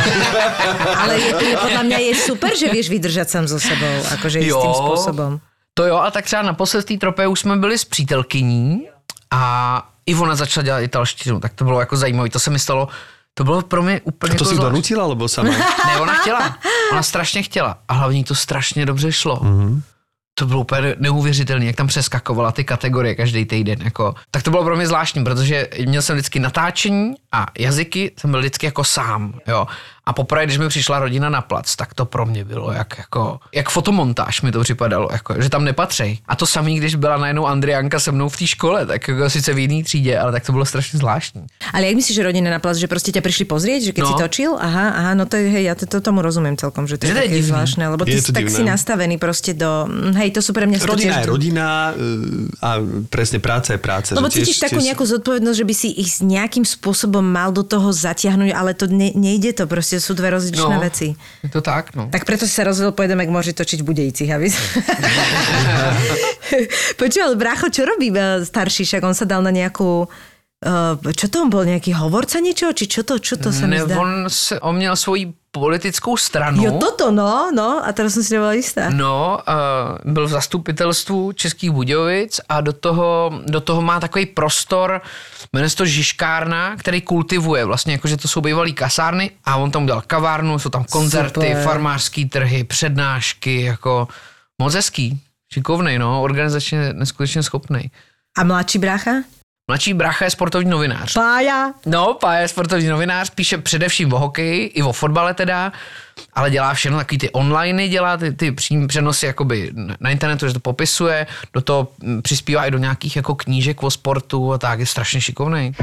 Ale 1.00 1.14
je, 1.16 1.30
je, 1.48 1.56
podľa 1.56 1.82
mňa 1.88 1.98
je 2.04 2.12
super, 2.20 2.52
že 2.52 2.68
vieš 2.68 2.92
vydržať 2.92 3.26
sám 3.32 3.44
so 3.48 3.56
sebou, 3.56 3.94
akože 4.12 4.44
Jo. 4.44 4.60
istým 4.60 4.74
spôsobom. 4.76 5.32
To 5.74 5.86
jo, 5.86 5.96
a 5.96 6.10
tak 6.10 6.24
třeba 6.28 6.42
naposled 6.42 6.84
té 6.84 6.96
tropě 7.00 7.26
už 7.26 7.40
jsme 7.40 7.56
byli 7.56 7.78
s 7.78 7.84
přítelkyní 7.84 8.88
a 9.30 9.42
i 10.06 10.14
ona 10.14 10.34
začala 10.36 10.64
dělat 10.64 10.80
italštinu, 10.80 11.40
tak 11.40 11.52
to 11.54 11.64
bylo 11.64 11.80
jako 11.80 11.96
zajímavé, 11.96 12.28
to 12.30 12.40
se 12.40 12.50
mi 12.50 12.58
stalo, 12.58 12.88
to 13.34 13.44
bylo 13.44 13.62
pro 13.62 13.82
mě 13.82 14.00
úplně 14.04 14.34
A 14.34 14.38
to 14.38 14.44
si 14.44 14.54
zvláštní. 14.54 14.70
donutila, 14.70 15.04
alebo 15.04 15.28
sama? 15.28 15.50
Ne, 15.86 15.96
ona 16.00 16.14
chtěla. 16.14 16.58
Ona 16.92 17.02
strašně 17.02 17.42
chtěla. 17.42 17.78
A 17.88 17.92
hlavně 17.94 18.24
to 18.24 18.34
strašně 18.34 18.86
dobře 18.86 19.12
šlo. 19.12 19.36
Mm-hmm. 19.36 19.80
To 20.38 20.46
bylo 20.46 20.60
úplně 20.60 20.94
neuvěřitelné, 20.98 21.64
jak 21.64 21.76
tam 21.76 21.86
přeskakovala 21.86 22.52
ty 22.52 22.64
kategorie 22.64 23.14
každý 23.14 23.44
týden. 23.44 23.78
Jako. 23.82 24.14
Tak 24.30 24.42
to 24.42 24.50
bylo 24.50 24.64
pro 24.64 24.76
mě 24.76 24.86
zvláštní, 24.86 25.24
protože 25.24 25.68
měl 25.86 26.02
jsem 26.02 26.16
vždycky 26.16 26.38
natáčení 26.38 27.14
a 27.32 27.46
jazyky 27.58 28.12
jsem 28.18 28.30
byl 28.30 28.40
vždycky 28.40 28.66
jako 28.66 28.84
sám. 28.84 29.34
Jo. 29.46 29.66
A 30.06 30.12
poprvé, 30.12 30.44
když 30.46 30.58
mi 30.58 30.68
přišla 30.68 30.98
rodina 30.98 31.28
na 31.28 31.40
plac, 31.40 31.76
tak 31.76 31.94
to 31.94 32.04
pro 32.04 32.26
mě 32.26 32.44
bylo 32.44 32.72
jak, 32.72 32.98
jako, 32.98 33.40
jak 33.54 33.68
fotomontáž 33.68 34.42
mi 34.42 34.52
to 34.52 34.60
připadalo, 34.60 35.08
jako, 35.12 35.34
že 35.42 35.48
tam 35.48 35.64
nepatří. 35.64 36.20
A 36.28 36.36
to 36.36 36.46
samý, 36.46 36.76
když 36.80 36.94
byla 36.94 37.16
najednou 37.16 37.46
Andrianka 37.46 38.00
se 38.00 38.12
mnou 38.12 38.28
v 38.28 38.36
té 38.36 38.46
škole, 38.46 38.86
tak 38.86 39.08
jako 39.08 39.30
sice 39.30 39.52
v 39.54 39.58
jiný 39.58 39.82
třídě, 39.84 40.18
ale 40.18 40.32
tak 40.32 40.46
to 40.46 40.52
bylo 40.52 40.64
strašně 40.64 40.98
zvláštní. 40.98 41.42
Ale 41.72 41.86
jak 41.86 41.96
myslíš, 41.96 42.16
že 42.16 42.22
rodina 42.22 42.50
na 42.50 42.58
plac, 42.58 42.76
že 42.80 42.88
proste 42.88 43.12
ťa 43.12 43.20
prišli 43.20 43.44
pozrieť, 43.44 43.80
že 43.84 43.92
keď 43.92 44.02
No. 44.04 44.08
si 44.08 44.14
točil? 44.24 44.50
Aha, 44.56 44.86
aha, 44.96 45.12
no 45.14 45.28
to 45.28 45.36
je, 45.36 45.44
hej, 45.52 45.64
ja 45.68 45.74
to, 45.76 45.84
to 45.84 46.00
tomu 46.00 46.24
rozumiem 46.24 46.56
celkom, 46.56 46.88
že 46.88 46.96
to 46.96 47.04
Že 47.04 47.12
je 47.12 47.12
to 47.12 47.20
je 47.20 47.26
také 47.28 47.36
divný. 47.36 47.48
zvláštne, 47.52 47.84
lebo 47.92 48.02
ty 48.08 48.16
Je 48.16 48.20
si 48.24 48.26
to 48.26 48.32
tak 48.32 48.44
divné. 48.48 48.56
si 48.56 48.62
nastavený 48.64 49.16
proste 49.20 49.52
do, 49.52 49.84
mm, 49.84 50.16
hej, 50.24 50.28
to 50.32 50.40
sú 50.40 50.56
pre 50.56 50.64
to 50.64 50.88
Rodina 50.88 51.20
je 51.20 51.26
rodina 51.28 51.66
e, 51.92 52.00
a 52.64 52.68
presne 53.12 53.44
práca 53.44 53.76
je 53.76 53.80
práca. 53.84 54.16
Lebo 54.16 54.32
že 54.32 54.40
cítiš 54.40 54.56
takú 54.64 54.80
tiež- 54.80 54.88
nejakú 54.88 55.04
zodpovednosť, 55.04 55.58
že 55.60 55.66
by 55.68 55.74
si 55.76 55.88
ich 56.00 56.16
s 56.16 56.24
nejakým 56.24 56.64
spôsobom 56.64 57.17
mal 57.20 57.50
do 57.50 57.62
toho 57.62 57.88
zatiahnuť, 57.88 58.50
ale 58.50 58.72
to 58.72 58.86
ne, 58.86 59.12
nejde 59.12 59.52
to, 59.52 59.64
proste 59.64 59.98
sú 59.98 60.12
dve 60.12 60.32
rozličné 60.32 60.76
No. 60.76 60.82
veci. 60.82 61.14
Je 61.40 61.48
to 61.48 61.60
tak, 61.60 61.92
no. 61.94 62.08
Tak 62.08 62.24
preto 62.24 62.44
si 62.44 62.52
sa 62.52 62.64
rozhodol, 62.64 62.92
pojedeme 62.92 63.22
k 63.22 63.30
môže 63.30 63.52
točiť 63.52 63.78
v 63.82 63.86
Budejcich, 63.86 64.28
aby... 64.28 64.46
Počúval, 67.00 67.36
brácho, 67.36 67.68
čo 67.68 67.84
robí 67.84 68.08
e, 68.10 68.42
starší, 68.42 68.82
však 68.84 69.02
on 69.04 69.14
sa 69.14 69.24
dal 69.24 69.40
na 69.40 69.50
nejakú... 69.50 70.06
Uh, 70.58 70.98
čo 71.14 71.30
to 71.30 71.46
on 71.46 71.54
bol, 71.54 71.62
nejaký 71.62 71.94
hovorca 71.94 72.42
niečo? 72.42 72.74
Či 72.74 72.90
čo 72.90 73.00
to, 73.06 73.22
čo 73.22 73.38
to 73.38 73.54
sa 73.54 73.70
mi 73.70 73.78
Ne, 73.78 73.86
zdá? 73.86 73.94
on, 73.94 74.26
se, 74.26 74.60
on 74.60 74.74
měl 74.76 74.96
svoji 74.96 75.32
politickou 75.50 76.16
stranu. 76.16 76.64
Jo, 76.64 76.78
toto, 76.82 77.10
no, 77.10 77.50
no, 77.54 77.78
a 77.78 77.92
teraz 77.94 78.18
som 78.18 78.22
si 78.26 78.34
nebola 78.34 78.58
istá. 78.58 78.90
No, 78.90 79.38
uh, 79.38 80.12
byl 80.12 80.26
v 80.26 80.30
zastupitelstvu 80.30 81.32
Českých 81.32 81.70
Budějovic 81.70 82.40
a 82.48 82.60
do 82.60 82.72
toho, 82.72 83.30
do 83.46 83.60
toho 83.60 83.82
má 83.82 84.00
takový 84.00 84.26
prostor, 84.26 85.00
jmenuje 85.52 85.70
se 85.70 85.76
to 85.76 85.86
Žižkárna, 85.86 86.76
který 86.76 87.00
kultivuje 87.02 87.64
vlastně, 87.64 87.92
jakože 87.92 88.16
to 88.16 88.28
jsou 88.28 88.40
bývalý 88.40 88.72
kasárny 88.74 89.30
a 89.44 89.56
on 89.56 89.70
tam 89.70 89.82
udělal 89.82 90.02
kavárnu, 90.06 90.58
jsou 90.58 90.68
tam 90.70 90.84
koncerty, 90.84 91.40
Super. 91.40 91.64
farmářský 91.64 92.28
trhy, 92.28 92.64
přednášky, 92.64 93.62
jako 93.62 94.08
moc 94.58 94.74
hezký, 94.74 95.20
šikovnej, 95.52 95.98
no, 95.98 96.22
organizačně 96.22 96.92
neskutečně 96.92 97.42
schopnej. 97.42 97.90
A 98.38 98.44
mladší 98.44 98.78
brácha? 98.78 99.10
Mladší 99.70 99.94
brácha 99.94 100.24
je 100.24 100.30
sportovní 100.30 100.70
novinář. 100.70 101.14
Pája. 101.14 101.72
No, 101.86 102.14
Pá 102.20 102.34
je 102.34 102.48
sportovní 102.48 102.88
novinář, 102.88 103.30
píše 103.30 103.58
především 103.58 104.12
o 104.12 104.18
hokeji, 104.18 104.66
i 104.66 104.82
o 104.82 104.92
fotbale 104.92 105.34
teda, 105.34 105.72
ale 106.34 106.50
dělá 106.50 106.74
všechno 106.74 106.98
takový 106.98 107.18
ty 107.18 107.30
online, 107.30 107.88
dělá 107.88 108.16
ty, 108.16 108.32
ty 108.32 108.54
přenosy 108.86 109.26
jakoby 109.26 109.72
na 110.00 110.10
internetu, 110.10 110.46
že 110.48 110.54
to 110.54 110.60
popisuje, 110.60 111.26
do 111.52 111.60
toho 111.60 111.88
přispívá 112.22 112.66
i 112.66 112.70
do 112.70 112.78
nějakých 112.78 113.16
jako 113.16 113.34
knížek 113.34 113.82
o 113.82 113.90
sportu 113.90 114.52
a 114.52 114.58
tak, 114.58 114.80
je 114.80 114.86
strašně 114.86 115.20
šikovný. 115.20 115.74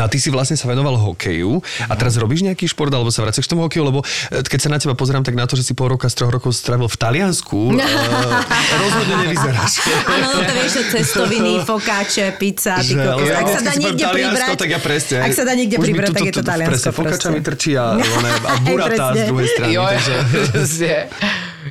No 0.00 0.08
a 0.08 0.08
ty 0.08 0.16
si 0.16 0.32
vlastne 0.32 0.56
sa 0.56 0.64
venoval 0.64 0.96
hokeju 0.96 1.60
a 1.84 1.92
teraz 1.92 2.16
robíš 2.16 2.40
nejaký 2.40 2.64
šport 2.64 2.88
alebo 2.88 3.12
sa 3.12 3.20
vraciaš 3.20 3.44
k 3.44 3.52
tomu 3.52 3.68
hokeju, 3.68 3.84
lebo 3.84 4.00
e, 4.00 4.40
keď 4.40 4.58
sa 4.64 4.68
na 4.72 4.80
teba 4.80 4.96
pozerám, 4.96 5.20
tak 5.20 5.36
na 5.36 5.44
to, 5.44 5.60
že 5.60 5.68
si 5.68 5.76
pol 5.76 5.92
roka 5.92 6.08
z 6.08 6.16
troch 6.16 6.32
rokov 6.32 6.56
strávil 6.56 6.88
v 6.88 6.96
Taliansku, 6.96 7.76
e, 7.76 7.84
rozhodne 8.88 9.14
nevyzeráš. 9.28 9.84
Áno, 10.08 10.26
no 10.32 10.40
to 10.40 10.52
vieš, 10.56 10.72
že 10.72 10.82
cestoviny, 10.96 11.52
fokáče, 11.68 12.32
pizza, 12.40 12.80
ty 12.80 12.96
Že, 12.96 13.04
kokos. 13.04 13.28
Ak 13.28 13.48
sa 13.52 13.60
dá 13.60 13.72
niekde 13.76 14.04
pribrať, 14.08 14.56
tak 14.56 14.70
ja 14.72 14.80
presne. 14.80 15.16
ak 15.20 15.32
sa 15.36 15.44
dá 15.44 15.52
niekde 15.52 15.76
pribrať, 15.76 16.08
tak 16.16 16.24
je 16.24 16.32
to 16.32 16.42
Taliansko 16.48 16.90
fokáča 16.96 17.28
mi 17.28 17.40
trčí 17.44 17.76
a, 17.76 18.00
a 18.00 18.52
burata 18.64 19.12
z 19.12 19.28
druhej 19.28 19.48
strany. 19.52 19.72
Jo, 19.76 19.84
takže... 19.84 20.14
přesně. 20.48 20.96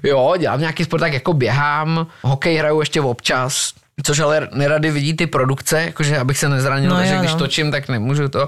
jo, 0.05 0.33
dělám 0.37 0.59
nějaký 0.59 0.85
sport, 0.85 1.01
tak 1.01 1.13
jako 1.13 1.33
běhám, 1.33 2.07
hokej 2.21 2.55
hraju 2.61 2.79
ještě 2.79 3.01
občas, 3.01 3.73
což 4.03 4.19
ale 4.19 4.47
nerady 4.53 4.91
vidí 4.91 5.13
ty 5.13 5.27
produkce, 5.27 5.81
jakože 5.81 6.17
abych 6.17 6.37
se 6.37 6.49
nezranil, 6.49 6.89
No 6.89 6.95
takže 6.95 7.13
jo, 7.13 7.19
když 7.19 7.31
no. 7.31 7.37
točím, 7.39 7.71
tak 7.71 7.89
nemůžu 7.89 8.27
to. 8.29 8.47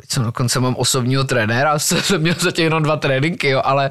Teď 0.00 0.10
jsem 0.10 0.22
dokonce 0.24 0.60
mám 0.60 0.74
osobního 0.76 1.24
trenéra, 1.24 1.78
jsem 1.78 2.20
měl 2.20 2.34
zatím 2.38 2.64
jenom 2.64 2.82
dva 2.82 2.96
tréninky, 2.96 3.48
jo, 3.48 3.60
ale 3.64 3.90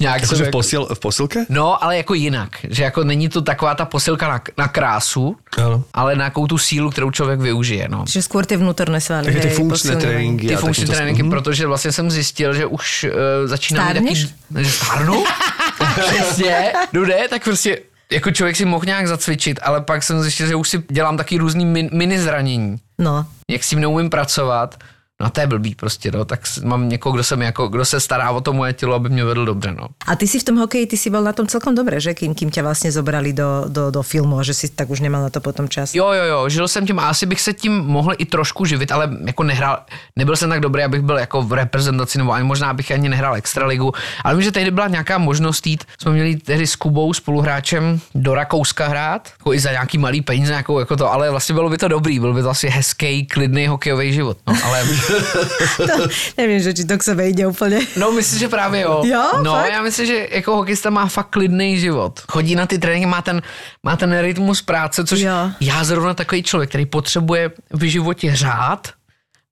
nějak 0.00 0.20
jsem 0.20 0.26
Akože 0.28 0.42
v, 0.42 0.46
jako- 0.46 0.58
posil, 0.58 0.88
v 0.94 0.98
posilke? 0.98 1.46
No, 1.48 1.84
ale 1.84 1.96
jako 1.96 2.14
jinak, 2.14 2.48
že 2.70 2.82
jako 2.82 3.04
není 3.04 3.28
to 3.28 3.42
taková 3.42 3.74
ta 3.74 3.84
posilka 3.84 4.28
na, 4.28 4.40
na 4.58 4.68
krásu, 4.68 5.36
Áno. 5.58 5.84
ale 5.94 6.16
na 6.16 6.30
tu 6.48 6.58
sílu, 6.58 6.90
kterou 6.90 7.10
člověk 7.10 7.40
využije, 7.40 7.88
no. 7.88 8.02
Čiže 8.10 8.26
skôr 8.26 8.42
tie 8.42 8.58
vnútorné 8.58 8.98
svaly. 8.98 9.30
Tie 9.30 9.50
hej, 9.50 9.54
funkčné 9.54 9.94
tréninky. 9.96 10.50
Ty 10.50 10.56
takýmto 10.58 10.92
tréninky, 10.92 11.22
spôsobom. 11.22 11.30
protože 11.30 11.66
vlastně 11.66 11.92
jsem 11.92 12.10
zjistil, 12.10 12.50
že 12.54 12.66
už 12.66 13.06
uh, 13.06 13.10
začínám 13.46 13.86
mít 13.86 13.92
Stárneš? 13.94 14.18
taký... 14.24 14.64
Že 14.64 14.70
stárnu? 14.70 15.24
Přesně. 16.00 16.72
No 16.92 17.06
ne, 17.06 17.28
tak 17.28 17.44
prostě 17.44 17.78
jako 18.12 18.30
člověk 18.30 18.56
si 18.56 18.64
mohl 18.64 18.84
nějak 18.84 19.08
zacvičit, 19.08 19.60
ale 19.62 19.80
pak 19.80 20.02
jsem 20.02 20.22
zjistil, 20.22 20.46
že 20.46 20.54
už 20.54 20.68
si 20.68 20.82
dělám 20.90 21.16
taky 21.16 21.38
různý 21.38 21.64
min, 21.64 21.90
mini 21.92 22.18
zranění. 22.18 22.76
No. 22.98 23.26
Jak 23.50 23.64
s 23.64 23.68
tím 23.68 23.80
neumím 23.80 24.10
pracovat, 24.10 24.78
no 25.20 25.30
to 25.30 25.40
je 25.40 25.46
blbý 25.46 25.74
prostě, 25.74 26.10
no, 26.10 26.24
tak 26.24 26.40
mám 26.64 26.88
někoho, 26.88 27.12
kdo 27.12 27.24
se, 27.24 27.36
mi 27.36 27.44
jako, 27.44 27.68
kdo 27.68 27.84
se 27.84 28.00
stará 28.00 28.30
o 28.30 28.40
to 28.40 28.52
moje 28.52 28.72
tělo, 28.72 28.94
aby 28.94 29.08
mě 29.08 29.24
vedl 29.24 29.44
dobře, 29.44 29.72
no. 29.72 29.86
A 30.06 30.16
ty 30.16 30.26
si 30.26 30.40
v 30.40 30.44
tom 30.44 30.56
hokeji, 30.56 30.86
ty 30.86 30.96
si 30.96 31.10
bol 31.10 31.22
na 31.22 31.32
tom 31.32 31.46
celkom 31.46 31.74
dobre, 31.74 32.00
že? 32.00 32.14
Kým, 32.14 32.34
kým 32.34 32.50
ťa 32.50 32.62
vlastne 32.62 32.90
zobrali 32.90 33.32
do, 33.32 33.64
do, 33.68 33.90
do 33.90 34.02
filmu 34.02 34.38
a 34.38 34.42
že 34.42 34.54
si 34.54 34.68
tak 34.68 34.90
už 34.90 35.00
nemal 35.00 35.22
na 35.22 35.30
to 35.30 35.40
potom 35.40 35.68
čas. 35.68 35.94
Jo, 35.94 36.12
jo, 36.12 36.24
jo, 36.24 36.48
žil 36.48 36.68
jsem 36.68 36.86
tím 36.86 36.98
a 36.98 37.08
asi 37.08 37.26
bych 37.26 37.40
se 37.40 37.52
tím 37.52 37.72
mohl 37.72 38.12
i 38.18 38.24
trošku 38.24 38.64
živit, 38.64 38.92
ale 38.92 39.10
jako 39.26 39.42
nehrál, 39.42 39.78
nebyl 40.16 40.36
jsem 40.36 40.50
tak 40.50 40.60
dobrý, 40.60 40.82
abych 40.82 41.02
byl 41.02 41.18
jako 41.18 41.42
v 41.42 41.52
reprezentaci, 41.52 42.18
nebo 42.18 42.32
ani 42.32 42.44
možná 42.44 42.74
bych 42.74 42.90
ani 42.90 43.08
nehrál 43.08 43.34
extraligu, 43.36 43.92
ale 44.24 44.34
vím, 44.34 44.42
že 44.42 44.52
tehdy 44.52 44.70
byla 44.70 44.88
nějaká 44.88 45.18
možnost 45.18 45.66
jít, 45.66 45.84
jsme 46.02 46.12
měli 46.12 46.36
tehdy 46.36 46.66
s 46.66 46.76
Kubou 46.76 47.12
spoluhráčem 47.12 48.00
do 48.14 48.34
Rakouska 48.34 48.88
hrát, 48.88 49.28
jako 49.38 49.54
i 49.54 49.60
za 49.60 49.70
nějaký 49.70 49.98
malý 49.98 50.20
peníze, 50.20 50.52
nějakou, 50.52 50.78
jako 50.78 50.96
to, 50.96 51.12
ale 51.12 51.30
vlastně 51.30 51.54
bylo 51.54 51.70
by 51.70 51.78
to 51.78 51.88
dobrý, 51.88 52.18
byl 52.18 52.34
by 52.34 52.42
to 52.42 52.50
asi 52.50 52.68
hezký, 52.68 53.26
klidný 53.26 53.66
hokejový 53.66 54.12
život, 54.12 54.38
no, 54.46 54.54
ale 54.64 54.84
To, 55.76 56.08
neviem, 56.38 56.60
že 56.60 56.74
či 56.74 56.84
to 56.84 56.98
k 56.98 57.02
sebe 57.02 57.28
ide 57.30 57.46
úplne. 57.46 57.80
No, 57.96 58.12
myslím, 58.12 58.38
že 58.38 58.48
právě 58.48 58.80
jo. 58.80 59.02
Jo, 59.04 59.42
No, 59.42 59.52
fakt? 59.54 59.72
já 59.72 59.82
myslím, 59.82 60.06
že 60.06 60.28
jako 60.30 60.56
hokejista 60.56 60.90
má 60.90 61.06
fakt 61.06 61.30
klidný 61.30 61.78
život. 61.80 62.20
Chodí 62.28 62.54
na 62.54 62.66
ty 62.66 62.78
tréninky, 62.78 63.06
má 63.06 63.22
ten, 63.22 63.42
má 63.82 63.96
ten 63.96 64.12
rytmus 64.20 64.62
práce, 64.62 65.04
což 65.04 65.20
Jo. 65.20 65.50
já 65.60 65.84
zrovna 65.84 66.14
takový 66.14 66.42
člověk, 66.42 66.68
který 66.70 66.86
potřebuje 66.86 67.50
v 67.70 67.82
životě 67.90 68.36
řád 68.36 68.88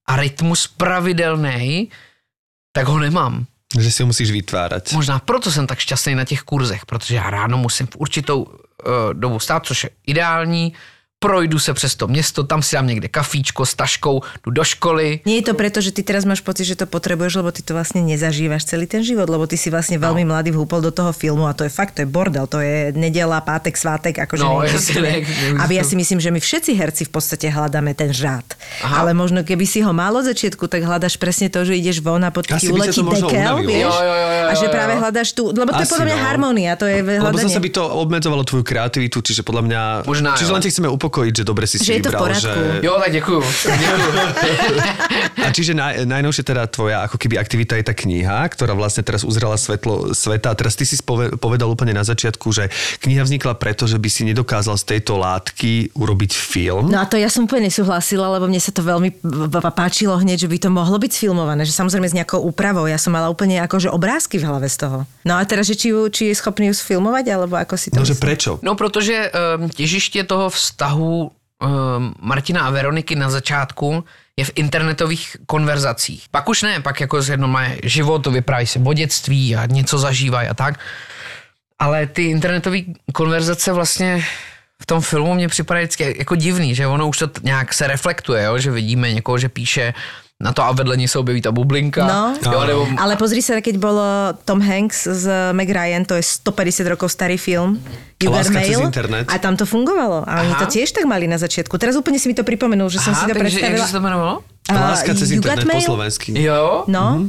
a 0.07 0.15
rytmus 0.15 0.67
pravidelný, 0.67 1.89
tak 2.71 2.87
ho 2.87 2.99
nemám. 2.99 3.45
Že 3.79 3.91
si 3.91 4.03
ho 4.03 4.07
musíš 4.07 4.31
vytvárať. 4.31 4.93
Možná 4.93 5.19
proto 5.19 5.51
jsem 5.51 5.67
tak 5.67 5.79
šťastný 5.79 6.15
na 6.15 6.25
těch 6.25 6.41
kurzech, 6.41 6.85
protože 6.85 7.15
já 7.15 7.29
ráno 7.29 7.57
musím 7.57 7.87
v 7.87 7.95
určitou 7.97 8.41
uh, 8.43 8.53
dobu 9.13 9.39
stát, 9.39 9.65
což 9.65 9.83
je 9.83 9.89
ideální, 10.07 10.73
projdu 11.19 11.59
se 11.59 11.73
přes 11.73 11.95
to 11.95 12.07
město, 12.07 12.43
tam 12.43 12.63
si 12.63 12.75
dám 12.75 12.87
někde 12.87 13.07
kafíčko 13.07 13.65
s 13.65 13.75
taškou, 13.75 14.21
jdu 14.45 14.51
do 14.51 14.63
školy, 14.63 15.19
Nie 15.27 15.35
je 15.43 15.51
to 15.51 15.53
preto, 15.53 15.83
že 15.83 15.91
ty 15.91 15.99
teraz 15.99 16.23
máš 16.23 16.39
pocit, 16.39 16.63
že 16.63 16.79
to 16.79 16.87
potrebuješ, 16.87 17.43
lebo 17.43 17.51
ty 17.51 17.59
to 17.59 17.75
vlastne 17.75 17.99
nezažívaš 18.07 18.63
celý 18.63 18.87
ten 18.87 19.03
život, 19.03 19.27
lebo 19.27 19.43
ty 19.43 19.59
si 19.59 19.67
vlastne 19.67 19.99
veľmi 19.99 20.23
No. 20.23 20.31
mladý 20.31 20.55
vhúpol 20.55 20.79
do 20.79 20.95
toho 20.95 21.11
filmu 21.11 21.43
a 21.43 21.51
to 21.51 21.67
je 21.67 21.71
fakt, 21.71 21.99
to 21.99 22.01
je 22.01 22.09
bordel, 22.09 22.47
to 22.47 22.63
je 22.63 22.95
nedela, 22.95 23.43
pátek, 23.43 23.75
svátek, 23.75 24.15
akože 24.15 24.39
No, 24.39 24.63
jasne, 24.63 24.99
ne- 25.03 25.59
A 25.59 25.67
ja 25.67 25.83
si 25.83 25.99
myslím, 25.99 26.23
že 26.23 26.31
my 26.31 26.39
všetci 26.39 26.71
herci 26.71 27.03
v 27.03 27.11
podstate 27.11 27.51
hľadáme 27.51 27.91
ten 27.91 28.15
žád. 28.15 28.47
Aha. 28.79 29.03
Ale 29.03 29.11
možno 29.11 29.43
keby 29.43 29.67
si 29.67 29.83
ho 29.83 29.91
málo 29.91 30.23
začiatku, 30.23 30.71
tak 30.71 30.87
hľadaš 30.87 31.19
presne 31.19 31.51
to, 31.51 31.67
že 31.67 31.75
ideš 31.75 31.99
von 31.99 32.23
a 32.23 32.31
potom 32.31 32.55
ti 32.55 32.71
uletí 32.71 32.95
dekel, 32.95 33.55
vieš? 33.67 33.91
Jo, 33.91 33.91
jo, 33.91 34.15
jo, 34.15 34.29
jo, 34.39 34.45
a 34.47 34.53
že 34.55 34.67
práve 34.71 34.93
jo. 34.95 34.99
hľadaš 35.03 35.29
tu, 35.35 35.43
lebo 35.51 35.67
to 35.67 35.83
je 35.83 35.89
podľa 35.91 36.05
mňa 36.07 36.17
no. 36.17 36.23
harmónia, 36.23 36.71
to 36.79 36.87
je 36.87 37.03
Lebo 37.03 37.27
hľadanie. 37.27 37.43
zase 37.43 37.59
by 37.59 37.69
to 37.75 37.83
obmedzovalo 37.83 38.43
tvoju 38.47 38.63
kreativitu, 38.63 39.19
čiže 39.19 39.43
podľa 39.43 39.63
mňa... 39.67 39.81
Možná, 40.07 40.39
čiže 40.39 40.51
len 40.55 40.63
ti 40.63 40.71
chceme 40.71 40.87
uspokojiť, 41.09 41.33
že 41.33 41.43
dobre 41.43 41.65
si 41.65 41.81
si 41.81 41.89
Že 41.89 41.93
je 41.97 42.03
to 42.05 42.09
v 42.09 42.13
vybral. 42.13 42.23
poriadku. 42.29 42.59
Že... 42.61 42.85
Jo, 42.85 42.93
tak 43.01 43.11
děkuju. 43.11 43.39
děkuju. 43.41 44.79
A 45.39 45.49
čiže 45.49 45.73
naj, 45.73 46.05
najnovšie 46.05 46.43
teda 46.45 46.69
tvoja 46.69 47.09
ako 47.09 47.17
keby 47.17 47.41
aktivita 47.41 47.73
je 47.79 47.85
tá 47.89 47.93
kniha, 47.97 48.45
ktorá 48.53 48.77
vlastne 48.77 49.01
teraz 49.01 49.25
uzrela 49.25 49.57
svetlo 49.57 50.13
sveta. 50.13 50.53
A 50.53 50.55
teraz 50.55 50.77
ty 50.77 50.85
si 50.85 50.99
povedal 51.39 51.71
úplne 51.71 51.97
na 51.97 52.05
začiatku, 52.05 52.45
že 52.53 52.69
kniha 53.01 53.25
vznikla 53.25 53.57
preto, 53.57 53.89
že 53.89 53.97
by 53.97 54.09
si 54.11 54.21
nedokázal 54.29 54.77
z 54.77 54.85
tejto 54.95 55.17
látky 55.17 55.95
urobiť 55.97 56.31
film. 56.35 56.93
No 56.93 57.01
a 57.01 57.05
to 57.09 57.17
ja 57.17 57.31
som 57.31 57.49
úplne 57.49 57.71
nesúhlasila, 57.71 58.29
lebo 58.37 58.45
mne 58.45 58.61
sa 58.61 58.69
to 58.69 58.85
veľmi 58.85 59.09
páčilo 59.73 60.13
hneď, 60.19 60.45
že 60.45 60.49
by 60.51 60.57
to 60.61 60.69
mohlo 60.69 60.99
byť 61.01 61.11
sfilmované, 61.15 61.65
že 61.65 61.73
samozrejme 61.73 62.05
s 62.05 62.13
nejakou 62.13 62.43
úpravou. 62.43 62.85
Ja 62.85 63.01
som 63.01 63.15
mala 63.15 63.31
úplne 63.31 63.57
akože 63.65 63.89
obrázky 63.89 64.37
v 64.37 64.45
hlave 64.45 64.67
z 64.69 64.85
toho. 64.85 64.97
No 65.25 65.39
a 65.39 65.41
teraz, 65.47 65.65
že 65.65 65.75
či, 65.79 65.89
či 66.11 66.29
je 66.29 66.35
schopný 66.35 66.69
ju 66.69 66.75
sfilmovať, 66.75 67.25
alebo 67.31 67.55
ako 67.57 67.75
si 67.79 67.89
to 67.89 67.97
No, 67.99 68.05
že 68.05 68.13
myslíš? 68.13 68.21
prečo? 68.23 68.51
No, 68.61 68.75
protože 68.75 69.31
um, 69.31 69.69
těžiště 69.69 70.23
toho 70.23 70.49
vztahu 70.49 70.98
um, 70.99 72.13
Martina 72.19 72.61
a 72.61 72.69
Veroniky 72.69 73.15
na 73.15 73.29
začátku 73.29 74.03
je 74.37 74.45
v 74.45 74.51
internetových 74.55 75.37
konverzacích. 75.45 76.25
Pak 76.31 76.49
už 76.49 76.61
ne, 76.61 76.79
pak 76.79 77.01
jako 77.01 77.17
jedno 77.17 77.47
má 77.47 77.63
život, 77.83 78.27
vypráví 78.27 78.67
se 78.67 78.79
o 78.79 78.93
dětství 78.93 79.55
a 79.55 79.65
něco 79.65 79.97
zažívají 79.97 80.47
a 80.47 80.53
tak. 80.53 80.79
Ale 81.79 82.07
ty 82.07 82.23
internetové 82.23 82.77
konverzace 83.13 83.73
vlastně 83.73 84.25
v 84.81 84.85
tom 84.85 85.01
filmu 85.01 85.33
mě 85.33 85.47
připadají 85.47 85.85
vždycky 85.85 86.15
jako 86.17 86.35
divný, 86.35 86.75
že 86.75 86.87
ono 86.87 87.07
už 87.07 87.17
to 87.17 87.27
nějak 87.43 87.73
se 87.73 87.87
reflektuje, 87.87 88.43
jo? 88.43 88.57
že 88.57 88.71
vidíme 88.71 89.11
někoho, 89.13 89.37
že 89.37 89.49
píše 89.49 89.93
na 90.39 90.53
to 90.55 90.63
a 90.63 90.71
vedle 90.71 90.97
ní 90.97 91.07
se 91.07 91.19
objeví 91.19 91.41
ta 91.41 91.51
bublinka. 91.51 92.07
No. 92.07 92.35
jo, 92.51 92.63
nebo, 92.65 92.87
Ale 92.97 93.19
pozri 93.19 93.43
sa, 93.43 93.59
keď 93.59 93.75
bolo 93.75 94.31
Tom 94.47 94.63
Hanks 94.63 95.03
z 95.03 95.51
Meg 95.51 95.67
Ryan, 95.67 96.07
to 96.07 96.15
je 96.15 96.23
150 96.23 96.87
rokov 96.87 97.11
starý 97.11 97.35
film, 97.35 97.75
You 98.23 98.31
Got 98.31 98.47
Láska 98.47 98.55
cez 98.63 98.71
Mail, 98.71 98.81
internet. 98.87 99.27
a 99.27 99.35
tam 99.35 99.59
to 99.59 99.67
fungovalo. 99.67 100.23
A 100.23 100.47
oni 100.47 100.55
Aha. 100.55 100.63
to 100.63 100.71
tiež 100.71 100.95
tak 100.95 101.03
mali 101.11 101.27
na 101.27 101.35
začiatku. 101.35 101.75
Teraz 101.75 101.99
úplne 101.99 102.15
si 102.23 102.31
mi 102.31 102.35
to 102.39 102.47
pripomenul, 102.47 102.87
že 102.87 103.03
som 103.03 103.11
Aha, 103.11 103.19
si 103.19 103.23
to 103.27 103.35
takže 103.35 103.59
predstavila. 103.59 103.83
jak 103.83 103.87
se 103.87 103.91
to 103.91 103.99
jmenovalo? 103.99 104.33
A, 104.71 104.73
Láska 104.95 105.11
cez 105.11 105.27
You 105.27 105.43
Got 105.43 105.59
internet 105.59 105.75
po 105.75 105.81
slovensky. 105.83 106.31
Jo? 106.39 106.87
No. 106.87 107.27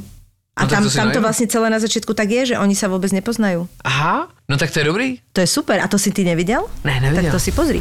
A 0.59 0.66
No 0.66 0.68
tam, 0.68 0.82
to 0.84 0.90
tam 0.90 1.09
to 1.14 1.20
vlastne 1.22 1.46
celé 1.48 1.70
na 1.72 1.78
začiatku 1.80 2.12
tak 2.12 2.28
je, 2.28 2.53
že 2.53 2.57
oni 2.59 2.74
sa 2.76 2.90
vôbec 2.90 3.09
nepoznajú. 3.14 3.64
Aha, 3.86 4.28
no 4.51 4.55
tak 4.61 4.74
to 4.74 4.82
je 4.82 4.86
dobrý. 4.86 5.09
To 5.32 5.40
je 5.40 5.48
super. 5.48 5.80
A 5.80 5.86
to 5.88 5.96
si 5.96 6.12
ty 6.12 6.26
nevidel? 6.26 6.68
Ne, 6.84 7.01
nevidel. 7.01 7.32
Tak 7.32 7.38
to 7.38 7.40
si 7.40 7.51
pozri. 7.55 7.80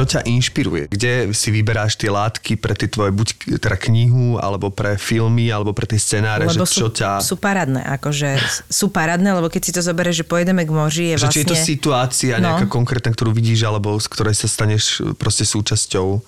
Čo 0.00 0.16
ťa 0.16 0.24
inšpiruje? 0.24 0.88
Kde 0.88 1.36
si 1.36 1.52
vyberáš 1.52 2.00
tie 2.00 2.08
látky 2.08 2.56
pre 2.56 2.72
tie 2.72 2.88
tvoje 2.88 3.12
buď 3.12 3.60
teda 3.60 3.76
knihu, 3.76 4.40
alebo 4.40 4.72
pre 4.72 4.96
filmy, 4.96 5.52
alebo 5.52 5.76
pre 5.76 5.84
tie 5.84 6.00
scenáre? 6.00 6.48
Lebo 6.48 6.64
že 6.64 6.72
čo 6.72 6.88
sú, 6.88 6.96
ťa... 6.96 7.20
sú 7.20 7.36
parádne, 7.36 7.84
akože 7.84 8.40
sú 8.72 8.88
parádne, 8.88 9.36
lebo 9.36 9.52
keď 9.52 9.60
si 9.60 9.72
to 9.76 9.84
zoberieš, 9.84 10.24
že 10.24 10.24
pojedeme 10.24 10.64
k 10.64 10.72
moři, 10.72 11.04
je 11.04 11.16
Že 11.20 11.20
vlastne... 11.20 11.36
či 11.36 11.40
je 11.44 11.50
to 11.52 11.56
situácia 11.60 12.34
No. 12.40 12.48
nejaká 12.48 12.66
konkrétna, 12.72 13.12
ktorú 13.12 13.36
vidíš, 13.36 13.68
alebo 13.68 14.00
z 14.00 14.08
ktorej 14.08 14.32
sa 14.40 14.48
staneš 14.48 15.04
proste 15.20 15.44
súčasťou. 15.44 16.24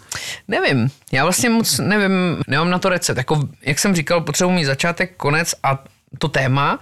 Nevím, 0.48 0.92
já 1.12 1.24
vlastně 1.24 1.48
moc 1.50 1.78
nevím, 1.78 2.44
nemám 2.48 2.70
na 2.70 2.78
to 2.78 2.88
recept. 2.88 3.16
Jako, 3.16 3.48
jak 3.64 3.78
jsem 3.78 3.94
říkal, 3.96 4.20
potřebuji 4.20 4.50
mít 4.52 4.64
začátek, 4.64 5.16
konec 5.16 5.54
a 5.62 5.84
to 6.18 6.28
téma, 6.28 6.78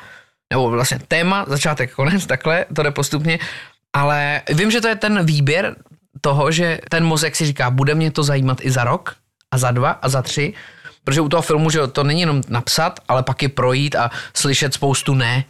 nebo 0.51 0.71
vlastně 0.71 0.99
téma, 1.09 1.45
začátek, 1.49 1.95
konec, 1.95 2.27
takhle, 2.27 2.67
to 2.75 2.83
jde 2.83 2.91
postupně, 2.91 3.39
ale 3.93 4.43
vím, 4.51 4.71
že 4.71 4.81
to 4.81 4.89
je 4.89 4.97
ten 4.97 5.27
výběr 5.27 5.77
toho, 6.21 6.51
že 6.51 6.79
ten 6.89 7.05
mozek 7.05 7.37
si 7.37 7.47
říká, 7.47 7.71
bude 7.71 7.95
mě 7.95 8.11
to 8.11 8.23
zajímat 8.23 8.59
i 8.61 8.71
za 8.71 8.85
rok, 8.85 9.17
a 9.51 9.59
za 9.59 9.71
dva, 9.71 9.91
a 9.91 10.09
za 10.09 10.23
tři, 10.23 10.55
protože 11.05 11.21
u 11.21 11.29
toho 11.29 11.43
filmu, 11.43 11.71
že 11.71 11.87
to 11.87 12.05
není 12.05 12.21
jenom 12.21 12.41
napsat, 12.49 13.01
ale 13.09 13.23
pak 13.23 13.43
i 13.43 13.49
projít 13.49 13.95
a 13.95 14.11
slyšet 14.35 14.75
spoustu 14.75 15.15
ne 15.15 15.45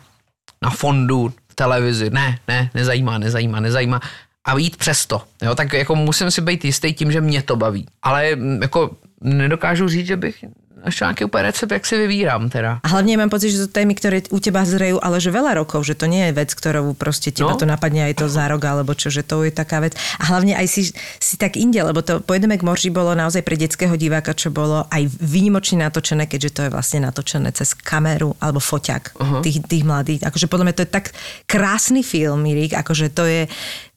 na 0.62 0.70
fondu, 0.70 1.32
v 1.48 1.54
televizi, 1.54 2.10
ne, 2.10 2.38
ne, 2.48 2.70
nezajímá, 2.74 3.18
nezajímá, 3.18 3.60
nezajímá 3.60 4.00
a 4.44 4.58
jít 4.58 4.76
přesto. 4.76 5.22
Jo, 5.42 5.54
tak 5.54 5.72
jako 5.72 5.96
musím 5.96 6.30
si 6.30 6.40
být 6.40 6.64
jistý 6.64 6.92
tím, 6.92 7.12
že 7.12 7.20
mě 7.20 7.42
to 7.42 7.56
baví. 7.56 7.86
Ale 8.02 8.36
mm, 8.36 8.62
jako 8.62 8.90
nedokážu 9.20 9.88
říct, 9.88 10.06
že 10.06 10.16
bych 10.16 10.44
našel 10.84 11.06
nějaký 11.06 11.24
úplně 11.24 11.42
recept, 11.42 11.72
jak 11.72 11.86
si 11.86 11.96
vyvírám 11.96 12.50
teda. 12.50 12.80
A 12.82 12.88
hlavne 12.88 13.16
mám 13.16 13.28
pocit, 13.28 13.52
že 13.52 13.66
to 13.66 13.72
témy, 13.72 13.94
ktoré 13.94 14.22
u 14.30 14.40
teba 14.40 14.64
zrejú, 14.64 14.96
ale 15.02 15.20
že 15.20 15.30
veľa 15.30 15.60
rokov, 15.60 15.84
že 15.84 15.94
to 15.94 16.08
nie 16.08 16.26
je 16.30 16.32
vec, 16.32 16.50
ktorou 16.54 16.94
proste 16.96 17.30
teba 17.34 17.52
No. 17.52 17.60
to 17.60 17.66
napadne 17.66 18.06
aj 18.06 18.14
to 18.22 18.26
za 18.28 18.48
rok, 18.48 18.64
alebo 18.64 18.94
čo, 18.96 19.12
že 19.12 19.26
to 19.26 19.44
je 19.44 19.52
taká 19.52 19.84
vec. 19.84 19.98
A 20.16 20.32
hlavne 20.32 20.56
aj 20.56 20.66
si, 20.70 20.82
si 21.20 21.34
tak 21.36 21.60
inde, 21.60 21.82
lebo 21.82 22.00
to 22.00 22.20
Pojedeme 22.20 22.54
k 22.54 22.62
morži 22.62 22.94
bolo 22.94 23.10
naozaj 23.16 23.42
pre 23.42 23.58
detského 23.58 23.98
diváka, 23.98 24.30
čo 24.36 24.54
bolo 24.54 24.86
aj 24.86 25.02
výnimočne 25.18 25.82
natočené, 25.82 26.30
keďže 26.30 26.50
to 26.54 26.60
je 26.62 26.70
vlastne 26.70 27.02
natočené 27.02 27.50
cez 27.50 27.74
kameru 27.74 28.38
alebo 28.38 28.62
foťak 28.62 29.18
uh-huh. 29.18 29.42
tých, 29.42 29.66
tých 29.66 29.82
mladých. 29.82 30.22
Akože 30.30 30.46
podľa 30.46 30.70
mňa 30.70 30.74
to 30.78 30.84
je 30.86 30.90
tak 30.94 31.06
krásny 31.50 32.06
film, 32.06 32.46
Mirik, 32.46 32.78
akože 32.78 33.10
to 33.10 33.26
je 33.26 33.42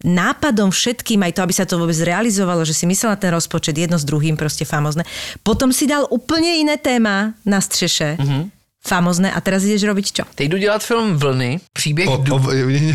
nápadom 0.03 0.69
všetkým, 0.69 1.23
aj 1.23 1.39
to, 1.39 1.41
aby 1.41 1.53
sa 1.55 1.63
to 1.63 1.79
vôbec 1.79 1.95
realizovalo, 1.95 2.67
že 2.67 2.75
si 2.75 2.83
myslela 2.85 3.15
ten 3.15 3.31
rozpočet 3.31 3.71
jedno 3.73 3.95
s 3.95 4.03
druhým, 4.03 4.35
proste 4.35 4.67
famozne. 4.67 5.07
Potom 5.41 5.71
si 5.71 5.87
dal 5.87 6.03
úplne 6.11 6.59
iné 6.59 6.75
téma 6.77 7.33
na 7.47 7.63
střeše. 7.63 8.19
Uh-huh. 8.19 8.51
Famozne 8.83 9.31
a 9.31 9.39
teraz 9.39 9.63
ideš 9.63 9.87
robiť 9.87 10.05
čo? 10.11 10.23
Teď 10.35 10.47
jdu 10.51 10.57
dělat 10.57 10.83
film 10.83 11.15
Vlny, 11.15 11.59
příběh... 11.73 12.07
O, 12.09 12.19
o, 12.19 12.39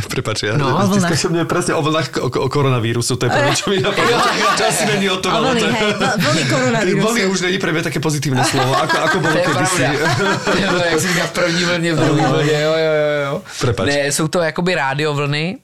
prepáč, 0.08 0.42
ja, 0.44 0.52
No, 0.60 0.68
no, 0.68 0.84
o 0.84 0.88
vlnách. 0.92 1.16
ty 1.16 1.28
mne 1.32 1.44
presne 1.48 1.72
o 1.72 1.80
vlnách 1.80 2.08
o, 2.20 2.28
o 2.28 2.48
koronavírusu, 2.52 3.16
to 3.16 3.24
je 3.24 3.30
prvé, 3.32 3.56
čo 3.56 3.72
mi 3.72 3.80
napadlo. 3.88 4.20
Čo 4.60 4.64
asi 4.68 4.84
není 4.84 5.08
o 5.08 5.16
tom, 5.16 5.32
ale 5.32 5.56
vlny, 5.56 5.60
to 5.64 5.66
je... 5.72 6.12
vlny 6.20 6.42
koronavírusu. 6.44 7.06
Vlny 7.08 7.22
už 7.32 7.40
není 7.40 7.56
pre 7.56 7.72
mňa 7.72 7.82
také 7.88 8.04
pozitívne 8.04 8.44
slovo, 8.44 8.76
ako, 8.76 8.96
ako 9.00 9.16
bolo 9.24 9.32
To 9.32 9.40
je 9.40 9.44
kedysi. 9.48 9.82
jak 10.92 11.00
říká 11.00 11.24
v 11.24 11.32
první 11.32 11.62
vlně, 11.64 11.90
v 11.94 11.96
druhé 11.96 12.28
vlně, 12.28 12.52
jo, 12.60 12.72
jo, 12.76 12.92
jo, 12.92 13.16
jo. 13.24 13.34
Prepač. 13.60 13.86
Ne, 13.88 14.12
jsou 14.12 14.28
to 14.28 14.38
jakoby 14.44 14.74
rádiovlny, 14.76 15.56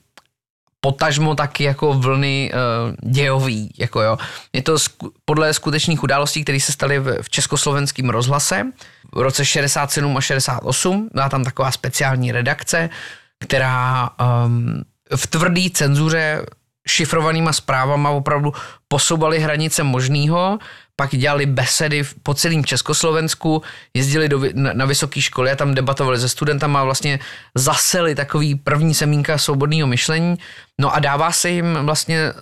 potažmo 0.85 1.35
taky 1.35 1.65
jako 1.65 1.95
vlny 1.95 2.53
uh, 2.53 3.11
dějový, 3.13 3.73
jako 3.79 4.03
jo. 4.03 4.19
Je 4.53 4.63
to 4.63 4.79
sku, 4.79 5.13
podle 5.25 5.55
skutečných 5.55 6.03
událostí, 6.03 6.45
které 6.45 6.61
se 6.61 6.73
staly 6.73 6.99
v, 6.99 7.23
v 7.23 7.31
československém 7.31 8.09
rozhlase 8.11 8.63
v 9.13 9.21
roce 9.21 9.45
67 9.45 10.17
a 10.17 10.21
68. 10.21 11.09
Byla 11.15 11.29
tam 11.29 11.45
taková 11.45 11.73
speciální 11.73 12.33
redakce, 12.33 12.91
která 13.41 14.11
um, 14.21 14.85
v 15.17 15.27
tvrdý 15.27 15.71
cenzuře 15.71 16.47
šifrovanýma 16.89 17.53
zprávama 17.53 18.11
opravdu 18.11 18.53
posouvali 18.89 19.41
hranice 19.41 19.83
možného, 19.83 20.59
pak 20.97 21.11
dělali 21.17 21.47
besedy 21.47 22.03
po 22.23 22.35
celém 22.35 22.65
Československu, 22.65 23.63
jezdili 23.95 24.29
do, 24.29 24.41
na, 24.55 24.73
na 24.73 24.85
vysoké 24.85 25.21
školy 25.21 25.51
a 25.51 25.57
tam 25.57 25.75
debatovali 25.75 26.19
se 26.19 26.29
studentama 26.29 26.81
a 26.81 26.85
vlastně 26.85 27.19
zaseli 27.55 28.15
takový 28.15 28.55
první 28.55 28.95
semínka 28.95 29.39
svobodného 29.39 29.87
myšlení. 29.87 30.37
No 30.81 30.95
a 30.95 30.99
dává 30.99 31.33
se 31.33 31.51
jim 31.51 31.79
vlastně 31.83 32.33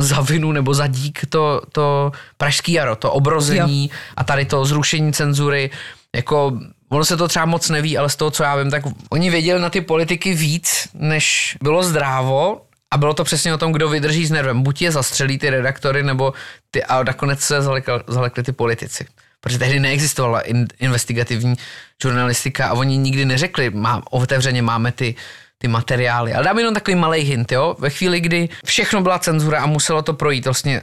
za 0.00 0.20
vinu 0.20 0.52
nebo 0.52 0.74
za 0.74 0.86
dík 0.86 1.20
to, 1.28 1.62
to 1.72 2.12
pražský 2.36 2.72
jaro, 2.72 2.96
to 2.96 3.12
obrození 3.12 3.88
jo. 3.88 3.96
a 4.16 4.24
tady 4.24 4.44
to 4.44 4.64
zrušení 4.64 5.12
cenzury. 5.12 5.70
Jako, 6.16 6.58
ono 6.88 7.04
se 7.04 7.16
to 7.16 7.28
třeba 7.28 7.44
moc 7.44 7.68
neví, 7.70 7.98
ale 7.98 8.08
z 8.08 8.16
toho, 8.16 8.30
co 8.30 8.42
já 8.42 8.56
vím, 8.56 8.70
tak 8.70 8.82
oni 9.10 9.30
věděli 9.30 9.60
na 9.60 9.70
ty 9.70 9.80
politiky 9.80 10.34
víc, 10.34 10.88
než 10.94 11.56
bylo 11.62 11.82
zdrávo 11.82 12.60
a 12.90 12.98
bylo 12.98 13.14
to 13.14 13.24
přesně 13.24 13.54
o 13.54 13.58
tom, 13.58 13.72
kdo 13.72 13.88
vydrží 13.88 14.26
s 14.26 14.30
nervem. 14.30 14.62
Buď 14.62 14.82
je 14.82 14.92
zastřelí 14.92 15.38
ty 15.38 15.50
redaktory, 15.50 16.02
nebo 16.02 16.32
ty, 16.70 16.84
a 16.84 17.02
nakonec 17.02 17.40
se 17.40 17.62
zalekli, 17.62 17.94
zalekli 18.06 18.42
ty 18.42 18.52
politici. 18.52 19.06
Protože 19.40 19.58
tehdy 19.58 19.80
neexistovala 19.80 20.40
in, 20.40 20.66
investigativní 20.78 21.54
žurnalistika 22.02 22.68
a 22.68 22.72
oni 22.72 22.96
nikdy 22.96 23.24
neřekli, 23.24 23.70
má, 23.70 24.02
otevřeně 24.10 24.62
máme 24.62 24.92
ty, 24.92 25.14
ty 25.58 25.68
materiály. 25.68 26.34
Ale 26.34 26.44
dám 26.44 26.58
jenom 26.58 26.74
takový 26.74 26.94
malý 26.94 27.20
hint, 27.20 27.52
jo. 27.52 27.76
Ve 27.78 27.90
chvíli, 27.90 28.20
kdy 28.20 28.48
všechno 28.64 29.00
byla 29.00 29.18
cenzura 29.18 29.62
a 29.62 29.66
muselo 29.66 30.02
to 30.02 30.12
projít, 30.12 30.44
vlastně 30.44 30.82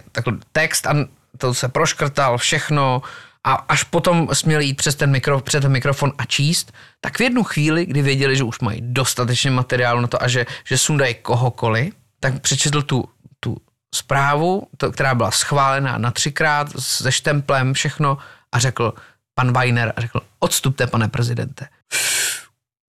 text 0.51 0.87
a 0.87 0.95
to 1.37 1.53
se 1.53 1.69
proškrtal, 1.69 2.37
všechno 2.37 3.01
a 3.45 3.53
až 3.53 3.83
potom 3.83 4.29
směli 4.33 4.65
jít 4.65 4.73
přes 4.73 4.95
ten, 4.95 5.11
mikro, 5.11 5.41
před 5.41 5.61
ten 5.61 5.71
mikrofon 5.71 6.13
a 6.17 6.25
číst, 6.25 6.73
tak 7.01 7.17
v 7.17 7.21
jednu 7.21 7.43
chvíli, 7.43 7.85
kdy 7.85 8.01
věděli, 8.01 8.35
že 8.35 8.43
už 8.43 8.59
mají 8.59 8.79
dostatečně 8.81 9.51
materiálu 9.51 10.01
na 10.01 10.07
to 10.07 10.23
a 10.23 10.27
že, 10.27 10.45
že 10.63 10.77
sundají 10.77 11.15
kohokoliv, 11.15 11.93
tak 12.19 12.41
přečetl 12.41 12.81
tu, 12.81 13.09
tu 13.39 13.57
zprávu, 13.95 14.67
to, 14.77 14.91
která 14.91 15.15
byla 15.15 15.31
schválená 15.31 15.97
na 15.97 16.11
třikrát 16.11 16.67
se 16.79 17.11
štemplem, 17.11 17.73
všechno 17.73 18.17
a 18.51 18.59
řekl 18.59 18.93
pan 19.35 19.53
Weiner 19.53 19.93
a 19.95 20.01
řekl, 20.01 20.21
odstupte, 20.39 20.87
pane 20.87 21.07
prezidente. 21.07 21.67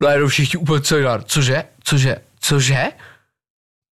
Najednou 0.02 0.28
všichni 0.28 0.58
úplně 0.58 0.82
co 0.82 0.96
jiná, 0.96 1.18
cože, 1.18 1.64
cože, 1.84 2.16
cože? 2.40 2.84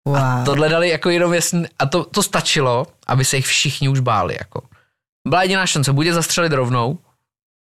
Wow. 0.09 0.17
A 0.17 0.45
tohle 0.45 0.69
dali 0.69 0.89
jako 0.89 1.11
jenom 1.11 1.35
jasný, 1.35 1.65
a 1.79 1.87
to, 1.87 2.05
to 2.05 2.23
stačilo, 2.23 2.87
aby 3.07 3.25
se 3.25 3.37
jich 3.37 3.47
všichni 3.47 3.89
už 3.89 4.01
báli. 4.01 4.35
Jako. 4.39 4.63
Byla 5.29 5.43
jediná 5.43 5.67
šance, 5.67 5.93
buď 5.93 6.07
je 6.07 6.15
zastřelit 6.15 6.53
rovnou, 6.53 6.99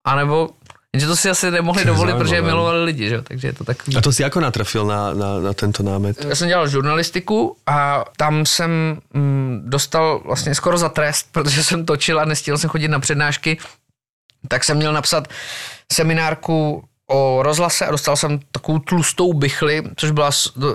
anebo, 0.07 0.49
jenže 0.93 1.07
to 1.07 1.15
si 1.15 1.29
asi 1.29 1.51
nemohli 1.51 1.85
dovolit, 1.85 2.15
protože 2.15 2.35
je 2.35 2.41
milovali 2.41 2.83
lidi, 2.83 3.09
že? 3.09 3.21
takže 3.21 3.47
je 3.47 3.53
to 3.53 3.63
takový. 3.63 3.97
A 3.97 4.01
to 4.01 4.11
si 4.11 4.23
ako 4.23 4.39
natrafil 4.39 4.85
na, 4.85 5.13
na, 5.13 5.39
na 5.39 5.53
tento 5.53 5.83
námet? 5.83 6.25
Já 6.25 6.35
jsem 6.35 6.47
dělal 6.47 6.67
žurnalistiku 6.67 7.57
a 7.67 8.05
tam 8.17 8.45
jsem 8.45 9.01
mm, 9.13 9.61
dostal 9.65 10.21
vlastně 10.25 10.55
skoro 10.55 10.77
za 10.77 10.89
trest, 10.89 11.27
protože 11.31 11.63
jsem 11.63 11.85
točil 11.85 12.19
a 12.19 12.25
nestihl 12.25 12.57
jsem 12.57 12.69
chodit 12.69 12.87
na 12.87 12.99
přednášky, 12.99 13.57
tak 14.47 14.63
jsem 14.63 14.77
měl 14.77 14.93
napsat 14.93 15.27
seminárku 15.93 16.83
o 17.07 17.43
rozhlase 17.43 17.85
a 17.85 17.91
dostal 17.91 18.15
jsem 18.15 18.39
takovou 18.51 18.79
tlustou 18.79 19.33
bychli, 19.33 19.83
což 19.95 20.11
byla 20.11 20.29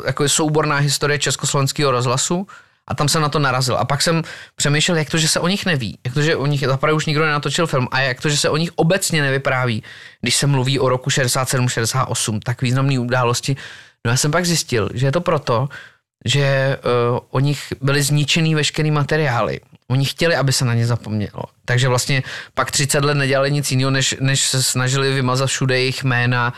jako 0.06 0.28
souborná 0.28 0.76
historie 0.76 1.18
československého 1.18 1.90
rozhlasu 1.90 2.46
a 2.88 2.94
tam 2.94 3.08
jsem 3.08 3.22
na 3.22 3.28
to 3.28 3.38
narazil. 3.38 3.76
A 3.76 3.84
pak 3.84 4.02
jsem 4.02 4.22
přemýšlel, 4.56 4.96
jak 4.98 5.10
to, 5.10 5.18
že 5.18 5.28
se 5.28 5.40
o 5.40 5.48
nich 5.48 5.66
neví, 5.66 5.98
jak 6.04 6.14
to, 6.14 6.22
že 6.22 6.36
o 6.36 6.46
nich 6.46 6.60
zaprvé 6.66 6.92
už 6.92 7.06
nikdo 7.06 7.24
nenatočil 7.24 7.66
film 7.66 7.88
a 7.90 8.00
jak 8.00 8.20
to, 8.20 8.28
že 8.28 8.36
se 8.36 8.50
o 8.50 8.56
nich 8.56 8.70
obecně 8.76 9.22
nevypráví, 9.22 9.82
když 10.20 10.36
se 10.36 10.46
mluví 10.46 10.78
o 10.78 10.88
roku 10.88 11.10
67-68, 11.10 12.40
tak 12.44 12.62
významné 12.62 12.98
události. 12.98 13.56
No 14.04 14.10
já 14.10 14.16
jsem 14.16 14.30
pak 14.30 14.46
zjistil, 14.46 14.88
že 14.94 15.06
je 15.06 15.12
to 15.12 15.20
proto, 15.20 15.68
že 16.24 16.78
uh, 17.12 17.18
o 17.30 17.40
nich 17.40 17.72
byly 17.80 18.02
zničený 18.02 18.54
veškerý 18.54 18.90
materiály. 18.90 19.60
Oni 19.88 20.04
chtěli, 20.04 20.36
aby 20.36 20.52
se 20.52 20.64
na 20.64 20.74
ně 20.74 20.86
zapomnělo. 20.86 21.42
Takže 21.64 21.88
vlastně 21.88 22.22
pak 22.54 22.70
30 22.70 23.04
let 23.04 23.14
nedělali 23.14 23.50
nic 23.50 23.70
jiného, 23.70 23.90
než, 23.90 24.16
než 24.20 24.46
se 24.46 24.62
snažili 24.62 25.14
vymazat 25.14 25.48
všude 25.48 25.78
jejich 25.78 26.04
jména. 26.04 26.52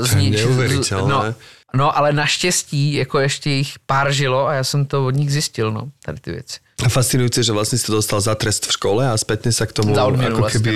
Uh, 0.00 0.18
je 0.22 0.30
neuvěřitelné. 0.30 1.14
no, 1.14 1.34
no, 1.74 1.96
ale 1.96 2.12
naštěstí, 2.12 2.94
jako 2.94 3.18
ještě 3.18 3.50
jich 3.50 3.78
pár 3.78 4.12
žilo 4.12 4.46
a 4.46 4.54
já 4.54 4.64
jsem 4.64 4.86
to 4.86 5.06
od 5.06 5.14
nich 5.14 5.32
zjistil, 5.32 5.72
no, 5.72 5.90
tady 6.04 6.20
ty 6.20 6.30
věci. 6.30 6.60
A 6.82 6.88
fascinujúce, 6.90 7.42
že 7.46 7.52
vlastne 7.54 7.78
si 7.78 7.86
to 7.86 7.94
dostal 7.94 8.18
za 8.18 8.34
trest 8.34 8.66
v 8.66 8.72
škole 8.74 9.02
a 9.06 9.14
spätne 9.14 9.54
sa 9.54 9.66
k 9.66 9.72
tomu 9.72 9.94
Za 9.94 10.04
odmenu 10.06 10.34
ako 10.36 10.40
vlastne, 10.42 10.58
keby 10.58 10.74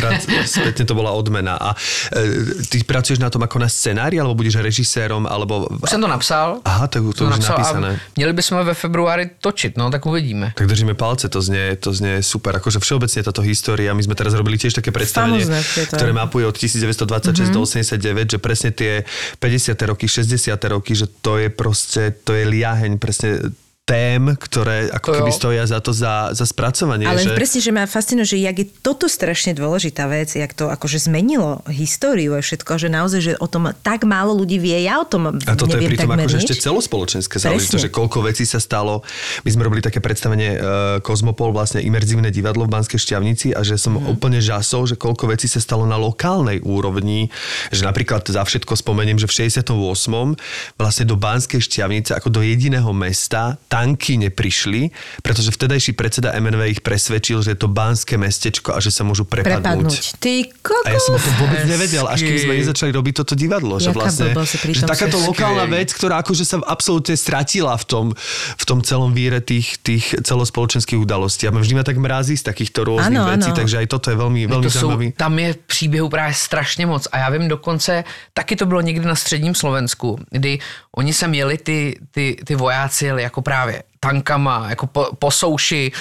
prac, 0.00 0.20
spätne 0.56 0.84
to 0.88 0.94
bola 0.96 1.12
odmena. 1.12 1.54
A 1.60 1.76
e, 2.12 2.64
ty 2.68 2.80
pracuješ 2.84 3.20
na 3.20 3.28
tom 3.28 3.44
ako 3.44 3.60
na 3.60 3.68
scenári, 3.68 4.16
alebo 4.16 4.34
budeš 4.34 4.60
režisérom, 4.64 5.28
alebo... 5.28 5.68
Už 5.82 5.90
jsem 5.90 6.00
to 6.00 6.08
napsal. 6.08 6.60
Aha, 6.64 6.86
tak 6.86 7.02
to 7.02 7.12
jsem 7.12 7.26
už 7.26 7.32
je 7.32 7.40
napsal 7.40 7.58
napísané. 7.58 7.90
A 7.94 8.00
měli 8.16 8.32
bychom 8.32 8.64
ve 8.64 8.74
februári 8.74 9.30
točit, 9.40 9.76
no, 9.76 9.90
tak 9.90 10.06
uvidíme. 10.06 10.52
Tak 10.56 10.66
držíme 10.66 10.94
palce, 10.94 11.28
to 11.28 11.42
znie, 11.42 11.76
to 11.76 11.92
znie 11.92 12.22
super. 12.22 12.56
Akože 12.56 12.80
všeobecne 12.80 13.22
táto 13.22 13.42
história, 13.42 13.94
my 13.94 14.02
sme 14.02 14.14
teraz 14.14 14.32
robili 14.34 14.56
tiež 14.56 14.74
také 14.74 14.90
predstavenie, 14.92 15.44
Samozrejme, 15.44 15.86
to- 15.90 15.96
ktoré 15.96 16.12
mapuje 16.12 16.44
od 16.46 16.56
1926 16.56 17.50
do 17.52 17.60
89, 17.60 18.30
že 18.30 18.38
presne 18.38 18.70
tie 18.70 19.04
50. 19.38 19.76
roky, 19.90 20.08
60. 20.08 20.54
roky, 20.70 20.92
že 20.94 21.06
to 21.20 21.38
je 21.38 21.48
proste, 21.50 22.14
to 22.24 22.32
je 22.32 22.44
liaheň 22.46 22.96
presne 22.98 23.54
tém, 23.84 24.32
ktoré 24.32 24.88
ako 24.88 25.06
To 25.06 25.14
keby 25.14 25.28
jo. 25.28 25.36
stoja 25.36 25.64
za 25.64 25.76
to 25.78 25.92
za, 25.92 26.32
za 26.32 26.42
spracovanie. 26.42 27.04
Ale 27.04 27.20
že... 27.20 27.36
presne, 27.36 27.60
že 27.60 27.68
ma 27.68 27.84
fascinuje, 27.84 28.24
že 28.26 28.38
jak 28.38 28.56
je 28.56 28.66
toto 28.74 29.04
strašne 29.04 29.52
dôležitá 29.52 30.08
vec, 30.08 30.32
jak 30.32 30.50
to 30.50 30.66
akože 30.66 31.04
zmenilo 31.04 31.60
históriu 31.68 32.32
a 32.32 32.40
všetko, 32.40 32.70
že 32.74 32.88
naozaj, 32.88 33.20
že 33.22 33.32
o 33.36 33.44
tom 33.44 33.76
tak 33.78 34.02
málo 34.02 34.32
ľudí 34.32 34.56
vie, 34.56 34.80
ja 34.80 34.96
o 34.96 35.04
tom 35.04 35.36
A 35.36 35.52
toto 35.52 35.76
je 35.76 35.78
neviem 35.78 35.94
pritom 35.94 36.08
takmer 36.08 36.24
akože 36.24 36.32
nič. 36.34 36.42
ešte 36.42 36.64
celospoločenské 36.64 37.36
záležitosť, 37.36 37.82
že 37.82 37.92
koľko 37.92 38.24
vecí 38.24 38.42
sa 38.42 38.56
stalo. 38.56 39.04
My 39.44 39.50
sme 39.50 39.62
robili 39.62 39.80
také 39.80 40.00
predstavenie 40.00 40.50
uh, 40.50 40.60
Kozmopol, 40.98 41.52
vlastne 41.52 41.78
imerzívne 41.78 42.32
divadlo 42.32 42.64
v 42.64 42.72
Banskej 42.72 42.96
Šťavnici 42.96 43.52
a 43.52 43.60
že 43.60 43.76
som 43.76 43.94
Mhm. 43.94 44.10
úplne 44.10 44.40
žasol, 44.40 44.86
že 44.86 44.96
koľko 44.96 45.28
vecí 45.28 45.44
sa 45.44 45.60
stalo 45.60 45.84
na 45.84 45.94
lokálnej 45.94 46.58
úrovni, 46.60 47.28
že 47.68 47.84
napríklad 47.84 48.24
za 48.24 48.40
všetko 48.40 48.74
spomeniem, 48.74 49.14
že 49.14 49.28
v 49.28 49.34
68. 49.44 50.34
vlastne 50.74 51.04
do 51.04 51.14
Banskej 51.14 51.60
Šťavnice 51.60 52.10
ako 52.12 52.28
do 52.30 52.40
jediného 52.40 52.88
mesta 52.90 53.60
tanky 53.74 54.14
neprišli, 54.22 54.94
pretože 55.18 55.50
vtedajší 55.50 55.98
predseda 55.98 56.30
MNV 56.38 56.78
ich 56.78 56.80
presvedčil, 56.80 57.42
že 57.42 57.58
je 57.58 57.58
to 57.58 57.66
Banské 57.66 58.14
mestečko 58.14 58.70
a 58.70 58.78
že 58.78 58.94
sa 58.94 59.02
môžu 59.02 59.26
prepadnúť. 59.26 59.90
Prepadnúť. 59.90 60.22
Ty 60.22 60.34
kokos. 60.62 60.86
A 60.86 60.94
ja 60.94 61.00
som 61.02 61.18
o 61.18 61.20
tom 61.20 61.34
vôbec 61.42 61.66
nevedel, 61.66 62.06
až 62.06 62.22
kým 62.22 62.38
sme 62.38 62.54
nezačali 62.54 62.94
robiť 62.94 63.14
toto 63.18 63.34
divadlo. 63.34 63.82
Že 63.82 63.90
Jaká 63.90 63.98
vlastne, 63.98 64.30
že 64.70 64.86
takáto 64.86 65.18
si- 65.18 65.26
lokálna 65.26 65.66
vec, 65.66 65.90
ktorá 65.90 66.22
akože 66.22 66.46
sa 66.46 66.62
absolútne 66.70 67.18
stratila 67.18 67.74
v 67.74 67.84
tom, 67.84 68.06
v 68.54 68.64
tom 68.64 68.78
celom 68.86 69.10
víre 69.10 69.42
tých, 69.42 69.74
tých 69.82 70.22
celospoločenských 70.22 71.00
udalostí. 71.00 71.48
A 71.48 71.50
vždy 71.50 71.74
ma 71.74 71.82
tak 71.82 71.98
mrazí 71.98 72.38
z 72.38 72.46
takýchto 72.46 72.86
rôznych 72.86 73.18
Áno, 73.18 73.32
vecí, 73.34 73.50
áno. 73.50 73.58
takže 73.58 73.74
aj 73.82 73.86
toto 73.90 74.06
je 74.12 74.16
veľmi, 74.20 74.40
veľmi 74.46 74.66
to 74.68 74.70
zaujímavý. 74.70 75.06
tam 75.18 75.32
je 75.38 75.48
příběhů 75.66 76.08
právě 76.08 76.34
strašně 76.34 76.86
moc 76.86 77.08
a 77.10 77.18
já 77.18 77.28
vím 77.30 77.48
dokonce, 77.48 78.04
taky 78.36 78.54
to 78.56 78.66
bylo 78.66 78.80
někdy 78.80 79.06
na 79.06 79.14
středním 79.18 79.54
Slovensku, 79.54 80.18
kdy 80.30 80.58
oni 80.96 81.12
sem 81.12 81.34
jeli 81.34 81.58
ty, 81.58 81.98
ty, 82.10 82.36
ty 82.44 82.54
vojáci 82.54 83.04
jeli 83.06 83.22
jako 83.22 83.42
právě 83.42 83.63
tankama, 84.00 84.66
jako 84.68 84.86
po, 84.86 85.08
po 85.18 85.30
souši, 85.30 85.92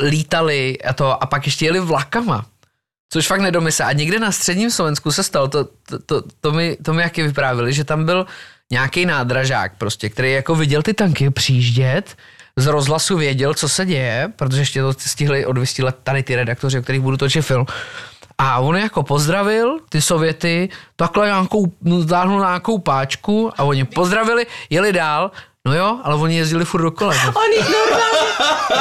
lítali 0.00 0.78
a 0.82 0.92
to 0.92 1.22
a 1.22 1.26
pak 1.26 1.46
ještě 1.46 1.64
jeli 1.64 1.80
vlakama. 1.80 2.46
Což 3.12 3.26
fakt 3.26 3.40
nedomysle. 3.40 3.84
A 3.84 3.92
někde 3.92 4.18
na 4.18 4.32
středním 4.32 4.70
Slovensku 4.70 5.12
se 5.12 5.22
stalo, 5.22 5.48
to, 5.48 5.64
to, 5.64 5.98
to, 6.06 6.22
to, 6.40 6.52
mi, 6.52 6.76
to 6.76 6.92
mi 6.92 7.02
jaký 7.02 7.22
vyprávili, 7.22 7.72
že 7.72 7.84
tam 7.84 8.04
byl 8.04 8.26
nějaký 8.70 9.06
nádražák 9.06 9.72
prostě, 9.78 10.08
který 10.08 10.32
jako 10.32 10.54
viděl 10.54 10.82
ty 10.82 10.94
tanky 10.94 11.30
přijíždět, 11.30 12.16
z 12.58 12.66
rozhlasu 12.66 13.16
věděl, 13.16 13.54
co 13.54 13.68
se 13.68 13.86
děje, 13.86 14.32
protože 14.36 14.60
ještě 14.60 14.80
to 14.80 14.92
stihli 14.92 15.46
odvystílet 15.46 15.96
tady 16.02 16.22
ty 16.22 16.36
redaktoři, 16.36 16.78
o 16.78 16.82
kterých 16.82 17.00
budu 17.00 17.16
točit 17.16 17.42
film. 17.42 17.66
A 18.38 18.58
on 18.58 18.76
jako 18.76 19.02
pozdravil 19.02 19.78
ty 19.88 20.02
Sověty, 20.02 20.68
takhle 20.96 21.26
nějakou, 21.26 21.72
no, 21.82 22.02
záhnul 22.02 22.40
na 22.40 22.46
nějakou 22.46 22.78
páčku 22.78 23.52
a 23.56 23.64
oni 23.64 23.84
pozdravili, 23.84 24.46
jeli 24.70 24.92
dál, 24.92 25.30
no 25.68 25.74
jo, 25.74 26.00
ale 26.04 26.14
oni 26.16 26.36
jezdili 26.36 26.64
furt 26.64 26.82
dokola. 26.82 27.12
že? 27.12 27.28
On 27.28 27.50
ich 27.52 27.68
normálne... 27.68 28.20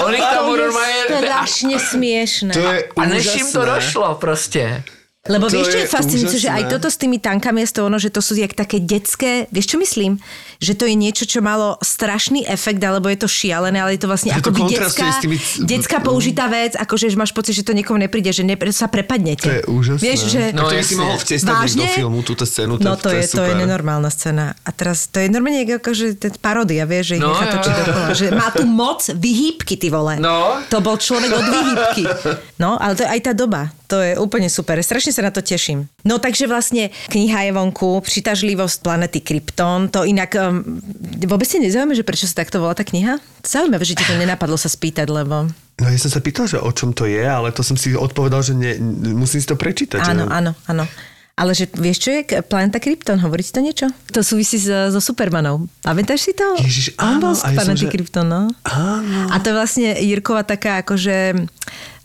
On 0.06 0.14
ich 0.14 0.20
tam 0.20 0.46
to 0.46 0.56
je 0.56 0.62
normálně... 0.62 1.04
strašne 1.08 1.80
smiešné. 1.80 2.54
A 2.96 3.06
než 3.06 3.36
jim 3.36 3.52
to 3.52 3.66
došlo 3.66 4.16
prostě. 4.16 4.84
Lebo 5.30 5.52
To 5.52 5.60
vieš, 5.60 5.68
čo 5.68 5.78
je 5.78 5.84
je 5.84 5.92
fascinujúce, 5.92 6.38
že 6.40 6.48
aj 6.48 6.64
toto 6.72 6.88
s 6.88 6.96
tými 6.96 7.20
tankami 7.20 7.68
je 7.68 7.76
to 7.76 7.92
ono, 7.92 8.00
že 8.00 8.16
to 8.16 8.24
sú 8.24 8.40
jak 8.40 8.56
také 8.56 8.80
detské, 8.80 9.52
vieš 9.52 9.76
čo 9.76 9.78
myslím? 9.78 10.24
Že 10.58 10.74
to 10.74 10.84
je 10.90 10.96
niečo, 10.98 11.24
čo 11.30 11.40
malo 11.40 11.78
strašný 11.80 12.46
efekt, 12.50 12.82
alebo 12.82 13.08
je 13.08 13.20
to 13.22 13.30
šialené, 13.30 13.78
ale 13.78 13.96
je 13.96 14.02
to 14.02 14.10
vlastne 14.10 14.34
kontrastuje 14.42 15.06
detská, 15.06 15.22
tými 15.22 15.38
detská 15.64 15.98
použitá 16.02 16.50
vec, 16.50 16.74
akože 16.74 17.14
že 17.14 17.18
máš 17.18 17.32
pocit, 17.32 17.54
že 17.54 17.64
to 17.64 17.78
niekomu 17.78 18.02
nepríde, 18.02 18.34
že 18.34 18.42
ne, 18.42 18.58
sa 18.74 18.90
prepadnete. 18.90 19.48
To 19.48 19.54
je 19.54 19.64
úžasné. 19.70 20.02
Vieš, 20.02 20.20
že... 20.28 20.42
No, 20.52 20.66
to 20.66 20.76
by 20.76 20.86
si 20.86 20.96
mohol 20.98 21.18
vtesnať 21.22 21.56
do 21.78 21.86
filmu 21.94 22.20
túto 22.26 22.44
scénu. 22.44 22.82
No 22.82 22.98
to 22.98 23.14
je, 23.14 23.24
to 23.30 23.44
je 23.46 23.54
nenormálna 23.54 24.10
scéna. 24.10 24.58
A 24.66 24.70
teraz 24.74 25.08
to 25.08 25.22
je 25.22 25.30
normálne 25.30 25.66
ako, 25.78 25.92
že 25.94 26.06
ten 26.18 26.34
paródia, 26.42 26.84
vieš, 26.90 27.14
že 27.14 27.16
ich 27.20 27.24
No, 27.24 27.34
nechá 27.34 27.46
jo, 27.48 27.54
točiť 27.60 27.74
jo. 27.74 27.84
dokola. 27.86 28.08
Že 28.18 28.28
má 28.34 28.48
tu 28.54 28.64
moc 28.66 29.02
vyhýbky, 29.04 29.74
ty 29.78 29.88
vole. 29.94 30.18
No. 30.18 30.62
To 30.74 30.82
bol 30.82 30.98
človek 30.98 31.32
od 31.34 31.46
vyhýbky. 31.46 32.04
No, 32.58 32.78
ale 32.82 32.98
to 32.98 33.06
je 33.06 33.10
aj 33.10 33.22
tá 33.22 33.34
doba. 33.38 33.70
to 33.88 34.04
je 34.04 34.20
úplne 34.20 34.52
super. 34.52 34.76
Strašne 34.84 35.16
sa 35.16 35.24
na 35.24 35.32
to 35.32 35.40
teším. 35.40 35.88
No 36.04 36.20
takže 36.20 36.44
vlastne 36.44 36.92
kniha 37.08 37.48
je 37.48 37.52
vonku, 37.56 38.04
Přitažlivosť 38.04 38.84
planety 38.84 39.20
Krypton. 39.24 39.88
To 39.96 40.04
inak 40.04 40.36
um, 40.50 40.80
vôbec 41.28 41.46
si 41.46 41.60
nezaujíma, 41.60 41.94
že 41.94 42.08
prečo 42.08 42.26
sa 42.26 42.44
takto 42.44 42.64
volá 42.64 42.74
tá 42.74 42.88
kniha? 42.88 43.20
Zaujímavé, 43.44 43.84
že 43.84 43.96
ti 44.00 44.04
to 44.08 44.16
nenapadlo 44.16 44.56
sa 44.56 44.72
spýtať, 44.72 45.08
lebo... 45.12 45.52
No 45.78 45.86
ja 45.86 46.00
som 46.02 46.10
sa 46.10 46.24
pýtal, 46.24 46.50
že 46.50 46.58
o 46.58 46.72
čom 46.74 46.96
to 46.96 47.06
je, 47.06 47.22
ale 47.22 47.54
to 47.54 47.62
som 47.62 47.78
si 47.78 47.94
odpovedal, 47.94 48.42
že 48.42 48.58
ne, 48.58 48.80
musím 49.14 49.44
si 49.44 49.48
to 49.48 49.60
prečítať. 49.60 50.02
Áno, 50.02 50.26
že... 50.26 50.34
áno, 50.34 50.52
áno. 50.66 50.86
Ale 51.38 51.54
že 51.54 51.70
vieš, 51.70 52.02
čo 52.02 52.10
je 52.18 52.42
planeta 52.42 52.82
Krypton? 52.82 53.22
Hovorí 53.22 53.46
ti 53.46 53.54
to 53.54 53.62
niečo? 53.62 53.86
To 54.10 54.26
súvisí 54.26 54.58
so, 54.58 54.90
so 54.90 54.98
Supermanou. 54.98 55.70
Pamätáš 55.86 56.26
si 56.26 56.34
to? 56.34 56.58
Ježiš, 56.58 56.98
On 56.98 57.22
áno, 57.22 57.30
bol 57.30 57.34
z 57.38 57.46
ja 57.46 57.54
som, 57.54 57.58
planety 57.62 57.86
že- 57.86 57.94
Krypton, 57.94 58.26
no. 58.26 58.42
Áno. 58.66 59.30
A 59.30 59.38
to 59.38 59.54
je 59.54 59.56
vlastne 59.56 59.88
Jirkova 60.02 60.42
taká 60.42 60.82
akože... 60.82 61.38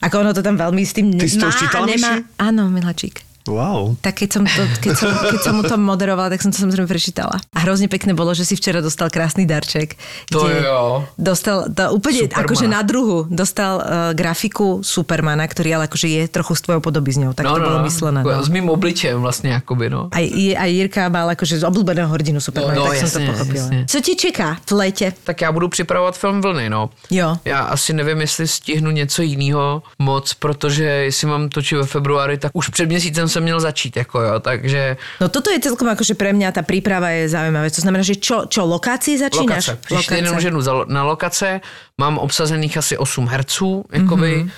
Ako 0.05 0.21
ono 0.21 0.37
to 0.37 0.45
tam 0.45 0.61
veľmi 0.61 0.85
s 0.85 0.93
tým 0.93 1.17
Ty 1.17 1.25
si 1.25 1.41
to 1.41 1.49
už 1.49 1.57
čítala? 1.65 1.89
Áno, 2.37 2.69
Milačík. 2.69 3.25
Wow. 3.49 3.97
Tak 4.01 4.23
keď 4.23 4.29
som, 4.33 4.43
to, 4.47 4.63
keď, 4.79 4.95
som, 4.95 5.11
keď 5.11 5.41
som 5.43 5.53
mu 5.59 5.63
to 5.63 5.75
moderovala, 5.75 6.31
tak 6.31 6.43
som 6.43 6.55
to 6.55 6.63
samozrejme 6.63 6.87
prečítala. 6.87 7.37
A 7.53 7.59
hrozne 7.67 7.91
pekné 7.91 8.15
bolo, 8.15 8.31
že 8.35 8.47
si 8.47 8.55
včera 8.55 8.79
dostal 8.79 9.11
krásny 9.11 9.47
darček. 9.47 9.99
To 10.31 10.47
kde 10.47 10.63
jo. 10.63 11.03
Dostal 11.19 11.67
to 11.75 11.91
úplne 11.91 12.31
Supermana. 12.31 12.43
akože 12.47 12.67
na 12.71 12.81
druhu. 12.83 13.19
Dostal 13.27 13.75
uh, 13.77 13.85
grafiku 14.15 14.81
Supermana, 14.87 15.43
ktorý 15.47 15.75
ale 15.75 15.85
akože 15.91 16.07
je 16.07 16.23
trochu 16.31 16.55
s 16.55 16.61
tvojou 16.63 16.81
podobizňou. 16.81 17.35
Tak 17.35 17.45
to 17.47 17.61
bolo 17.61 17.83
myslené. 17.83 18.21
Ako 18.23 18.31
No. 18.33 18.43
S 18.43 18.51
mým 18.51 18.71
obličejem 18.71 19.19
vlastne 19.19 19.55
akoby, 19.55 19.87
no. 19.91 20.09
Aj, 20.15 20.25
aj 20.57 20.71
Jirka 20.73 21.07
mal 21.11 21.29
akože 21.31 21.61
z 21.61 21.65
obľúbeného 21.67 22.09
hrdinu 22.11 22.41
Supermana, 22.41 22.75
No, 22.75 22.87
no, 22.87 22.91
tak 22.91 23.05
som 23.05 23.11
to 23.11 23.19
jasne, 23.21 23.27
pochopila. 23.29 23.59
jasne. 23.69 23.79
Co 23.87 23.99
ti 24.01 24.13
čeká 24.17 24.49
v 24.67 24.73
lete? 24.73 25.13
Tak 25.25 25.41
já 25.41 25.53
budu 25.53 25.69
připravovat 25.69 26.17
film 26.19 26.41
Vlny, 26.41 26.71
no. 26.71 26.91
Jo. 27.11 27.37
Já 27.45 27.61
asi 27.61 27.93
nevím, 27.93 28.21
jestli 28.21 28.49
stihnu 28.49 28.91
něco 28.91 29.23
jiného 29.23 29.83
moc, 29.99 30.35
protože 30.35 30.85
jestli 30.85 31.27
mám 31.27 31.49
točit 31.49 31.79
ve 31.79 31.87
februári, 31.87 32.39
tak 32.39 32.53
už 32.55 32.69
před 32.69 32.87
měsícem 32.87 33.29
jsem 33.33 33.43
měl 33.43 33.57
začít, 33.61 33.97
jako 33.97 34.21
jo, 34.21 34.41
takže... 34.41 34.97
No 35.21 35.29
toto 35.33 35.49
je 35.49 35.57
celkom 35.65 35.89
akože 35.89 36.13
pre 36.13 36.37
mňa 36.37 36.53
tá 36.53 36.61
príprava 36.61 37.09
je 37.17 37.33
zaujímavé. 37.33 37.73
To 37.73 37.81
znamená, 37.81 38.05
že 38.05 38.21
čo, 38.21 38.45
čo 38.45 38.69
lokácie 38.69 39.17
začínaš? 39.17 39.73
Lokace. 39.73 39.81
Příští 39.89 40.15
týden 40.21 40.37
už 40.37 40.45
jedu 40.45 40.61
za- 40.61 40.85
na 40.93 41.03
lokace, 41.09 41.65
mám 41.97 42.21
obsazených 42.21 42.77
asi 42.77 42.95
8 43.01 43.25
herců, 43.33 43.85
jakoby, 43.89 44.31
Mhm. 44.37 44.47
mm-hmm. 44.47 44.51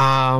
a 0.00 0.38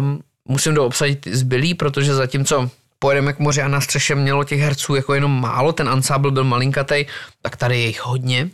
musím 0.49 0.75
doobsadit 0.75 1.27
zbylý, 1.27 1.75
protože 1.75 2.15
zatímco 2.15 2.71
pojedeme 2.99 3.33
k 3.33 3.39
moři 3.39 3.63
a 3.63 3.69
na 3.69 3.81
střeše 3.81 4.15
mělo 4.15 4.45
těch 4.45 4.61
herců 4.61 4.95
jako 4.95 5.15
jenom 5.15 5.41
málo, 5.41 5.73
ten 5.73 5.89
ansábl 5.89 6.31
byl 6.31 6.45
malinkatej, 6.45 7.07
tak 7.43 7.57
tady 7.57 7.81
je 7.81 7.87
jich 7.87 8.01
hodně, 8.07 8.49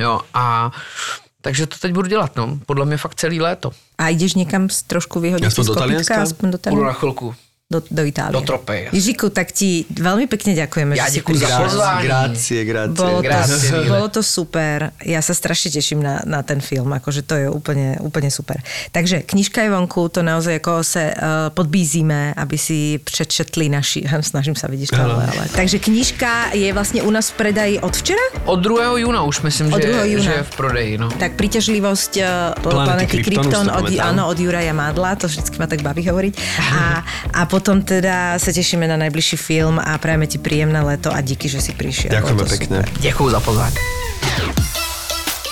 jo, 0.00 0.20
a 0.34 0.70
takže 1.40 1.66
to 1.66 1.76
teď 1.78 1.92
budu 1.92 2.08
dělat, 2.08 2.36
no, 2.36 2.58
podle 2.66 2.86
mě 2.86 2.96
fakt 2.96 3.14
celý 3.14 3.40
léto. 3.40 3.70
A 3.98 4.08
ideš 4.14 4.34
niekam 4.34 4.70
s- 4.70 4.82
trošku 4.82 5.18
vyhodiť 5.20 5.46
Aspoň 5.46 5.64
z 5.64 5.66
do? 5.66 5.74
Talianska? 5.74 6.22
Aspoň 6.22 6.48
do 6.50 6.58
Budu 6.58 6.70
na 6.70 6.94
Talianska? 6.94 6.98
chvilku. 7.00 7.34
Do, 7.68 7.84
do 7.84 8.00
Itálie. 8.00 8.32
Do 8.32 8.40
Tropej. 8.40 8.88
Ježiku, 8.96 9.28
tak 9.28 9.52
ti 9.52 9.84
veľmi 9.92 10.24
pekne 10.24 10.56
ďakujeme. 10.56 10.96
Ja 10.96 11.04
že 11.12 11.20
si 11.20 11.36
za 11.36 11.52
pozvanie. 11.60 12.08
Grácie, 12.08 12.64
grácie. 12.64 12.96
Bolo 12.96 13.20
to, 13.20 13.28
Grácie, 13.28 13.68
milé. 13.76 13.92
bolo 13.92 14.08
to 14.08 14.22
super. 14.24 14.96
Ja 15.04 15.20
sa 15.20 15.36
strašne 15.36 15.76
teším 15.76 16.00
na, 16.00 16.24
na 16.24 16.40
ten 16.40 16.64
film. 16.64 16.88
Akože 16.96 17.28
to 17.28 17.36
je 17.36 17.44
úplne, 17.44 18.00
úplne 18.00 18.32
super. 18.32 18.56
Takže 18.88 19.20
knižka 19.20 19.68
je 19.68 19.68
vonku, 19.68 20.08
to 20.08 20.24
naozaj 20.24 20.64
ako 20.64 20.80
sa 20.80 21.02
uh, 21.12 21.12
podbízíme, 21.52 22.40
aby 22.40 22.56
si 22.56 23.04
přečetli 23.04 23.68
naši... 23.68 24.00
Snažím 24.32 24.56
sa, 24.56 24.72
vidíš 24.72 24.96
to, 24.96 25.04
ale, 25.04 25.28
ale. 25.28 25.44
Takže 25.52 25.76
knižka 25.76 26.56
je 26.56 26.72
vlastne 26.72 27.04
u 27.04 27.12
nás 27.12 27.28
v 27.36 27.36
predaji 27.36 27.74
od 27.84 27.92
včera? 27.92 28.48
Od 28.48 28.64
2. 28.64 29.04
júna 29.04 29.28
už 29.28 29.44
myslím, 29.44 29.76
Od 29.76 29.84
že, 29.84 29.92
2. 29.92 30.12
júna. 30.16 30.24
že 30.24 30.32
je 30.40 30.44
v 30.48 30.52
prodeji, 30.56 30.92
no. 30.96 31.12
Tak 31.12 31.36
príťažlivosť 31.36 32.12
uh, 32.16 32.56
Planety 32.64 32.88
planety 32.88 33.16
Krypton, 33.20 33.68
to 33.68 33.76
od, 33.76 33.92
áno, 34.00 34.32
od 34.32 34.40
Juraja 34.40 34.72
Mádla, 34.72 35.20
to 35.20 35.28
vždycky 35.28 35.60
ma 35.60 35.68
tak 35.68 35.84
baví 35.84 36.00
hovoriť. 36.08 36.32
A, 36.78 37.04
a 37.34 37.40
potom 37.58 37.82
teda 37.82 38.38
sa 38.38 38.54
tešíme 38.54 38.86
na 38.86 38.94
najbližší 38.94 39.34
film 39.34 39.82
a 39.82 39.98
prajeme 39.98 40.30
ti 40.30 40.38
príjemné 40.38 40.78
leto 40.78 41.10
a 41.10 41.18
díky, 41.18 41.50
že 41.50 41.58
si 41.58 41.74
prišiel. 41.74 42.14
Ďakujeme 42.14 42.44
pekne. 42.46 42.76
super. 42.86 43.02
Děkuju 43.02 43.28
za 43.34 43.40
pozvání. 43.42 43.76